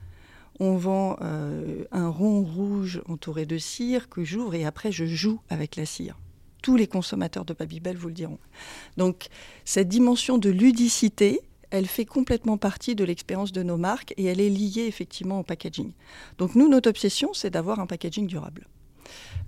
on 0.59 0.75
vend 0.75 1.17
euh, 1.21 1.83
un 1.91 2.09
rond 2.09 2.43
rouge 2.43 3.01
entouré 3.07 3.45
de 3.45 3.57
cire 3.57 4.09
que 4.09 4.23
j'ouvre 4.23 4.55
et 4.55 4.65
après 4.65 4.91
je 4.91 5.05
joue 5.05 5.39
avec 5.49 5.75
la 5.75 5.85
cire. 5.85 6.19
Tous 6.61 6.77
les 6.77 6.87
consommateurs 6.87 7.45
de 7.45 7.53
Babybel 7.53 7.97
vous 7.97 8.07
le 8.07 8.13
diront. 8.13 8.39
Donc 8.97 9.27
cette 9.65 9.89
dimension 9.89 10.37
de 10.37 10.49
ludicité, 10.49 11.41
elle 11.71 11.87
fait 11.87 12.05
complètement 12.05 12.57
partie 12.57 12.95
de 12.95 13.03
l'expérience 13.03 13.51
de 13.51 13.63
nos 13.63 13.77
marques 13.77 14.13
et 14.17 14.25
elle 14.25 14.39
est 14.39 14.49
liée 14.49 14.85
effectivement 14.87 15.39
au 15.39 15.43
packaging. 15.43 15.91
Donc 16.37 16.55
nous, 16.55 16.69
notre 16.69 16.89
obsession, 16.89 17.33
c'est 17.33 17.49
d'avoir 17.49 17.79
un 17.79 17.87
packaging 17.87 18.27
durable. 18.27 18.67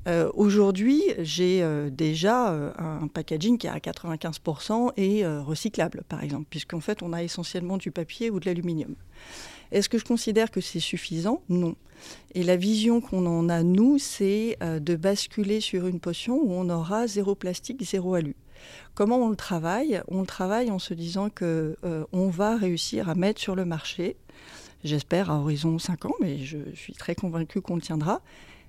Euh, 0.08 0.30
aujourd'hui, 0.34 1.02
j'ai 1.20 1.64
euh, 1.64 1.90
déjà 1.90 2.50
un 2.78 3.08
packaging 3.08 3.58
qui 3.58 3.68
est 3.68 3.70
à 3.70 3.78
95% 3.78 4.92
et 4.98 5.26
recyclable, 5.26 6.04
par 6.10 6.24
exemple, 6.24 6.48
puisqu'en 6.50 6.82
fait, 6.82 7.02
on 7.02 7.14
a 7.14 7.24
essentiellement 7.24 7.78
du 7.78 7.92
papier 7.92 8.30
ou 8.30 8.40
de 8.40 8.46
l'aluminium. 8.48 8.96
Est-ce 9.72 9.90
que 9.90 9.98
je 9.98 10.06
considère 10.06 10.52
que 10.52 10.62
c'est 10.62 10.80
suffisant? 10.80 11.42
Non. 11.50 11.76
Et 12.34 12.44
la 12.44 12.56
vision 12.56 13.02
qu'on 13.02 13.26
en 13.26 13.50
a, 13.50 13.64
nous, 13.64 13.98
c'est 13.98 14.58
euh, 14.62 14.80
de 14.80 14.96
basculer 14.96 15.62
sur 15.62 15.88
une 15.88 16.00
potion 16.00 16.36
où 16.36 16.52
on 16.52 16.70
aura 16.70 17.08
zéro 17.08 17.36
plastique, 17.36 17.84
zéro 17.84 18.16
alu. 18.16 18.36
Comment 18.94 19.18
on 19.18 19.30
le 19.30 19.36
travaille? 19.36 20.02
On 20.08 20.22
le 20.22 20.28
travaille 20.28 20.72
en 20.72 20.80
se 20.80 20.94
disant 20.94 21.30
que 21.30 21.78
euh, 21.84 22.06
on 22.12 22.30
va 22.30 22.56
réussir 22.56 23.10
à 23.10 23.16
mettre 23.16 23.42
sur 23.42 23.56
le 23.56 23.66
marché, 23.66 24.18
j'espère 24.84 25.32
à 25.32 25.40
horizon 25.40 25.78
5 25.80 26.06
ans, 26.06 26.16
mais 26.22 26.40
je 26.40 26.58
suis 26.74 26.94
très 26.94 27.16
convaincue 27.16 27.62
qu'on 27.62 27.76
le 27.76 27.82
tiendra, 27.82 28.22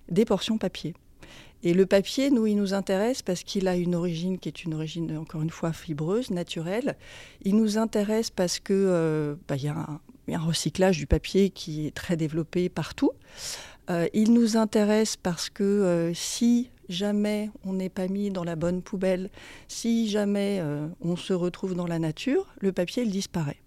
des 0.08 0.24
portions 0.24 0.58
papier. 0.58 0.94
Et 1.62 1.74
le 1.74 1.86
papier, 1.86 2.30
nous, 2.30 2.46
il 2.46 2.56
nous 2.56 2.74
intéresse 2.74 3.22
parce 3.22 3.42
qu'il 3.42 3.66
a 3.66 3.76
une 3.76 3.94
origine 3.94 4.38
qui 4.38 4.48
est 4.48 4.64
une 4.64 4.74
origine, 4.74 5.16
encore 5.16 5.42
une 5.42 5.50
fois, 5.50 5.72
fibreuse, 5.72 6.30
naturelle. 6.30 6.96
Il 7.42 7.56
nous 7.56 7.78
intéresse 7.78 8.30
parce 8.30 8.60
que 8.60 8.72
euh, 8.74 9.34
bah, 9.48 9.56
y 9.56 9.68
a 9.68 9.74
un, 9.74 10.00
un 10.34 10.40
recyclage 10.40 10.98
du 10.98 11.06
papier 11.06 11.50
qui 11.50 11.86
est 11.86 11.94
très 11.94 12.16
développé 12.16 12.68
partout. 12.68 13.12
Euh, 13.90 14.08
il 14.12 14.32
nous 14.32 14.56
intéresse 14.56 15.16
parce 15.16 15.48
que 15.48 15.62
euh, 15.62 16.14
si 16.14 16.70
jamais 16.88 17.50
on 17.64 17.74
n'est 17.74 17.88
pas 17.88 18.08
mis 18.08 18.30
dans 18.30 18.44
la 18.44 18.56
bonne 18.56 18.82
poubelle, 18.82 19.30
si 19.68 20.08
jamais 20.08 20.58
euh, 20.60 20.88
on 21.00 21.16
se 21.16 21.32
retrouve 21.32 21.74
dans 21.74 21.86
la 21.86 21.98
nature, 21.98 22.46
le 22.60 22.72
papier, 22.72 23.04
il 23.04 23.10
disparaît. 23.10 23.58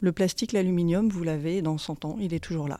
Le 0.00 0.12
plastique, 0.12 0.52
l'aluminium, 0.52 1.08
vous 1.08 1.24
l'avez 1.24 1.62
dans 1.62 1.78
100 1.78 2.04
ans, 2.04 2.16
il 2.20 2.34
est 2.34 2.40
toujours 2.40 2.68
là. 2.68 2.78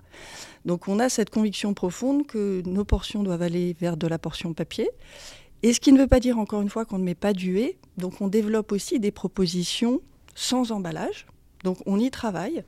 Donc 0.64 0.88
on 0.88 0.98
a 0.98 1.08
cette 1.08 1.30
conviction 1.30 1.72
profonde 1.74 2.26
que 2.26 2.62
nos 2.66 2.84
portions 2.84 3.22
doivent 3.22 3.42
aller 3.42 3.74
vers 3.80 3.96
de 3.96 4.06
la 4.06 4.18
portion 4.18 4.52
papier. 4.52 4.90
Et 5.62 5.72
ce 5.72 5.80
qui 5.80 5.92
ne 5.92 5.98
veut 5.98 6.06
pas 6.06 6.20
dire 6.20 6.38
encore 6.38 6.60
une 6.60 6.68
fois 6.68 6.84
qu'on 6.84 6.98
ne 6.98 7.04
met 7.04 7.14
pas 7.14 7.32
d'UE. 7.32 7.72
Donc 7.96 8.20
on 8.20 8.28
développe 8.28 8.72
aussi 8.72 9.00
des 9.00 9.10
propositions 9.10 10.02
sans 10.34 10.70
emballage. 10.70 11.26
Donc 11.62 11.78
on 11.86 11.98
y 11.98 12.10
travaille. 12.10 12.62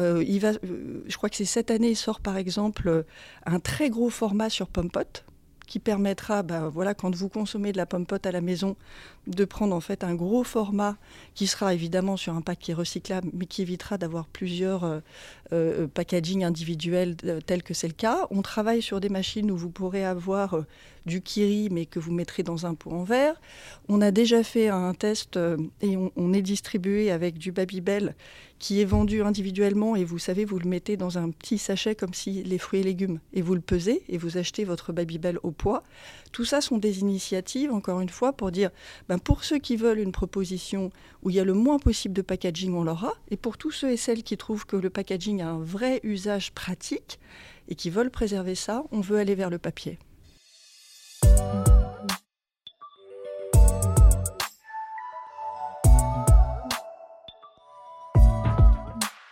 Euh, 0.00 0.24
euh, 0.24 1.02
je 1.06 1.16
crois 1.16 1.28
que 1.28 1.36
c'est 1.36 1.44
cette 1.44 1.70
année, 1.70 1.90
il 1.90 1.96
sort 1.96 2.20
par 2.20 2.36
exemple 2.36 3.04
un 3.46 3.60
très 3.60 3.90
gros 3.90 4.10
format 4.10 4.50
sur 4.50 4.68
Pompot 4.68 5.22
qui 5.72 5.78
permettra, 5.78 6.42
bah, 6.42 6.68
voilà, 6.68 6.92
quand 6.92 7.14
vous 7.14 7.30
consommez 7.30 7.72
de 7.72 7.78
la 7.78 7.86
pote 7.86 8.26
à 8.26 8.30
la 8.30 8.42
maison, 8.42 8.76
de 9.26 9.44
prendre 9.46 9.74
en 9.74 9.80
fait 9.80 10.04
un 10.04 10.14
gros 10.14 10.44
format 10.44 10.98
qui 11.34 11.46
sera 11.46 11.72
évidemment 11.72 12.18
sur 12.18 12.34
un 12.34 12.42
pack 12.42 12.58
qui 12.58 12.72
est 12.72 12.74
recyclable, 12.74 13.30
mais 13.32 13.46
qui 13.46 13.62
évitera 13.62 13.96
d'avoir 13.96 14.26
plusieurs 14.26 14.84
euh, 14.84 15.00
euh 15.52 15.86
packaging 15.86 16.44
individuels 16.44 17.16
tels 17.46 17.62
que 17.62 17.72
c'est 17.72 17.86
le 17.86 17.94
cas. 17.94 18.26
On 18.30 18.42
travaille 18.42 18.82
sur 18.82 19.00
des 19.00 19.08
machines 19.08 19.50
où 19.50 19.56
vous 19.56 19.70
pourrez 19.70 20.04
avoir 20.04 20.58
du 21.06 21.22
kiri, 21.22 21.68
mais 21.70 21.86
que 21.86 21.98
vous 21.98 22.12
mettrez 22.12 22.42
dans 22.42 22.66
un 22.66 22.74
pot 22.74 22.90
en 22.90 23.04
verre. 23.04 23.40
On 23.88 24.02
a 24.02 24.10
déjà 24.10 24.42
fait 24.42 24.68
un 24.68 24.92
test 24.92 25.38
et 25.80 25.96
on, 25.96 26.12
on 26.16 26.34
est 26.34 26.42
distribué 26.42 27.10
avec 27.10 27.38
du 27.38 27.50
Babybel 27.50 28.14
qui 28.62 28.80
est 28.80 28.84
vendu 28.84 29.22
individuellement 29.22 29.96
et 29.96 30.04
vous 30.04 30.20
savez, 30.20 30.44
vous 30.44 30.60
le 30.60 30.68
mettez 30.68 30.96
dans 30.96 31.18
un 31.18 31.30
petit 31.30 31.58
sachet 31.58 31.96
comme 31.96 32.14
si 32.14 32.44
les 32.44 32.58
fruits 32.58 32.78
et 32.78 32.84
légumes 32.84 33.18
et 33.32 33.42
vous 33.42 33.56
le 33.56 33.60
pesez 33.60 34.04
et 34.08 34.18
vous 34.18 34.38
achetez 34.38 34.62
votre 34.62 34.92
Babybel 34.92 35.40
au 35.42 35.50
poids. 35.50 35.82
Tout 36.30 36.44
ça 36.44 36.60
sont 36.60 36.78
des 36.78 37.00
initiatives, 37.00 37.72
encore 37.72 38.00
une 38.00 38.08
fois, 38.08 38.32
pour 38.32 38.52
dire, 38.52 38.70
ben 39.08 39.18
pour 39.18 39.42
ceux 39.42 39.58
qui 39.58 39.74
veulent 39.74 39.98
une 39.98 40.12
proposition 40.12 40.90
où 41.24 41.30
il 41.30 41.36
y 41.36 41.40
a 41.40 41.44
le 41.44 41.54
moins 41.54 41.80
possible 41.80 42.14
de 42.14 42.22
packaging, 42.22 42.72
on 42.74 42.84
l'aura. 42.84 43.14
Et 43.32 43.36
pour 43.36 43.58
tous 43.58 43.72
ceux 43.72 43.90
et 43.90 43.96
celles 43.96 44.22
qui 44.22 44.36
trouvent 44.36 44.64
que 44.64 44.76
le 44.76 44.90
packaging 44.90 45.42
a 45.42 45.48
un 45.48 45.60
vrai 45.60 45.98
usage 46.04 46.52
pratique 46.52 47.18
et 47.68 47.74
qui 47.74 47.90
veulent 47.90 48.10
préserver 48.10 48.54
ça, 48.54 48.84
on 48.92 49.00
veut 49.00 49.18
aller 49.18 49.34
vers 49.34 49.50
le 49.50 49.58
papier. 49.58 49.98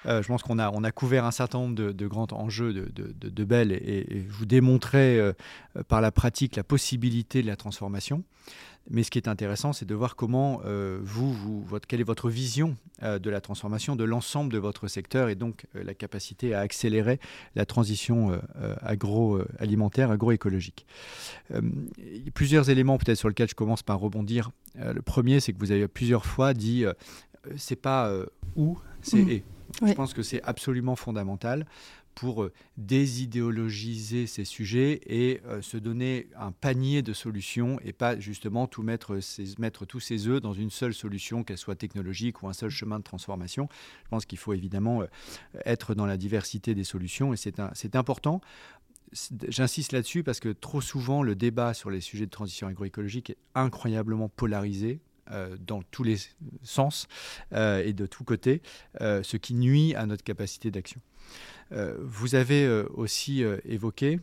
Je 0.04 0.26
pense 0.26 0.42
qu'on 0.42 0.58
a, 0.58 0.70
on 0.70 0.84
a 0.84 0.92
couvert 0.92 1.24
un 1.24 1.30
certain 1.30 1.58
nombre 1.58 1.74
de, 1.74 2.06
grands 2.06 2.26
enjeux 2.32 2.72
de, 2.72 2.90
de, 2.92 3.28
de 3.28 3.44
Bell 3.44 3.72
et, 3.72 3.76
et, 3.76 4.26
je 4.28 4.32
vous 4.32 4.46
démontrais 4.46 5.34
par 5.88 6.00
la 6.00 6.10
pratique 6.10 6.56
la 6.56 6.64
possibilité 6.64 7.42
de 7.42 7.46
la 7.46 7.56
transformation. 7.56 8.24
Mais 8.88 9.02
ce 9.02 9.10
qui 9.10 9.18
est 9.18 9.28
intéressant, 9.28 9.72
c'est 9.72 9.84
de 9.84 9.94
voir 9.94 10.16
comment 10.16 10.62
euh, 10.64 10.98
vous, 11.02 11.32
vous 11.32 11.62
votre, 11.62 11.86
quelle 11.86 12.00
est 12.00 12.04
votre 12.04 12.30
vision 12.30 12.76
euh, 13.02 13.18
de 13.18 13.30
la 13.30 13.40
transformation 13.40 13.94
de 13.94 14.04
l'ensemble 14.04 14.52
de 14.52 14.58
votre 14.58 14.88
secteur 14.88 15.28
et 15.28 15.34
donc 15.34 15.66
euh, 15.76 15.84
la 15.84 15.94
capacité 15.94 16.54
à 16.54 16.60
accélérer 16.60 17.20
la 17.54 17.66
transition 17.66 18.40
agroalimentaire, 18.82 20.10
agroécologique. 20.10 20.86
il 21.50 22.24
y 22.24 22.28
a 22.28 22.32
plusieurs 22.32 22.70
éléments 22.70 22.98
peut-être 22.98 23.18
sur 23.18 23.28
lesquels 23.28 23.48
je 23.48 23.54
commence 23.54 23.82
par 23.82 23.98
rebondir. 23.98 24.50
le 24.76 25.02
premier, 25.02 25.40
c'est 25.40 25.52
que 25.52 25.58
vous 25.58 25.72
avez 25.72 25.86
plusieurs 25.88 26.24
fois 26.24 26.54
dit 26.54 26.84
c'est 27.56 27.76
pas 27.76 28.12
où, 28.56 28.78
c'est 29.02 29.24
mmh. 29.24 29.30
et. 29.30 29.44
Je 29.86 29.92
pense 29.92 30.14
que 30.14 30.22
c'est 30.22 30.42
absolument 30.42 30.96
fondamental 30.96 31.66
pour 32.14 32.42
euh, 32.42 32.52
désidéologiser 32.76 34.26
ces 34.26 34.44
sujets 34.44 35.00
et 35.06 35.40
euh, 35.46 35.62
se 35.62 35.76
donner 35.76 36.28
un 36.36 36.52
panier 36.52 37.02
de 37.02 37.12
solutions 37.12 37.78
et 37.84 37.92
pas 37.92 38.18
justement 38.18 38.66
tout 38.66 38.82
mettre, 38.82 39.18
mettre 39.58 39.86
tous 39.86 40.00
ses 40.00 40.26
œufs 40.26 40.40
dans 40.40 40.52
une 40.52 40.70
seule 40.70 40.94
solution, 40.94 41.44
qu'elle 41.44 41.58
soit 41.58 41.76
technologique 41.76 42.42
ou 42.42 42.48
un 42.48 42.52
seul 42.52 42.70
chemin 42.70 42.98
de 42.98 43.04
transformation. 43.04 43.68
Je 44.04 44.08
pense 44.08 44.26
qu'il 44.26 44.38
faut 44.38 44.52
évidemment 44.52 45.02
euh, 45.02 45.06
être 45.64 45.94
dans 45.94 46.06
la 46.06 46.16
diversité 46.16 46.74
des 46.74 46.84
solutions 46.84 47.32
et 47.32 47.36
c'est 47.36 47.96
important. 47.96 48.40
J'insiste 49.48 49.92
là-dessus 49.92 50.22
parce 50.22 50.38
que 50.38 50.50
trop 50.50 50.80
souvent 50.80 51.22
le 51.22 51.34
débat 51.34 51.74
sur 51.74 51.90
les 51.90 52.00
sujets 52.00 52.26
de 52.26 52.30
transition 52.30 52.68
agroécologique 52.68 53.30
est 53.30 53.38
incroyablement 53.56 54.28
polarisé, 54.28 55.00
dans 55.60 55.82
tous 55.90 56.02
les 56.02 56.16
sens 56.62 57.06
et 57.52 57.92
de 57.92 58.06
tous 58.06 58.24
côtés, 58.24 58.62
ce 59.00 59.36
qui 59.36 59.54
nuit 59.54 59.94
à 59.94 60.06
notre 60.06 60.24
capacité 60.24 60.70
d'action. 60.70 61.00
Euh, 61.72 61.96
vous 62.00 62.34
avez 62.34 62.64
euh, 62.64 62.86
aussi 62.94 63.44
euh, 63.44 63.58
évoqué 63.64 64.18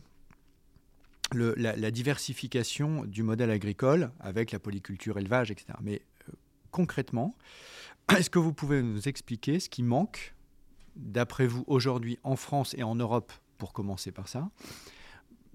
la, 1.32 1.90
diversification 1.90 3.04
du 3.04 3.22
modèle 3.22 3.50
agricole 3.50 4.10
avec 4.20 4.50
la 4.50 4.58
polyculture, 4.58 5.18
élevage, 5.18 5.50
etc. 5.50 5.74
Mais 5.82 6.02
concrètement, 6.70 7.36
est-ce 8.16 8.30
que 8.30 8.38
vous 8.38 8.52
pouvez 8.52 8.82
nous 8.82 9.08
expliquer 9.08 9.60
ce 9.60 9.68
qui 9.68 9.82
manque, 9.82 10.34
d'après 10.96 11.46
vous, 11.46 11.64
aujourd'hui 11.66 12.18
en 12.22 12.36
France 12.36 12.74
et 12.78 12.82
en 12.82 12.94
Europe, 12.94 13.32
pour 13.58 13.72
commencer 13.72 14.12
par 14.12 14.28
ça, 14.28 14.50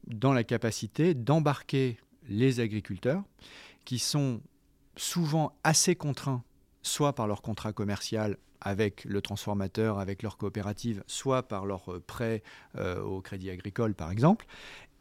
dans 0.07 0.33
la 0.33 0.43
capacité 0.43 1.13
d'embarquer 1.13 1.97
les 2.27 2.59
agriculteurs 2.59 3.23
qui 3.85 3.99
sont 3.99 4.41
souvent 4.95 5.55
assez 5.63 5.95
contraints, 5.95 6.43
soit 6.81 7.13
par 7.13 7.27
leur 7.27 7.41
contrat 7.41 7.73
commercial 7.73 8.37
avec 8.63 9.03
le 9.05 9.21
transformateur, 9.21 9.99
avec 9.99 10.23
leur 10.23 10.37
coopérative, 10.37 11.03
soit 11.05 11.43
par 11.43 11.65
leur 11.65 11.91
euh, 11.91 11.99
prêt 11.99 12.41
euh, 12.77 13.01
au 13.01 13.21
crédit 13.21 13.49
agricole, 13.49 13.93
par 13.93 14.09
exemple. 14.09 14.45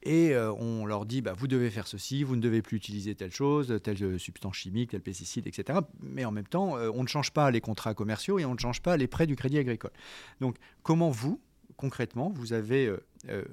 Et 0.03 0.34
euh, 0.34 0.53
on 0.55 0.84
leur 0.84 1.07
dit, 1.07 1.22
bah, 1.22 1.32
vous 1.32 1.47
devez 1.47 1.70
faire 1.70 1.86
ceci, 1.86 2.24
vous 2.24 2.34
ne 2.34 2.40
devez 2.40 2.61
plus 2.61 2.76
utiliser 2.76 3.14
telle 3.14 3.30
chose, 3.30 3.78
telle 3.84 4.18
substance 4.18 4.57
chimique, 4.57 4.90
tel 4.90 5.01
pesticide, 5.01 5.47
etc. 5.47 5.78
Mais 6.01 6.24
en 6.24 6.32
même 6.32 6.49
temps, 6.49 6.72
on 6.72 7.03
ne 7.05 7.09
change 7.09 7.30
pas 7.30 7.53
les 7.53 7.61
contrats 7.61 7.95
commerciaux 7.95 8.40
et 8.40 8.45
on 8.45 8.55
ne 8.55 8.59
change 8.59 8.82
pas 8.82 8.97
les 8.97 9.07
prêts 9.07 9.28
du 9.28 9.36
crédit 9.36 9.59
agricole. 9.59 9.93
Donc, 10.40 10.57
comment 10.82 11.11
vous, 11.11 11.40
concrètement, 11.76 12.32
vous 12.34 12.53
avez 12.53 12.93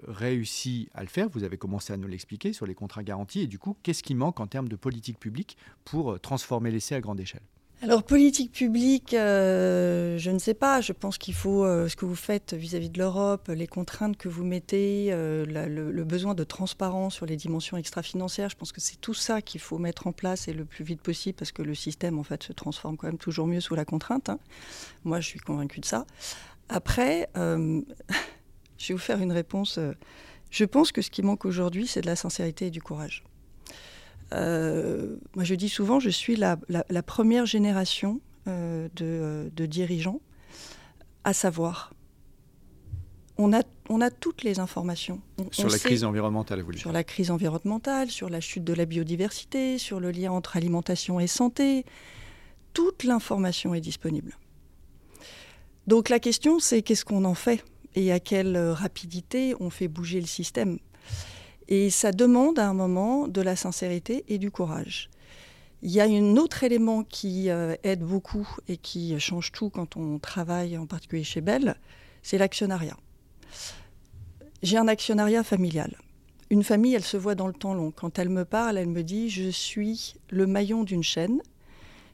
réussi 0.08 0.90
à 0.94 1.02
le 1.02 1.10
faire 1.10 1.30
Vous 1.30 1.44
avez 1.44 1.58
commencé 1.58 1.94
à 1.94 1.98
nous 1.98 2.08
l'expliquer 2.08 2.54
sur 2.54 2.66
les 2.66 2.76
contrats 2.76 3.04
garantis. 3.04 3.42
Et 3.42 3.48
du 3.48 3.60
coup, 3.60 3.78
qu'est-ce 3.84 4.04
qui 4.04 4.16
manque 4.16 4.40
en 4.40 4.48
termes 4.48 4.68
de 4.70 4.76
politique 4.76 5.20
publique 5.20 5.58
pour 5.86 6.20
transformer 6.20 6.72
l'essai 6.72 6.96
à 6.96 7.02
grande 7.02 7.20
échelle? 7.20 7.44
Alors 7.82 8.04
politique 8.04 8.52
publique, 8.52 9.14
euh, 9.14 10.18
je 10.18 10.32
ne 10.32 10.40
sais 10.40 10.54
pas. 10.54 10.82
Je 10.82 10.92
pense 10.92 11.18
qu'il 11.18 11.34
faut 11.34 11.64
euh, 11.64 11.88
ce 11.88 11.96
que 11.96 12.04
vous 12.04 12.16
faites 12.16 12.54
vis-à-vis 12.54 12.90
de 12.90 13.00
l'Europe, 13.00 13.48
les 13.48 13.68
contraintes 13.68 14.18
que 14.18 14.28
vous 14.28 14.44
mettez, 14.44 15.08
euh, 15.12 15.46
le, 15.46 16.04
besoin 16.04 16.34
de 16.34 16.44
transparence 16.44 17.16
sur 17.16 17.26
les 17.26 17.38
dimensions 17.38 17.78
extra-financières. 17.78 18.50
Je 18.50 18.58
pense 18.58 18.74
que 18.74 18.82
c'est 18.82 19.00
tout 19.00 19.14
ça 19.14 19.42
qu'il 19.42 19.62
faut 19.62 19.78
mettre 19.78 20.08
en 20.08 20.12
place 20.12 20.50
et 20.50 20.54
le 20.54 20.66
plus 20.66 20.84
vite 20.84 21.02
possible 21.02 21.38
parce 21.38 21.54
que 21.54 21.62
le 21.62 21.74
système 21.74 22.20
en 22.20 22.24
fait 22.24 22.44
se 22.44 22.52
transforme 22.52 22.98
quand 22.98 23.08
même 23.08 23.18
toujours 23.18 23.48
mieux 23.48 23.62
sous 23.62 23.76
la 23.76 23.86
contrainte. 23.86 24.28
Hein. 24.28 24.40
Moi, 25.06 25.22
je 25.22 25.28
suis 25.28 25.40
convaincue 25.40 25.80
de 25.80 25.86
ça. 25.86 26.06
Après, 26.68 27.30
je 28.80 28.88
vais 28.88 28.94
vous 28.96 29.00
faire 29.00 29.22
une 29.22 29.32
réponse. 29.32 29.80
Je 30.50 30.66
pense 30.66 30.92
que 30.92 31.02
ce 31.02 31.12
qui 31.12 31.22
manque 31.22 31.46
aujourd'hui, 31.46 31.86
c'est 31.86 32.02
de 32.02 32.08
la 32.08 32.16
sincérité 32.16 32.68
et 32.68 32.72
du 32.72 32.82
courage. 32.82 33.24
Euh, 34.34 35.18
moi, 35.36 35.44
je 35.44 35.56
dis 35.56 35.70
souvent, 35.70 36.00
je 36.00 36.10
suis 36.10 36.36
la, 36.36 36.58
première 37.06 37.46
génération 37.46 38.20
euh, 38.48 38.88
de, 38.96 39.66
dirigeants 39.66 40.22
à 41.24 41.34
savoir. 41.34 41.94
On 43.38 43.54
a, 43.54 43.64
on 43.90 44.02
a 44.02 44.10
toutes 44.10 44.44
les 44.44 44.60
informations. 44.60 45.22
sur 45.52 45.70
la 45.70 45.80
crise 45.80 46.04
environnementale, 46.04 46.62
vous 46.62 46.74
Sur 46.74 46.92
la 46.92 47.04
crise 47.04 47.32
environnementale, 47.32 48.10
sur 48.10 48.30
la 48.30 48.42
chute 48.42 48.64
de 48.64 48.74
la 48.74 48.86
biodiversité, 48.86 49.78
sur 49.78 50.00
le 50.00 50.12
lien 50.12 50.32
entre 50.32 50.58
alimentation 50.58 51.20
et 51.20 51.28
santé. 51.28 51.86
Toute 52.74 53.04
l'information 53.04 53.74
est 53.74 53.82
disponible. 53.82 54.38
Donc 55.88 56.10
la 56.10 56.20
question, 56.20 56.60
c'est 56.60 56.82
qu'est-ce 56.82 57.06
qu'on 57.06 57.26
en 57.26 57.34
fait? 57.34 57.64
Et 57.96 58.12
à 58.12 58.20
quelle 58.20 58.58
rapidité 58.58 59.56
on 59.60 59.70
fait 59.70 59.88
bouger 59.88 60.20
le 60.20 60.28
système 60.28 60.80
et 61.70 61.92
ça 61.92 62.12
demande 62.12 62.60
à 62.60 62.68
un 62.68 62.74
moment 62.74 63.28
de 63.28 63.42
la 63.42 63.56
sincérité 63.56 64.26
et 64.28 64.40
du 64.40 64.52
courage. 64.52 65.10
Il 65.82 65.92
y 65.92 66.02
a 66.02 66.06
un 66.06 66.36
autre 66.36 66.64
élément 66.64 67.04
qui 67.04 67.50
euh, 67.50 67.76
aide 67.84 68.02
beaucoup 68.02 68.50
et 68.68 68.76
qui 68.76 69.18
change 69.20 69.52
tout 69.54 69.70
quand 69.70 69.96
on 69.96 70.20
travaille, 70.20 70.78
en 70.78 70.88
particulier 70.88 71.24
chez 71.24 71.42
Bell, 71.42 71.76
c'est 72.22 72.40
l'actionnariat. 72.40 72.98
J'ai 74.62 74.78
un 74.78 74.90
actionnariat 74.90 75.44
familial. 75.44 75.96
Une 76.50 76.64
famille, 76.64 76.96
elle 76.96 77.04
se 77.04 77.16
voit 77.16 77.36
dans 77.36 77.48
le 77.48 77.54
temps 77.54 77.76
long. 77.76 77.92
Quand 77.92 78.18
elle 78.18 78.30
me 78.30 78.44
parle, 78.44 78.78
elle 78.80 78.88
me 78.88 79.04
dit 79.04 79.30
Je 79.30 79.50
suis 79.50 80.16
le 80.32 80.48
maillon 80.48 80.84
d'une 80.84 81.04
chaîne. 81.04 81.40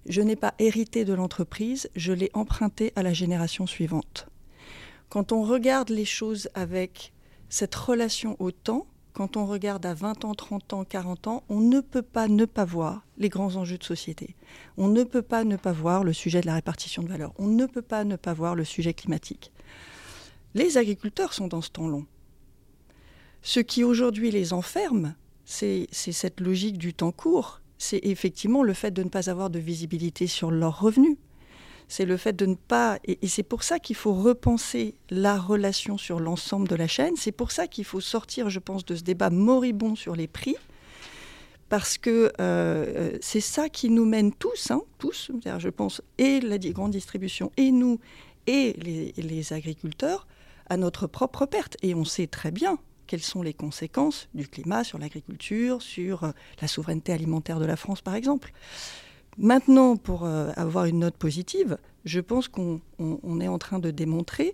Je 0.06 0.22
n'ai 0.22 0.36
pas 0.36 0.54
hérité 0.60 1.06
de 1.06 1.14
l'entreprise, 1.14 1.90
je 1.96 2.14
l'ai 2.14 2.30
emprunté 2.34 2.92
à 2.96 3.02
la 3.02 3.14
génération 3.14 3.66
suivante. 3.66 4.28
Quand 5.16 5.32
on 5.32 5.44
regarde 5.44 5.92
les 5.92 6.04
choses 6.04 6.50
avec 6.56 7.14
cette 7.48 7.74
relation 7.74 8.36
au 8.40 8.52
temps, 8.52 8.86
quand 9.14 9.38
on 9.38 9.46
regarde 9.46 9.86
à 9.86 9.94
20 9.94 10.26
ans, 10.26 10.36
30 10.36 10.74
ans, 10.74 10.84
40 10.84 11.28
ans, 11.28 11.44
on 11.48 11.62
ne 11.62 11.80
peut 11.80 12.02
pas 12.02 12.28
ne 12.28 12.44
pas 12.44 12.66
voir 12.66 13.06
les 13.18 13.30
grands 13.30 13.56
enjeux 13.56 13.78
de 13.78 13.86
société. 13.86 14.36
On 14.76 14.90
ne 14.90 15.06
peut 15.06 15.22
pas 15.22 15.46
ne 15.46 15.56
pas 15.56 15.72
voir 15.72 16.04
le 16.04 16.12
sujet 16.12 16.42
de 16.42 16.48
la 16.48 16.56
répartition 16.56 17.02
de 17.02 17.08
valeur. 17.08 17.32
On 17.38 17.48
ne 17.48 17.66
peut 17.66 17.82
pas 17.82 18.04
ne 18.04 18.18
pas 18.18 18.34
voir 18.34 18.56
le 18.56 18.66
sujet 18.66 18.94
climatique. 18.94 19.54
Les 20.54 20.78
agriculteurs 20.78 21.32
sont 21.32 21.48
dans 21.48 21.62
ce 21.62 21.70
temps 21.70 21.88
long. 21.88 22.06
Ce 23.42 23.62
qui 23.62 23.86
aujourd'hui 23.86 24.32
les 24.32 24.52
enferme, 24.52 25.16
c'est 25.46 25.88
cette 25.94 26.42
logique 26.42 26.78
du 26.78 26.94
temps 26.94 27.14
court. 27.14 27.62
C'est 27.78 28.02
effectivement 28.04 28.64
le 28.64 28.74
fait 28.74 28.92
de 28.92 29.02
ne 29.02 29.08
pas 29.08 29.30
avoir 29.30 29.50
de 29.50 29.60
visibilité 29.60 30.28
sur 30.28 30.52
leurs 30.52 30.82
revenus 30.82 31.16
c'est 31.88 32.06
le 32.06 32.18
fait 32.18 32.34
de 32.34 32.46
ne 32.46 32.56
pas... 32.56 33.00
Et, 33.06 33.28
c'est 33.28 33.44
pour 33.44 33.64
ça 33.64 33.80
qu'il 33.80 33.96
faut 33.96 34.14
repenser 34.14 34.96
la 35.10 35.38
relation 35.38 35.98
sur 35.98 36.20
l'ensemble 36.20 36.68
de 36.68 36.76
la 36.76 36.88
chaîne. 36.88 37.16
C'est 37.16 37.32
pour 37.32 37.52
ça 37.52 37.68
qu'il 37.68 37.86
faut 37.86 38.02
sortir, 38.02 38.50
je 38.50 38.60
pense, 38.60 38.86
de 38.86 38.96
ce 38.96 39.04
débat 39.04 39.30
moribond 39.30 39.96
sur 39.96 40.16
les 40.16 40.28
prix. 40.28 40.56
Parce 41.70 41.98
que 41.98 42.32
euh, 42.40 43.18
c'est 43.22 43.42
ça 43.42 43.70
qui 43.70 43.90
nous 43.90 44.06
mène 44.06 44.32
tous, 44.34 44.72
hein, 44.72 44.82
tous, 45.00 45.32
je 45.58 45.70
pense, 45.70 46.02
et 46.18 46.40
la 46.40 46.60
grande 46.60 46.92
distribution, 46.92 47.52
et 47.58 47.72
nous, 47.72 48.00
et 48.46 48.74
les, 49.18 49.54
agriculteurs, 49.54 50.28
à 50.70 50.78
notre 50.78 51.08
propre 51.08 51.46
perte. 51.46 51.78
Et 51.82 51.96
on 51.96 52.06
sait 52.06 52.28
très 52.28 52.52
bien 52.52 52.78
quelles 53.08 53.22
sont 53.22 53.42
les 53.42 53.54
conséquences 53.54 54.30
du 54.34 54.48
climat 54.48 54.84
sur 54.84 54.98
l'agriculture, 54.98 55.82
sur 55.82 56.24
euh, 56.24 56.32
la 56.62 56.68
souveraineté 56.68 57.14
alimentaire 57.14 57.60
de 57.60 57.66
la 57.66 57.76
France, 57.76 58.02
par 58.02 58.16
exemple. 58.16 58.52
Maintenant, 59.38 59.98
pour 59.98 60.26
euh, 60.26 60.52
avoir 60.56 60.86
une 60.86 61.00
note 61.00 61.18
positive, 61.18 61.78
je 62.06 62.20
pense 62.20 62.48
qu'on 62.48 62.80
est 63.42 63.48
en 63.48 63.58
train 63.58 63.80
de 63.80 63.92
démontrer 63.92 64.54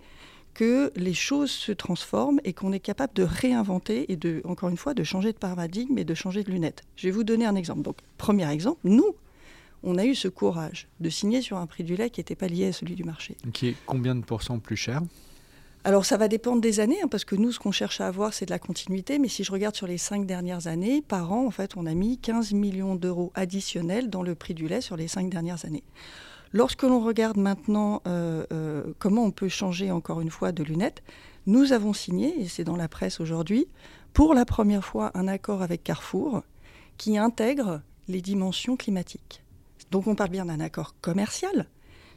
que 0.54 0.92
les 0.96 1.14
choses 1.14 1.52
se 1.52 1.72
transforment 1.72 2.42
et 2.44 2.54
qu'on 2.54 2.74
est 2.74 2.80
capable 2.80 3.14
de 3.14 3.24
réinventer 3.24 4.12
et 4.12 4.16
de, 4.16 4.42
encore 4.44 4.70
une 4.70 4.78
fois, 4.78 4.94
de 4.94 5.04
changer 5.04 5.32
de 5.32 5.38
paradigme 5.38 5.98
et 5.98 6.04
de 6.04 6.14
changer 6.14 6.44
de 6.44 6.52
lunettes. 6.52 6.84
Je 6.96 7.08
vais 7.08 7.12
vous 7.12 7.24
donner 7.24 7.46
un 7.46 7.56
exemple. 7.56 7.84
Donc, 7.84 7.98
premier 8.18 8.50
exemple, 8.52 8.80
nous, 8.84 9.16
on 9.84 9.98
a 9.98 10.06
eu 10.06 10.16
ce 10.16 10.28
courage 10.28 10.88
de 11.00 11.10
signer 11.10 11.42
sur 11.42 11.58
un 11.58 11.68
prix 11.68 11.84
du 11.84 11.96
lait 11.96 12.10
qui 12.10 12.20
n'était 12.20 12.36
pas 12.36 12.48
lié 12.48 12.68
à 12.68 12.74
celui 12.74 12.96
du 12.96 13.04
marché. 13.04 13.36
Qui 13.54 13.70
est 13.70 13.76
combien 13.86 14.16
de 14.16 14.24
pourcents 14.24 14.60
plus 14.60 14.76
cher? 14.76 15.02
Alors 15.84 16.06
ça 16.06 16.18
va 16.18 16.28
dépendre 16.28 16.62
des 16.62 16.80
années, 16.80 17.02
hein, 17.04 17.08
parce 17.10 17.26
que 17.26 17.36
nous, 17.36 17.52
ce 17.52 17.60
qu'on 17.60 17.72
cherche 17.72 18.02
à 18.02 18.08
avoir, 18.08 18.34
c'est 18.34 18.46
de 18.46 18.52
la 18.52 18.60
continuité. 18.60 19.18
Mais 19.18 19.28
si 19.28 19.44
je 19.44 19.52
regarde 19.52 19.76
sur 19.76 19.88
les 19.88 19.98
cinq 19.98 20.28
dernières 20.28 20.68
années, 20.68 21.02
par 21.02 21.32
an, 21.32 21.48
en 21.48 21.52
fait, 21.52 21.76
on 21.76 21.88
a 21.88 21.94
mis 21.94 22.20
15 22.20 22.54
millions 22.54 22.96
d'euros 22.96 23.32
additionnels 23.34 24.10
dans 24.10 24.22
le 24.22 24.36
prix 24.36 24.54
du 24.54 24.68
lait 24.68 24.82
sur 24.82 24.96
les 24.96 25.08
cinq 25.08 25.30
dernières 25.30 25.66
années. 25.66 25.84
Lorsque 26.54 26.84
l'on 26.84 27.00
regarde 27.00 27.38
maintenant 27.38 28.02
euh, 28.08 28.46
euh, 28.52 28.84
comment 29.00 29.24
on 29.24 29.32
peut 29.32 29.48
changer 29.48 29.90
encore 29.90 30.22
une 30.22 30.30
fois 30.30 30.52
de 30.52 30.64
lunettes, 30.64 31.02
nous 31.48 31.74
avons 31.74 31.94
signé, 31.94 32.40
et 32.40 32.48
c'est 32.48 32.64
dans 32.64 32.76
la 32.76 32.88
presse 32.88 33.20
aujourd'hui, 33.20 33.68
pour 34.14 34.34
la 34.34 34.46
première 34.46 34.84
fois 34.84 35.12
un 35.14 35.28
accord 35.28 35.62
avec 35.62 35.84
Carrefour 35.84 36.44
qui 36.98 37.18
intègre 37.18 37.82
les 38.08 38.22
dimensions 38.22 38.76
climatiques. 38.76 39.44
Donc 39.90 40.08
on 40.08 40.16
parle 40.16 40.30
bien 40.30 40.46
d'un 40.46 40.60
accord 40.60 40.94
commercial, 41.02 41.68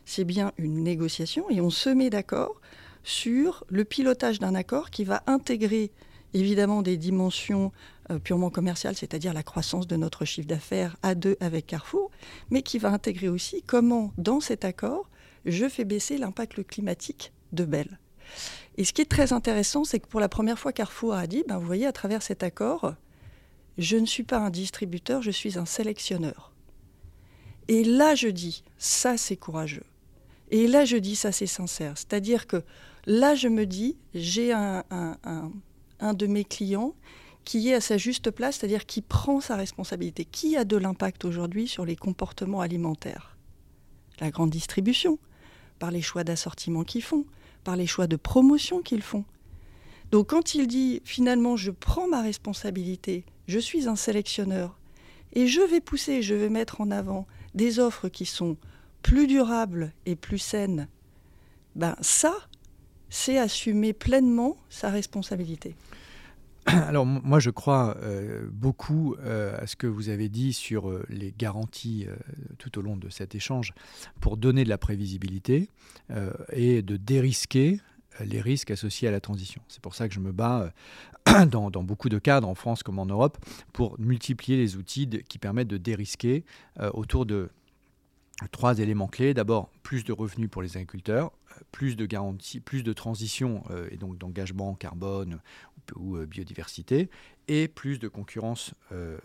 c'est 0.05 0.25
bien 0.25 0.53
une 0.59 0.83
négociation 0.83 1.49
et 1.49 1.61
on 1.61 1.71
se 1.71 1.89
met 1.89 2.11
d'accord 2.11 2.61
sur 3.05 3.65
le 3.69 3.85
pilotage 3.85 4.41
d'un 4.41 4.55
accord 4.55 4.91
qui 4.91 5.05
va 5.05 5.23
intégrer 5.27 5.93
évidemment 6.33 6.83
des 6.83 6.97
dimensions 6.97 7.71
euh, 8.11 8.19
purement 8.19 8.51
commerciales, 8.51 8.97
c'est-à-dire 8.97 9.33
la 9.33 9.43
croissance 9.43 9.87
de 9.87 9.97
notre 9.97 10.25
chiffre 10.25 10.49
d'affaires 10.49 10.97
à 11.03 11.15
deux 11.15 11.37
avec 11.41 11.67
Carrefour, 11.67 12.11
mais 12.51 12.63
qui 12.63 12.79
va 12.79 12.91
intégrer 12.91 13.29
aussi 13.29 13.63
comment, 13.63 14.13
dans 14.19 14.41
cet 14.41 14.65
accord, 14.65 15.09
je 15.47 15.69
fais 15.69 15.85
baisser 15.85 16.19
l'impact 16.19 16.67
climatique 16.67 17.33
de 17.53 17.65
Bell. 17.65 17.99
Et 18.77 18.85
ce 18.85 18.93
qui 18.93 19.03
est 19.03 19.11
très 19.11 19.33
intéressant, 19.33 19.85
c'est 19.85 20.01
que 20.01 20.09
pour 20.09 20.21
la 20.21 20.29
première 20.29 20.59
fois, 20.59 20.73
Carrefour 20.73 21.15
a 21.15 21.27
dit, 21.27 21.45
ben, 21.47 21.59
vous 21.59 21.67
voyez, 21.67 21.87
à 21.87 21.93
travers 21.93 22.23
cet 22.23 22.43
accord, 22.43 22.95
je 23.79 23.97
ne 23.97 24.07
suis 24.07 24.25
pas 24.25 24.39
un 24.39 24.51
distributeur, 24.51 25.23
je 25.23 25.31
suis 25.31 25.59
un 25.59 25.67
sélectionneur. 25.67 26.53
Et 27.69 27.85
là, 27.85 28.15
je 28.15 28.29
dis, 28.29 28.65
ça, 28.79 29.17
c'est 29.17 29.37
courageux. 29.37 29.85
Et 30.51 30.67
là, 30.67 30.85
je 30.85 30.97
dis, 30.97 31.17
ça, 31.17 31.33
c'est 31.33 31.47
sincère. 31.47 31.97
C'est-à-dire 31.97 32.47
que 32.47 32.63
là, 33.07 33.35
je 33.35 33.49
me 33.49 33.67
dis, 33.67 33.97
j'ai 34.15 34.53
un, 34.53 34.85
un, 34.91 36.15
de 36.15 36.27
mes 36.27 36.45
clients 36.45 36.95
qui 37.45 37.69
est 37.69 37.75
à 37.75 37.81
sa 37.81 37.99
juste 37.99 38.31
place, 38.31 38.57
c'est-à-dire 38.57 38.87
qui 38.87 39.03
prend 39.03 39.41
sa 39.41 39.57
responsabilité. 39.57 40.25
Qui 40.25 40.57
a 40.57 40.65
de 40.65 40.77
l'impact 40.77 41.25
aujourd'hui 41.25 41.69
sur 41.69 41.85
les 41.85 41.97
comportements 41.97 42.61
alimentaires? 42.61 43.37
La 44.21 44.31
grande 44.31 44.51
distribution, 44.51 45.19
par 45.79 45.91
les 45.91 46.03
choix 46.03 46.25
d'assortiment 46.25 46.85
qu'ils 46.85 47.03
font, 47.03 47.27
par 47.65 47.77
les 47.77 47.87
choix 47.87 48.07
de 48.07 48.17
promotion 48.17 48.81
qu'ils 48.81 49.03
font. 49.03 49.25
Donc 50.11 50.31
quand 50.31 50.55
il 50.55 50.67
dit 50.67 51.03
finalement 51.05 51.57
je 51.57 51.71
prends 51.71 52.07
ma 52.07 52.23
responsabilité, 52.23 53.25
je 53.49 53.59
suis 53.59 53.89
un 53.89 53.97
sélectionneur, 53.97 54.79
et 55.33 55.47
je 55.47 55.61
vais 55.61 55.81
pousser, 55.81 56.23
je 56.23 56.35
vais 56.35 56.49
mettre 56.49 56.81
en 56.81 56.91
avant 56.91 57.27
des 57.55 57.81
offres 57.81 58.09
qui 58.09 58.25
sont 58.27 58.57
plus 59.03 59.27
durables 59.27 59.93
et 60.07 60.15
plus 60.15 60.39
saines, 60.39 60.89
ben 61.75 61.97
ça, 62.01 62.35
c'est 63.15 63.39
assumer 63.39 63.93
pleinement 63.93 64.57
sa 64.69 64.91
responsabilité. 64.91 65.77
Alors 66.67 67.07
moi 67.07 67.39
je 67.39 67.51
crois 67.51 67.97
euh, 68.03 68.49
beaucoup 68.51 69.15
euh, 69.21 69.57
à 69.57 69.69
ce 69.69 69.77
que 69.77 69.87
vous 69.87 70.09
avez 70.09 70.29
dit 70.29 70.53
sur 70.53 70.91
euh, 70.91 71.07
les 71.09 71.33
garanties 71.39 72.09
tout 72.59 72.77
au 72.77 72.83
long 72.83 72.97
de 72.97 73.09
cet 73.11 73.37
échange 73.37 73.73
pour 74.21 74.37
donner 74.37 74.65
de 74.65 74.69
la 74.69 74.79
prévisibilité 74.79 75.71
et 76.53 76.83
de 76.83 76.97
dérisquer 76.97 77.81
les 78.21 78.41
risques 78.41 78.73
associés 78.73 79.07
à 79.07 79.11
la 79.13 79.21
transition. 79.21 79.63
C'est 79.69 79.81
pour 79.81 79.95
ça 79.95 80.09
que 80.09 80.15
je 80.15 80.21
me 80.21 80.33
bats 80.33 80.73
dans, 81.51 81.71
dans, 81.71 81.85
beaucoup 81.85 82.09
de 82.09 82.19
cadres 82.19 82.49
en 82.49 82.57
France 82.57 82.83
comme 82.83 82.99
en 82.99 83.07
Europe 83.07 83.39
pour 83.73 83.95
multiplier 84.01 84.59
les 84.59 84.77
outils 84.77 85.09
qui 85.29 85.39
permettent 85.39 85.69
de 85.69 85.79
dérisquer 85.79 86.45
autour 86.93 87.27
de 87.27 87.51
trois 88.51 88.79
éléments 88.79 89.09
clés. 89.09 89.35
D'abord, 89.35 89.71
plus 89.83 90.05
de 90.05 90.13
revenus 90.13 90.51
pour 90.51 90.63
les 90.63 90.77
agriculteurs, 90.77 91.33
plus 91.73 91.97
de 91.97 92.07
garanties, 92.07 92.61
plus 92.61 92.83
de 92.83 92.93
transition 92.93 93.65
et 93.91 93.97
donc 93.97 94.19
d'engagement 94.19 94.75
carbone 94.75 95.41
ou 95.97 96.17
euh, 96.17 96.27
biodiversité, 96.27 97.11
et 97.47 97.69
plus 97.69 97.99
de 97.99 98.09
concurrence 98.09 98.75
euh, 98.93 99.19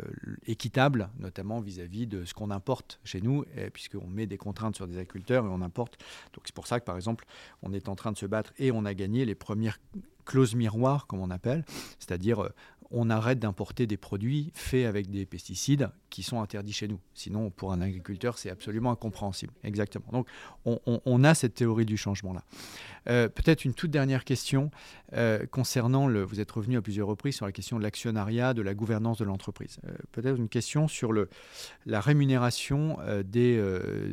équitable, 0.45 1.09
notamment 1.19 1.61
vis-à-vis 1.61 2.05
de 2.05 2.25
ce 2.25 2.33
qu'on 2.33 2.51
importe 2.51 2.99
chez 3.03 3.21
nous, 3.21 3.45
puisqu'on 3.73 4.07
met 4.07 4.25
des 4.25 4.37
contraintes 4.37 4.75
sur 4.75 4.87
des 4.87 4.97
agriculteurs 4.97 5.45
et 5.45 5.47
on 5.47 5.61
importe. 5.61 5.97
Donc 6.33 6.43
c'est 6.45 6.55
pour 6.55 6.67
ça 6.67 6.79
que, 6.79 6.85
par 6.85 6.97
exemple, 6.97 7.25
on 7.61 7.71
est 7.71 7.87
en 7.87 7.95
train 7.95 8.11
de 8.11 8.17
se 8.17 8.25
battre 8.25 8.53
et 8.57 8.71
on 8.71 8.83
a 8.83 8.93
gagné 8.93 9.25
les 9.25 9.35
premières 9.35 9.79
clauses 10.25 10.53
miroirs, 10.53 11.07
comme 11.07 11.21
on 11.21 11.31
appelle, 11.31 11.65
c'est-à-dire 11.97 12.43
euh, 12.43 12.49
on 12.91 13.09
arrête 13.09 13.39
d'importer 13.39 13.85
des 13.87 13.97
produits 13.97 14.51
faits 14.55 14.85
avec 14.85 15.09
des 15.09 15.25
pesticides 15.25 15.89
qui 16.09 16.23
sont 16.23 16.41
interdits 16.41 16.73
chez 16.73 16.87
nous. 16.87 16.99
Sinon, 17.13 17.51
pour 17.51 17.71
un 17.71 17.81
agriculteur, 17.81 18.37
c'est 18.37 18.49
absolument 18.49 18.91
incompréhensible. 18.91 19.53
Exactement. 19.63 20.07
Donc, 20.11 20.27
on, 20.65 21.23
a 21.23 21.35
cette 21.35 21.53
théorie 21.53 21.85
du 21.85 21.97
changement-là. 21.97 22.43
Euh, 23.07 23.29
peut-être 23.29 23.65
une 23.65 23.73
toute 23.73 23.91
dernière 23.91 24.23
question 24.25 24.71
euh, 25.13 25.45
concernant 25.45 26.07
le. 26.07 26.23
Vous 26.23 26.39
êtes 26.39 26.49
revenu 26.51 26.77
à 26.77 26.81
plusieurs 26.81 27.07
reprises 27.07 27.35
sur 27.35 27.45
la 27.45 27.51
question 27.51 27.77
de 27.77 27.83
l'actionnariat, 27.83 28.53
de 28.53 28.61
la 28.61 28.73
gouvernance 28.73 29.19
de 29.19 29.25
l'entreprise. 29.25 29.77
Euh, 29.85 29.95
peut-être 30.11 30.37
une 30.37 30.49
question 30.49 30.87
sur 30.87 31.11
le, 31.11 31.29
la 31.85 32.01
rémunération 32.01 32.97
des 33.23 33.61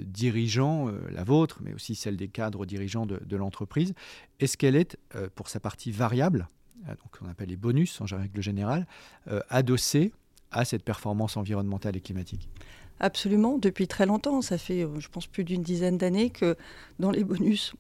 dirigeants, 0.05 0.91
la 1.11 1.25
vôtre, 1.25 1.61
mais 1.63 1.73
aussi 1.73 1.95
celle 1.95 2.17
des 2.17 2.29
cadres 2.29 2.67
dirigeants 2.67 3.07
de, 3.07 3.21
de 3.25 3.37
l'entreprise. 3.37 3.95
Est-ce 4.41 4.57
qu'elle 4.57 4.77
est, 4.77 4.99
pour 5.35 5.49
sa 5.49 5.61
partie 5.61 5.91
variable, 5.91 6.49
donc 6.89 7.19
on 7.23 7.29
appelle 7.29 7.49
les 7.49 7.57
bonus 7.57 8.01
en 8.01 8.05
règle 8.05 8.43
générale, 8.43 8.87
euh, 9.29 9.41
adossés 9.49 10.13
à 10.51 10.65
cette 10.65 10.83
performance 10.83 11.37
environnementale 11.37 11.97
et 11.97 12.01
climatique 12.01 12.49
Absolument, 12.99 13.59
depuis 13.59 13.89
très 13.89 14.07
longtemps. 14.07 14.41
Ça 14.41 14.57
fait, 14.57 14.83
euh, 14.83 15.01
je 15.01 15.09
pense, 15.09 15.27
plus 15.27 15.45
d'une 15.45 15.63
dizaine 15.63 15.99
d'années 15.99 16.31
que 16.31 16.57
dans 16.99 17.11
les 17.11 17.25
bonus, 17.25 17.75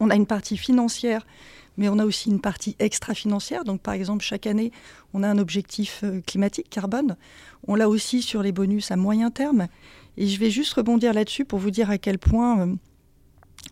on 0.00 0.08
a 0.08 0.14
une 0.14 0.26
partie 0.26 0.56
financière, 0.56 1.26
mais 1.76 1.88
on 1.88 1.98
a 1.98 2.04
aussi 2.04 2.30
une 2.30 2.40
partie 2.40 2.76
extra-financière. 2.78 3.64
Donc, 3.64 3.82
par 3.82 3.94
exemple, 3.94 4.24
chaque 4.24 4.46
année, 4.46 4.72
on 5.12 5.22
a 5.22 5.28
un 5.28 5.38
objectif 5.38 6.04
climatique, 6.26 6.70
carbone. 6.70 7.16
On 7.66 7.74
l'a 7.74 7.88
aussi 7.88 8.22
sur 8.22 8.42
les 8.42 8.52
bonus 8.52 8.90
à 8.90 8.96
moyen 8.96 9.30
terme. 9.30 9.68
Et 10.16 10.26
je 10.26 10.38
vais 10.38 10.50
juste 10.50 10.72
rebondir 10.74 11.12
là-dessus 11.12 11.44
pour 11.44 11.58
vous 11.58 11.70
dire 11.70 11.90
à 11.90 11.98
quel 11.98 12.18
point, 12.18 12.76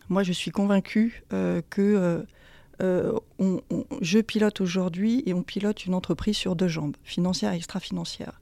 moi, 0.09 0.23
je 0.23 0.33
suis 0.33 0.51
convaincue 0.51 1.23
que 1.29 1.63
euh, 1.79 2.23
je 2.79 4.19
pilote 4.19 4.61
aujourd'hui 4.61 5.23
et 5.25 5.33
on 5.33 5.43
pilote 5.43 5.85
une 5.85 5.93
entreprise 5.93 6.37
sur 6.37 6.55
deux 6.55 6.67
jambes, 6.67 6.95
financière 7.03 7.53
et 7.53 7.57
extra-financière. 7.57 8.41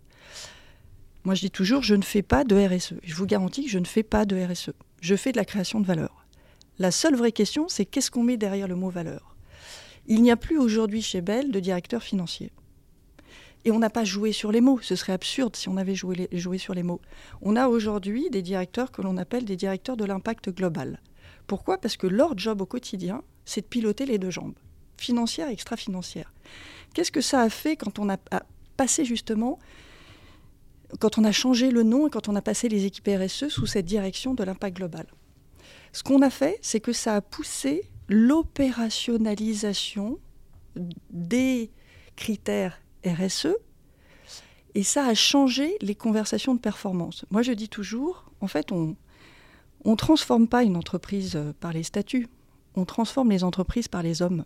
Moi, 1.26 1.36
je 1.36 1.42
dis 1.42 1.52
toujours, 1.52 1.84
je 1.84 1.96
ne 1.96 2.02
fais 2.02 2.22
pas 2.22 2.44
de 2.46 2.56
RSE. 2.56 2.94
Je 3.04 3.16
vous 3.16 3.26
garantis 3.26 3.66
que 3.66 3.70
je 3.70 3.80
ne 3.80 3.86
fais 3.86 4.04
pas 4.04 4.26
de 4.26 4.42
RSE. 4.42 4.72
Je 5.02 5.16
fais 5.16 5.32
de 5.34 5.38
la 5.38 5.46
création 5.46 5.82
de 5.82 5.86
valeur. 5.86 6.26
La 6.78 6.92
seule 6.92 7.16
vraie 7.16 7.34
question, 7.34 7.68
c'est 7.68 7.86
qu'est-ce 7.86 8.10
qu'on 8.10 8.24
met 8.24 8.38
derrière 8.38 8.70
le 8.70 8.76
mot 8.76 8.90
valeur? 8.90 9.36
Il 10.08 10.22
n'y 10.22 10.32
a 10.32 10.38
plus 10.38 10.58
aujourd'hui 10.58 11.02
chez 11.02 11.20
Bell 11.20 11.52
de 11.52 11.60
directeur 11.60 12.02
financier. 12.02 12.52
Et 13.66 13.72
on 13.72 13.80
n'a 13.80 13.90
pas 13.90 14.06
joué 14.06 14.32
sur 14.32 14.54
les 14.54 14.62
mots. 14.62 14.80
Ce 14.82 14.96
serait 14.96 15.12
absurde 15.12 15.58
si 15.58 15.68
on 15.68 15.76
avait 15.76 15.94
joué 15.94 16.58
sur 16.58 16.74
les 16.74 16.84
mots. 16.84 17.02
On 17.42 17.58
a 17.58 17.68
aujourd'hui 17.68 18.30
des 18.30 18.42
directeurs 18.42 18.92
que 18.92 19.02
l'on 19.02 19.18
appelle 19.18 19.44
des 19.44 19.58
directeurs 19.58 19.98
de 19.98 20.06
l'impact 20.06 20.50
global. 20.50 21.02
Pourquoi? 21.46 21.78
Parce 21.78 21.98
que 21.98 22.08
leur 22.08 22.38
job 22.38 22.62
au 22.62 22.66
quotidien, 22.66 23.22
c'est 23.50 23.62
de 23.62 23.66
piloter 23.66 24.06
les 24.06 24.20
deux 24.20 24.30
jambes, 24.30 24.54
financière 24.98 25.50
et 25.50 25.54
extra-financière. 25.54 26.32
Qu'est-ce 26.94 27.12
que 27.12 27.22
ça 27.22 27.42
a 27.42 27.50
fait 27.50 27.76
quand 27.76 27.98
on 27.98 28.08
a, 28.10 28.18
passé 28.78 29.06
justement, 29.06 29.58
quand 31.00 31.18
on 31.18 31.24
a 31.24 31.32
changé 31.32 31.72
le 31.72 31.82
nom 31.84 32.06
et 32.08 32.12
quand 32.12 32.30
on 32.30 32.36
a 32.36 32.42
passé 32.42 32.70
les 32.70 32.86
équipes 32.86 33.10
RSE 33.10 33.48
sous 33.50 33.66
cette 33.66 33.86
direction 33.86 34.36
de 34.36 34.44
l'impact 34.44 34.78
global? 34.78 35.08
Ce 35.94 36.04
qu'on 36.04 36.22
a 36.22 36.30
fait, 36.30 36.60
c'est 36.62 36.80
que 36.80 36.94
ça 36.94 37.16
a 37.16 37.22
poussé 37.22 37.90
l'opérationnalisation 38.08 40.20
des 41.10 41.72
critères 42.16 42.80
RSE 43.04 43.56
et 44.76 44.84
ça 44.84 45.06
a 45.06 45.16
changé 45.16 45.76
les 45.82 45.96
conversations 45.96 46.54
de 46.54 46.60
performance. 46.60 47.26
Moi, 47.32 47.42
je 47.42 47.54
dis 47.54 47.70
toujours, 47.70 48.32
en 48.42 48.48
fait, 48.48 48.72
on 48.72 48.96
ne 49.86 49.96
transforme 49.96 50.48
pas 50.48 50.62
une 50.64 50.78
entreprise 50.78 51.36
euh, 51.36 51.52
par 51.60 51.74
les 51.74 51.82
statuts 51.82 52.28
on 52.80 52.86
transforme 52.86 53.30
les 53.30 53.44
entreprises 53.44 53.88
par 53.88 54.02
les 54.02 54.22
hommes. 54.22 54.46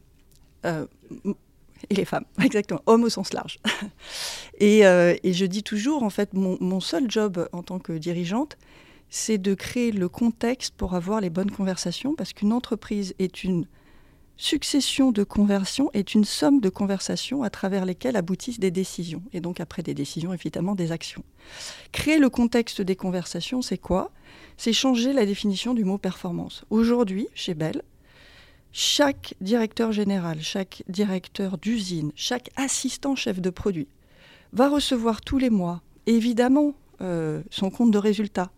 Euh, 0.66 0.86
et 1.90 1.96
les 1.96 2.06
femmes, 2.06 2.26
exactement, 2.44 2.82
hommes 2.86 3.04
au 3.04 3.10
sens 3.10 3.34
large. 3.34 3.60
Euh, 4.62 5.16
et, 5.24 5.34
je 5.34 5.46
dis 5.46 5.64
toujours, 5.64 6.04
en 6.04 6.10
fait, 6.10 6.34
mon, 6.34 6.80
seul 6.80 7.12
job 7.12 7.50
en 7.52 7.64
tant 7.64 7.80
que 7.80 7.92
dirigeante, 7.92 8.58
c'est 9.10 9.38
de 9.38 9.56
créer 9.56 9.92
le 9.92 10.08
contexte 10.08 10.74
pour 10.76 10.96
avoir 10.96 11.20
les 11.20 11.30
bonnes 11.30 11.52
conversations, 11.52 12.16
parce 12.16 12.32
qu'une 12.32 12.54
entreprise 12.54 13.14
est 13.20 13.44
une 13.44 13.66
succession 14.38 15.12
de 15.12 15.24
conversions, 15.24 15.90
est 15.94 16.14
une 16.14 16.24
somme 16.24 16.62
de 16.62 16.70
conversations 16.70 17.44
à 17.44 17.50
travers 17.50 17.84
lesquelles 17.84 18.16
aboutissent 18.16 18.60
des 18.60 18.72
décisions, 18.72 19.24
et 19.34 19.42
donc 19.42 19.60
après 19.60 19.84
des 19.84 19.94
décisions, 19.94 20.34
évidemment, 20.34 20.76
des 20.76 20.94
actions. 20.94 21.24
Créer 21.92 22.20
le 22.20 22.30
contexte 22.30 22.82
des 22.82 22.96
conversations, 22.96 23.62
c'est 23.62 23.78
quoi? 23.78 24.12
C'est 24.56 24.72
changer 24.72 25.12
la 25.12 25.26
définition 25.26 25.74
du 25.74 25.84
mot 25.84 25.98
performance. 25.98 26.64
Aujourd'hui, 26.70 27.28
chez 27.34 27.54
Bell, 27.54 27.82
chaque 28.74 29.36
directeur 29.40 29.92
général, 29.92 30.42
chaque 30.42 30.84
directeur 30.90 31.60
d'usine, 31.60 32.12
chaque 32.16 32.50
assistant 32.56 33.16
chef 33.16 33.40
de 33.40 33.52
produit 33.52 33.88
va 34.52 34.68
recevoir 34.68 35.22
tous 35.22 35.38
les 35.38 35.52
mois, 35.52 35.82
évidemment, 36.08 36.74
euh, 37.02 37.42
son 37.52 37.70
compte 37.70 37.92
de 37.92 37.98
résultat 38.00 38.52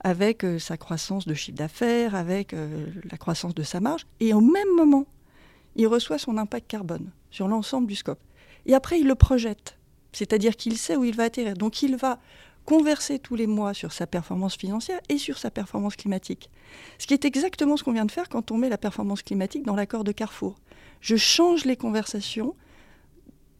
avec 0.00 0.44
euh, 0.44 0.58
sa 0.58 0.76
croissance 0.76 1.26
de 1.26 1.34
chiffre 1.34 1.56
d'affaires, 1.56 2.14
avec 2.14 2.54
euh, 2.54 2.86
la 3.10 3.18
croissance 3.18 3.54
de 3.54 3.62
sa 3.62 3.80
marge, 3.80 4.06
et 4.20 4.32
au 4.32 4.40
même 4.40 4.74
moment, 4.76 5.06
il 5.76 5.86
reçoit 5.86 6.18
son 6.18 6.38
impact 6.38 6.66
carbone 6.66 7.10
sur 7.30 7.46
l'ensemble 7.46 7.86
du 7.86 7.94
scope. 7.94 8.20
Et 8.64 8.74
après, 8.74 9.00
il 9.00 9.06
le 9.06 9.14
projette, 9.16 9.76
c'est-à-dire 10.12 10.56
qu'il 10.56 10.78
sait 10.78 10.96
où 10.96 11.04
il 11.04 11.14
va 11.14 11.24
atterrir. 11.24 11.54
Donc 11.54 11.82
il 11.82 11.96
va 11.96 12.18
converser 12.68 13.18
tous 13.18 13.34
les 13.34 13.46
mois 13.46 13.72
sur 13.72 13.94
sa 13.94 14.06
performance 14.06 14.54
financière 14.54 15.00
et 15.08 15.16
sur 15.16 15.38
sa 15.38 15.50
performance 15.50 15.96
climatique. 15.96 16.50
Ce 16.98 17.06
qui 17.06 17.14
est 17.14 17.24
exactement 17.24 17.78
ce 17.78 17.82
qu'on 17.82 17.94
vient 17.94 18.04
de 18.04 18.10
faire 18.10 18.28
quand 18.28 18.50
on 18.50 18.58
met 18.58 18.68
la 18.68 18.76
performance 18.76 19.22
climatique 19.22 19.64
dans 19.64 19.74
l'accord 19.74 20.04
de 20.04 20.12
Carrefour. 20.12 20.60
Je 21.00 21.16
change 21.16 21.64
les 21.64 21.76
conversations 21.76 22.54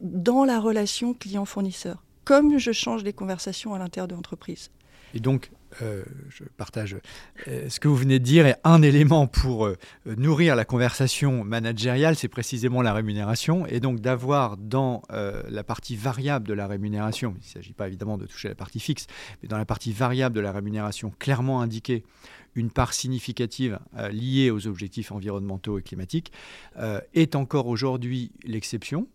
dans 0.03 0.45
la 0.45 0.61
relation 0.61 1.15
client-fournisseur, 1.15 2.05
comme 2.27 2.59
je 2.59 2.71
change 2.71 3.03
les 3.03 3.15
conversations 3.15 3.73
à 3.73 3.79
l'intérieur 3.79 4.09
de 4.09 4.15
l'entreprise. 4.15 4.71
Et 5.15 5.21
donc, 5.21 5.53
euh, 5.83 6.03
je 6.31 6.45
partage 6.57 6.97
euh, 7.47 7.69
ce 7.69 7.79
que 7.81 7.89
vous 7.89 7.97
venez 7.97 8.19
de 8.19 8.25
dire, 8.25 8.47
et 8.47 8.55
un 8.65 8.83
élément 8.83 9.27
pour 9.27 9.67
euh, 9.67 9.77
nourrir 10.07 10.57
la 10.57 10.65
conversation 10.65 11.45
managériale, 11.45 12.17
c'est 12.17 12.29
précisément 12.29 12.83
la 12.83 12.93
rémunération, 12.93 13.67
et 13.67 13.81
donc 13.81 14.01
d'avoir 14.01 14.57
dans 14.57 15.03
la 15.11 15.65
partie 15.65 15.97
variable 15.97 16.47
de 16.47 16.55
la 16.55 16.67
rémunération, 16.67 17.35
il 17.37 17.47
ne 17.47 17.53
s'agit 17.53 17.73
pas 17.73 17.87
évidemment 17.87 18.19
de 18.19 18.27
toucher 18.27 18.49
la 18.49 18.55
partie 18.55 18.81
fixe, 18.81 19.07
mais 19.43 19.49
dans 19.49 19.59
la 19.59 19.65
partie 19.65 19.93
variable 19.93 20.35
de 20.35 20.41
la 20.41 20.53
rémunération 20.53 21.13
clairement 21.19 21.61
indiquée 21.61 22.05
une 22.59 22.71
part 22.71 22.93
significative 22.93 23.79
liée 24.11 24.51
aux 24.51 24.67
objectifs 24.67 25.13
environnementaux 25.13 25.79
et 25.79 25.83
climatiques, 25.83 26.33
est 27.15 27.37
encore 27.37 27.67
aujourd'hui 27.67 28.33
l'exception. 28.45 29.09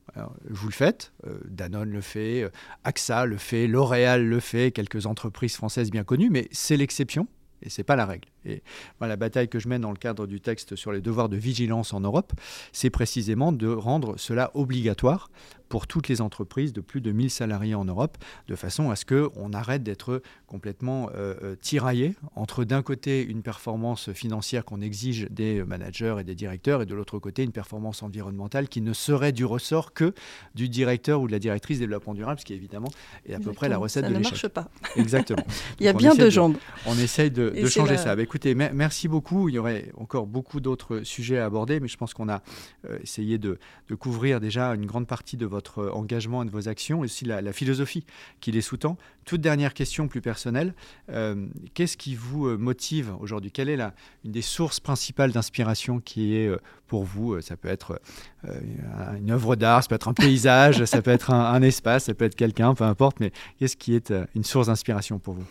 Vous 0.50 0.68
le 0.68 0.74
faites, 0.74 1.14
Danone 1.46 1.92
le 1.92 2.02
fait, 2.02 2.50
AXA 2.84 3.26
le 3.26 3.38
fait, 3.38 3.68
L'Oréal 3.68 4.26
le 4.26 4.40
fait, 4.40 4.72
quelques 4.72 5.06
entreprises 5.06 5.56
françaises 5.56 5.92
bien 5.92 6.04
connues, 6.04 6.30
mais 6.30 6.48
c'est 6.52 6.78
l'exception 6.78 7.28
et 7.62 7.70
ce 7.70 7.82
n'est 7.82 7.86
pas 7.86 7.96
la 7.96 8.06
règle. 8.06 8.30
Et 8.46 8.62
la 9.02 9.16
bataille 9.16 9.50
que 9.50 9.60
je 9.60 9.68
mène 9.68 9.82
dans 9.82 9.92
le 9.92 9.98
cadre 9.98 10.28
du 10.28 10.42
texte 10.42 10.76
sur 10.76 10.92
les 10.92 11.02
devoirs 11.02 11.30
de 11.30 11.38
vigilance 11.38 11.94
en 11.94 12.00
Europe, 12.00 12.34
c'est 12.72 12.90
précisément 12.90 13.52
de 13.52 13.68
rendre 13.68 14.16
cela 14.18 14.52
obligatoire 14.54 15.30
pour 15.74 15.88
toutes 15.88 16.08
les 16.08 16.22
entreprises 16.22 16.72
de 16.72 16.82
plus 16.82 17.02
de 17.02 17.12
1000 17.12 17.32
salariés 17.32 17.74
en 17.74 17.84
Europe, 17.84 18.20
de 18.48 18.56
façon 18.56 18.92
à 18.92 18.96
ce 18.96 19.06
qu'on 19.06 19.54
arrête 19.54 19.82
d'être 19.82 20.22
complètement 20.46 21.10
euh, 21.16 21.34
euh, 21.42 21.56
tiraillé 21.56 22.14
entre 22.36 22.64
d'un 22.64 22.84
côté 22.84 23.24
une 23.26 23.42
performance 23.42 24.12
financière 24.12 24.66
qu'on 24.66 24.82
exige 24.82 25.28
des 25.32 25.64
managers 25.64 26.18
et 26.20 26.24
des 26.24 26.36
directeurs, 26.36 26.84
et 26.84 26.86
de 26.86 26.94
l'autre 26.94 27.18
côté 27.18 27.42
une 27.42 27.52
performance 27.52 28.04
environnementale 28.04 28.68
qui 28.68 28.82
ne 28.82 28.94
serait 28.94 29.32
du 29.32 29.46
ressort 29.46 29.94
que 29.94 30.14
du 30.54 30.70
directeur 30.70 31.22
ou 31.22 31.26
de 31.26 31.32
la 31.32 31.40
directrice 31.40 31.80
développement 31.80 32.14
durable, 32.14 32.40
ce 32.40 32.46
qui 32.46 32.54
évidemment 32.54 32.92
est 33.26 33.34
à 33.34 33.40
peu 33.40 33.52
près 33.52 33.68
la 33.68 33.80
recette 33.80 34.06
de 34.06 34.14
l'échec. 34.14 34.38
Ça 34.38 34.48
ne 34.48 34.54
marche 34.54 34.70
pas. 34.70 34.70
Exactement. 34.96 35.44
Il 35.80 35.88
y 35.88 35.90
a 35.90 35.94
bien 35.94 36.14
deux 36.14 36.30
jambes. 36.30 36.56
On 36.86 36.96
essaye 37.00 37.32
de, 37.32 37.66
changer 37.66 37.98
ça. 37.98 38.16
Bah, 38.16 38.22
écoutez, 38.34 38.56
merci 38.56 39.08
beaucoup. 39.08 39.48
Il 39.48 39.54
y 39.54 39.60
aurait 39.60 39.92
encore 39.96 40.26
beaucoup 40.26 40.60
d'autres 40.60 41.02
sujets 41.04 41.38
à 41.38 41.46
aborder, 41.46 41.80
mais 41.80 41.88
je 41.88 41.98
pense 41.98 42.16
qu'on 42.16 42.30
a 42.30 42.42
euh, 42.90 42.98
essayé 43.04 43.38
de, 43.38 43.60
couvrir 44.00 44.40
déjà 44.40 44.74
une 44.74 44.88
grande 44.88 45.06
partie 45.06 45.38
de 45.38 45.46
votre 45.46 45.92
engagement 45.94 46.42
et 46.42 46.46
de 46.48 46.50
vos 46.50 46.68
actions, 46.68 47.04
et 47.04 47.06
aussi 47.06 47.26
la, 47.26 47.54
philosophie 47.54 48.08
qui 48.40 48.52
les 48.52 48.62
sous-tend. 48.62 48.98
Toute 49.26 49.40
dernière 49.40 49.76
question 49.76 50.08
plus 50.08 50.20
personnelle, 50.20 50.74
euh, 51.10 51.46
qu'est-ce 51.76 51.96
qui 51.96 52.16
vous 52.16 52.48
euh, 52.48 52.58
motive 52.58 53.14
aujourd'hui? 53.20 53.52
Quelle 53.52 53.70
est 53.70 53.80
une 54.26 54.32
des 54.32 54.42
sources 54.42 54.80
principales 54.80 55.32
d'inspiration 55.32 56.00
qui 56.00 56.36
est 56.36 56.48
euh, 56.48 56.58
pour 56.88 57.04
vous? 57.04 57.40
Ça 57.42 57.56
peut 57.56 57.70
être 57.70 58.02
une 58.44 59.30
œuvre 59.30 59.56
d'art, 59.56 59.84
ça 59.84 59.90
peut 59.90 59.96
être 59.96 60.08
un 60.08 60.14
paysage, 60.14 60.84
ça 60.86 61.04
peut 61.04 61.12
être 61.12 61.30
un, 61.32 61.62
espace, 61.62 62.06
ça 62.06 62.16
peut 62.16 62.26
être 62.26 62.36
quelqu'un, 62.36 62.74
peu 62.74 62.84
importe, 62.84 63.20
mais 63.20 63.32
qu'est-ce 63.60 63.78
qui 63.78 63.94
est 63.94 64.12
une 64.34 64.44
source 64.44 64.68
d'inspiration 64.68 65.20
pour 65.20 65.36
vous? 65.36 65.46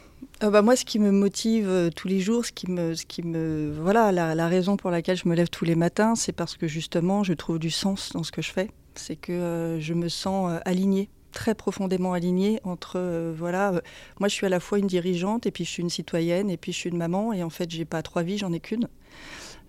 Bah 0.51 0.63
moi, 0.63 0.75
ce 0.75 0.85
qui 0.85 0.99
me 0.99 1.13
motive 1.13 1.91
tous 1.95 2.09
les 2.09 2.19
jours, 2.19 2.45
ce 2.45 2.53
qui 2.53 2.69
me, 2.71 2.95
ce 2.95 3.07
qui 3.07 3.23
me, 3.23 3.73
voilà, 3.81 4.11
la, 4.11 4.49
raison 4.49 4.77
pour 4.77 4.91
laquelle 4.91 5.17
je 5.17 5.29
me 5.29 5.37
lève 5.37 5.49
tous 5.49 5.65
les 5.65 5.77
matins, 5.77 6.15
c'est 6.17 6.33
parce 6.33 6.57
que 6.57 6.67
justement, 6.67 7.23
je 7.23 7.33
trouve 7.33 7.59
du 7.61 7.71
sens 7.71 8.11
dans 8.13 8.25
ce 8.25 8.33
que 8.33 8.43
je 8.43 8.51
fais. 8.51 8.71
C'est 8.97 9.17
que 9.17 9.33
euh, 9.33 9.81
je 9.81 9.95
me 9.95 10.09
sens 10.09 10.51
euh, 10.51 10.59
alignée 10.65 11.09
très 11.31 11.55
profondément 11.55 12.13
alignée 12.13 12.61
entre 12.63 12.99
euh, 12.99 13.33
voilà 13.35 13.81
moi 14.21 14.29
je 14.29 14.35
suis 14.35 14.45
à 14.45 14.51
la 14.51 14.61
fois 14.61 14.79
une 14.79 14.87
dirigeante 14.87 15.47
et 15.47 15.51
puis 15.51 15.65
je 15.65 15.71
suis 15.71 15.83
une 15.83 15.89
citoyenne 15.89 16.51
et 16.51 16.59
puis 16.59 16.73
je 16.73 16.77
suis 16.77 16.91
une 16.91 16.99
maman 16.99 17.33
et 17.33 17.43
en 17.43 17.49
fait 17.49 17.71
j'ai 17.71 17.87
pas 17.87 18.03
trois 18.03 18.23
vies 18.23 18.37
j'en 18.37 18.53
ai 18.53 18.61
qu'une. 18.61 18.87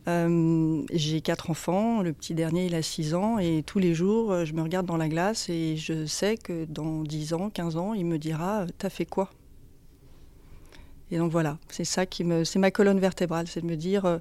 J'ai 0.06 1.22
quatre 1.22 1.50
enfants 1.50 2.02
le 2.02 2.12
petit 2.12 2.34
dernier 2.34 2.66
il 2.66 2.76
a 2.76 2.82
six 2.82 3.14
ans 3.14 3.40
et 3.40 3.64
tous 3.66 3.80
les 3.80 3.94
jours 3.94 4.44
je 4.44 4.52
me 4.52 4.62
regarde 4.62 4.86
dans 4.86 4.98
la 4.98 5.08
glace 5.08 5.48
et 5.48 5.78
je 5.78 6.06
sais 6.06 6.36
que 6.36 6.66
dans 6.66 7.04
10 7.04 7.34
ans 7.34 7.50
15 7.50 7.78
ans 7.78 7.94
il 7.94 8.06
me 8.06 8.18
dira 8.18 8.66
t'as 8.78 8.90
fait 8.90 9.06
quoi? 9.06 9.30
Et 11.14 11.18
donc 11.18 11.32
voilà 11.32 11.58
c'est 11.70 11.86
ça 11.86 12.06
qui 12.06 12.24
me 12.24 12.44
c'est 12.44 12.60
ma 12.60 12.72
colonne 12.72 13.00
vertébrale 13.00 13.48
c'est 13.48 13.62
de 13.62 13.68
me 13.68 13.76
dire 13.76 14.20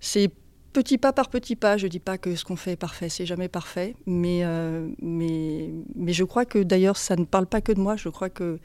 c'est 0.00 0.32
petit 0.72 0.98
pas 0.98 1.12
par 1.12 1.28
petit 1.28 1.56
pas. 1.56 1.76
Je 1.76 1.86
ne 1.86 1.90
dis 1.90 1.98
pas 1.98 2.18
que 2.18 2.36
ce 2.36 2.44
qu'on 2.44 2.56
fait 2.56 2.72
est 2.72 2.76
parfait, 2.76 3.08
c'est 3.08 3.26
jamais 3.26 3.48
parfait, 3.48 3.94
mais, 4.06 4.40
euh, 4.44 4.88
mais, 5.02 5.70
mais 5.94 6.12
je 6.12 6.24
crois 6.24 6.44
que 6.44 6.58
d'ailleurs 6.58 6.96
ça 6.96 7.16
ne 7.16 7.24
parle 7.24 7.46
pas 7.46 7.60
que 7.60 7.72
de 7.72 7.80
moi. 7.80 7.96
Je 7.96 8.08
crois 8.08 8.30
que 8.30 8.58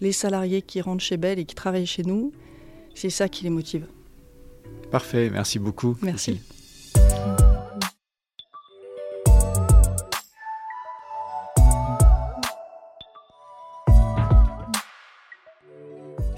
les 0.00 0.12
salariés 0.12 0.62
qui 0.62 0.80
rentrent 0.80 1.04
chez 1.04 1.16
Bell 1.16 1.38
et 1.38 1.44
qui 1.44 1.54
travaillent 1.54 1.86
chez 1.86 2.02
nous, 2.02 2.32
c'est 2.94 3.10
ça 3.10 3.28
qui 3.28 3.44
les 3.44 3.50
motive. 3.50 3.86
Parfait, 4.90 5.30
merci 5.30 5.58
beaucoup. 5.58 5.96
Merci. 6.02 6.40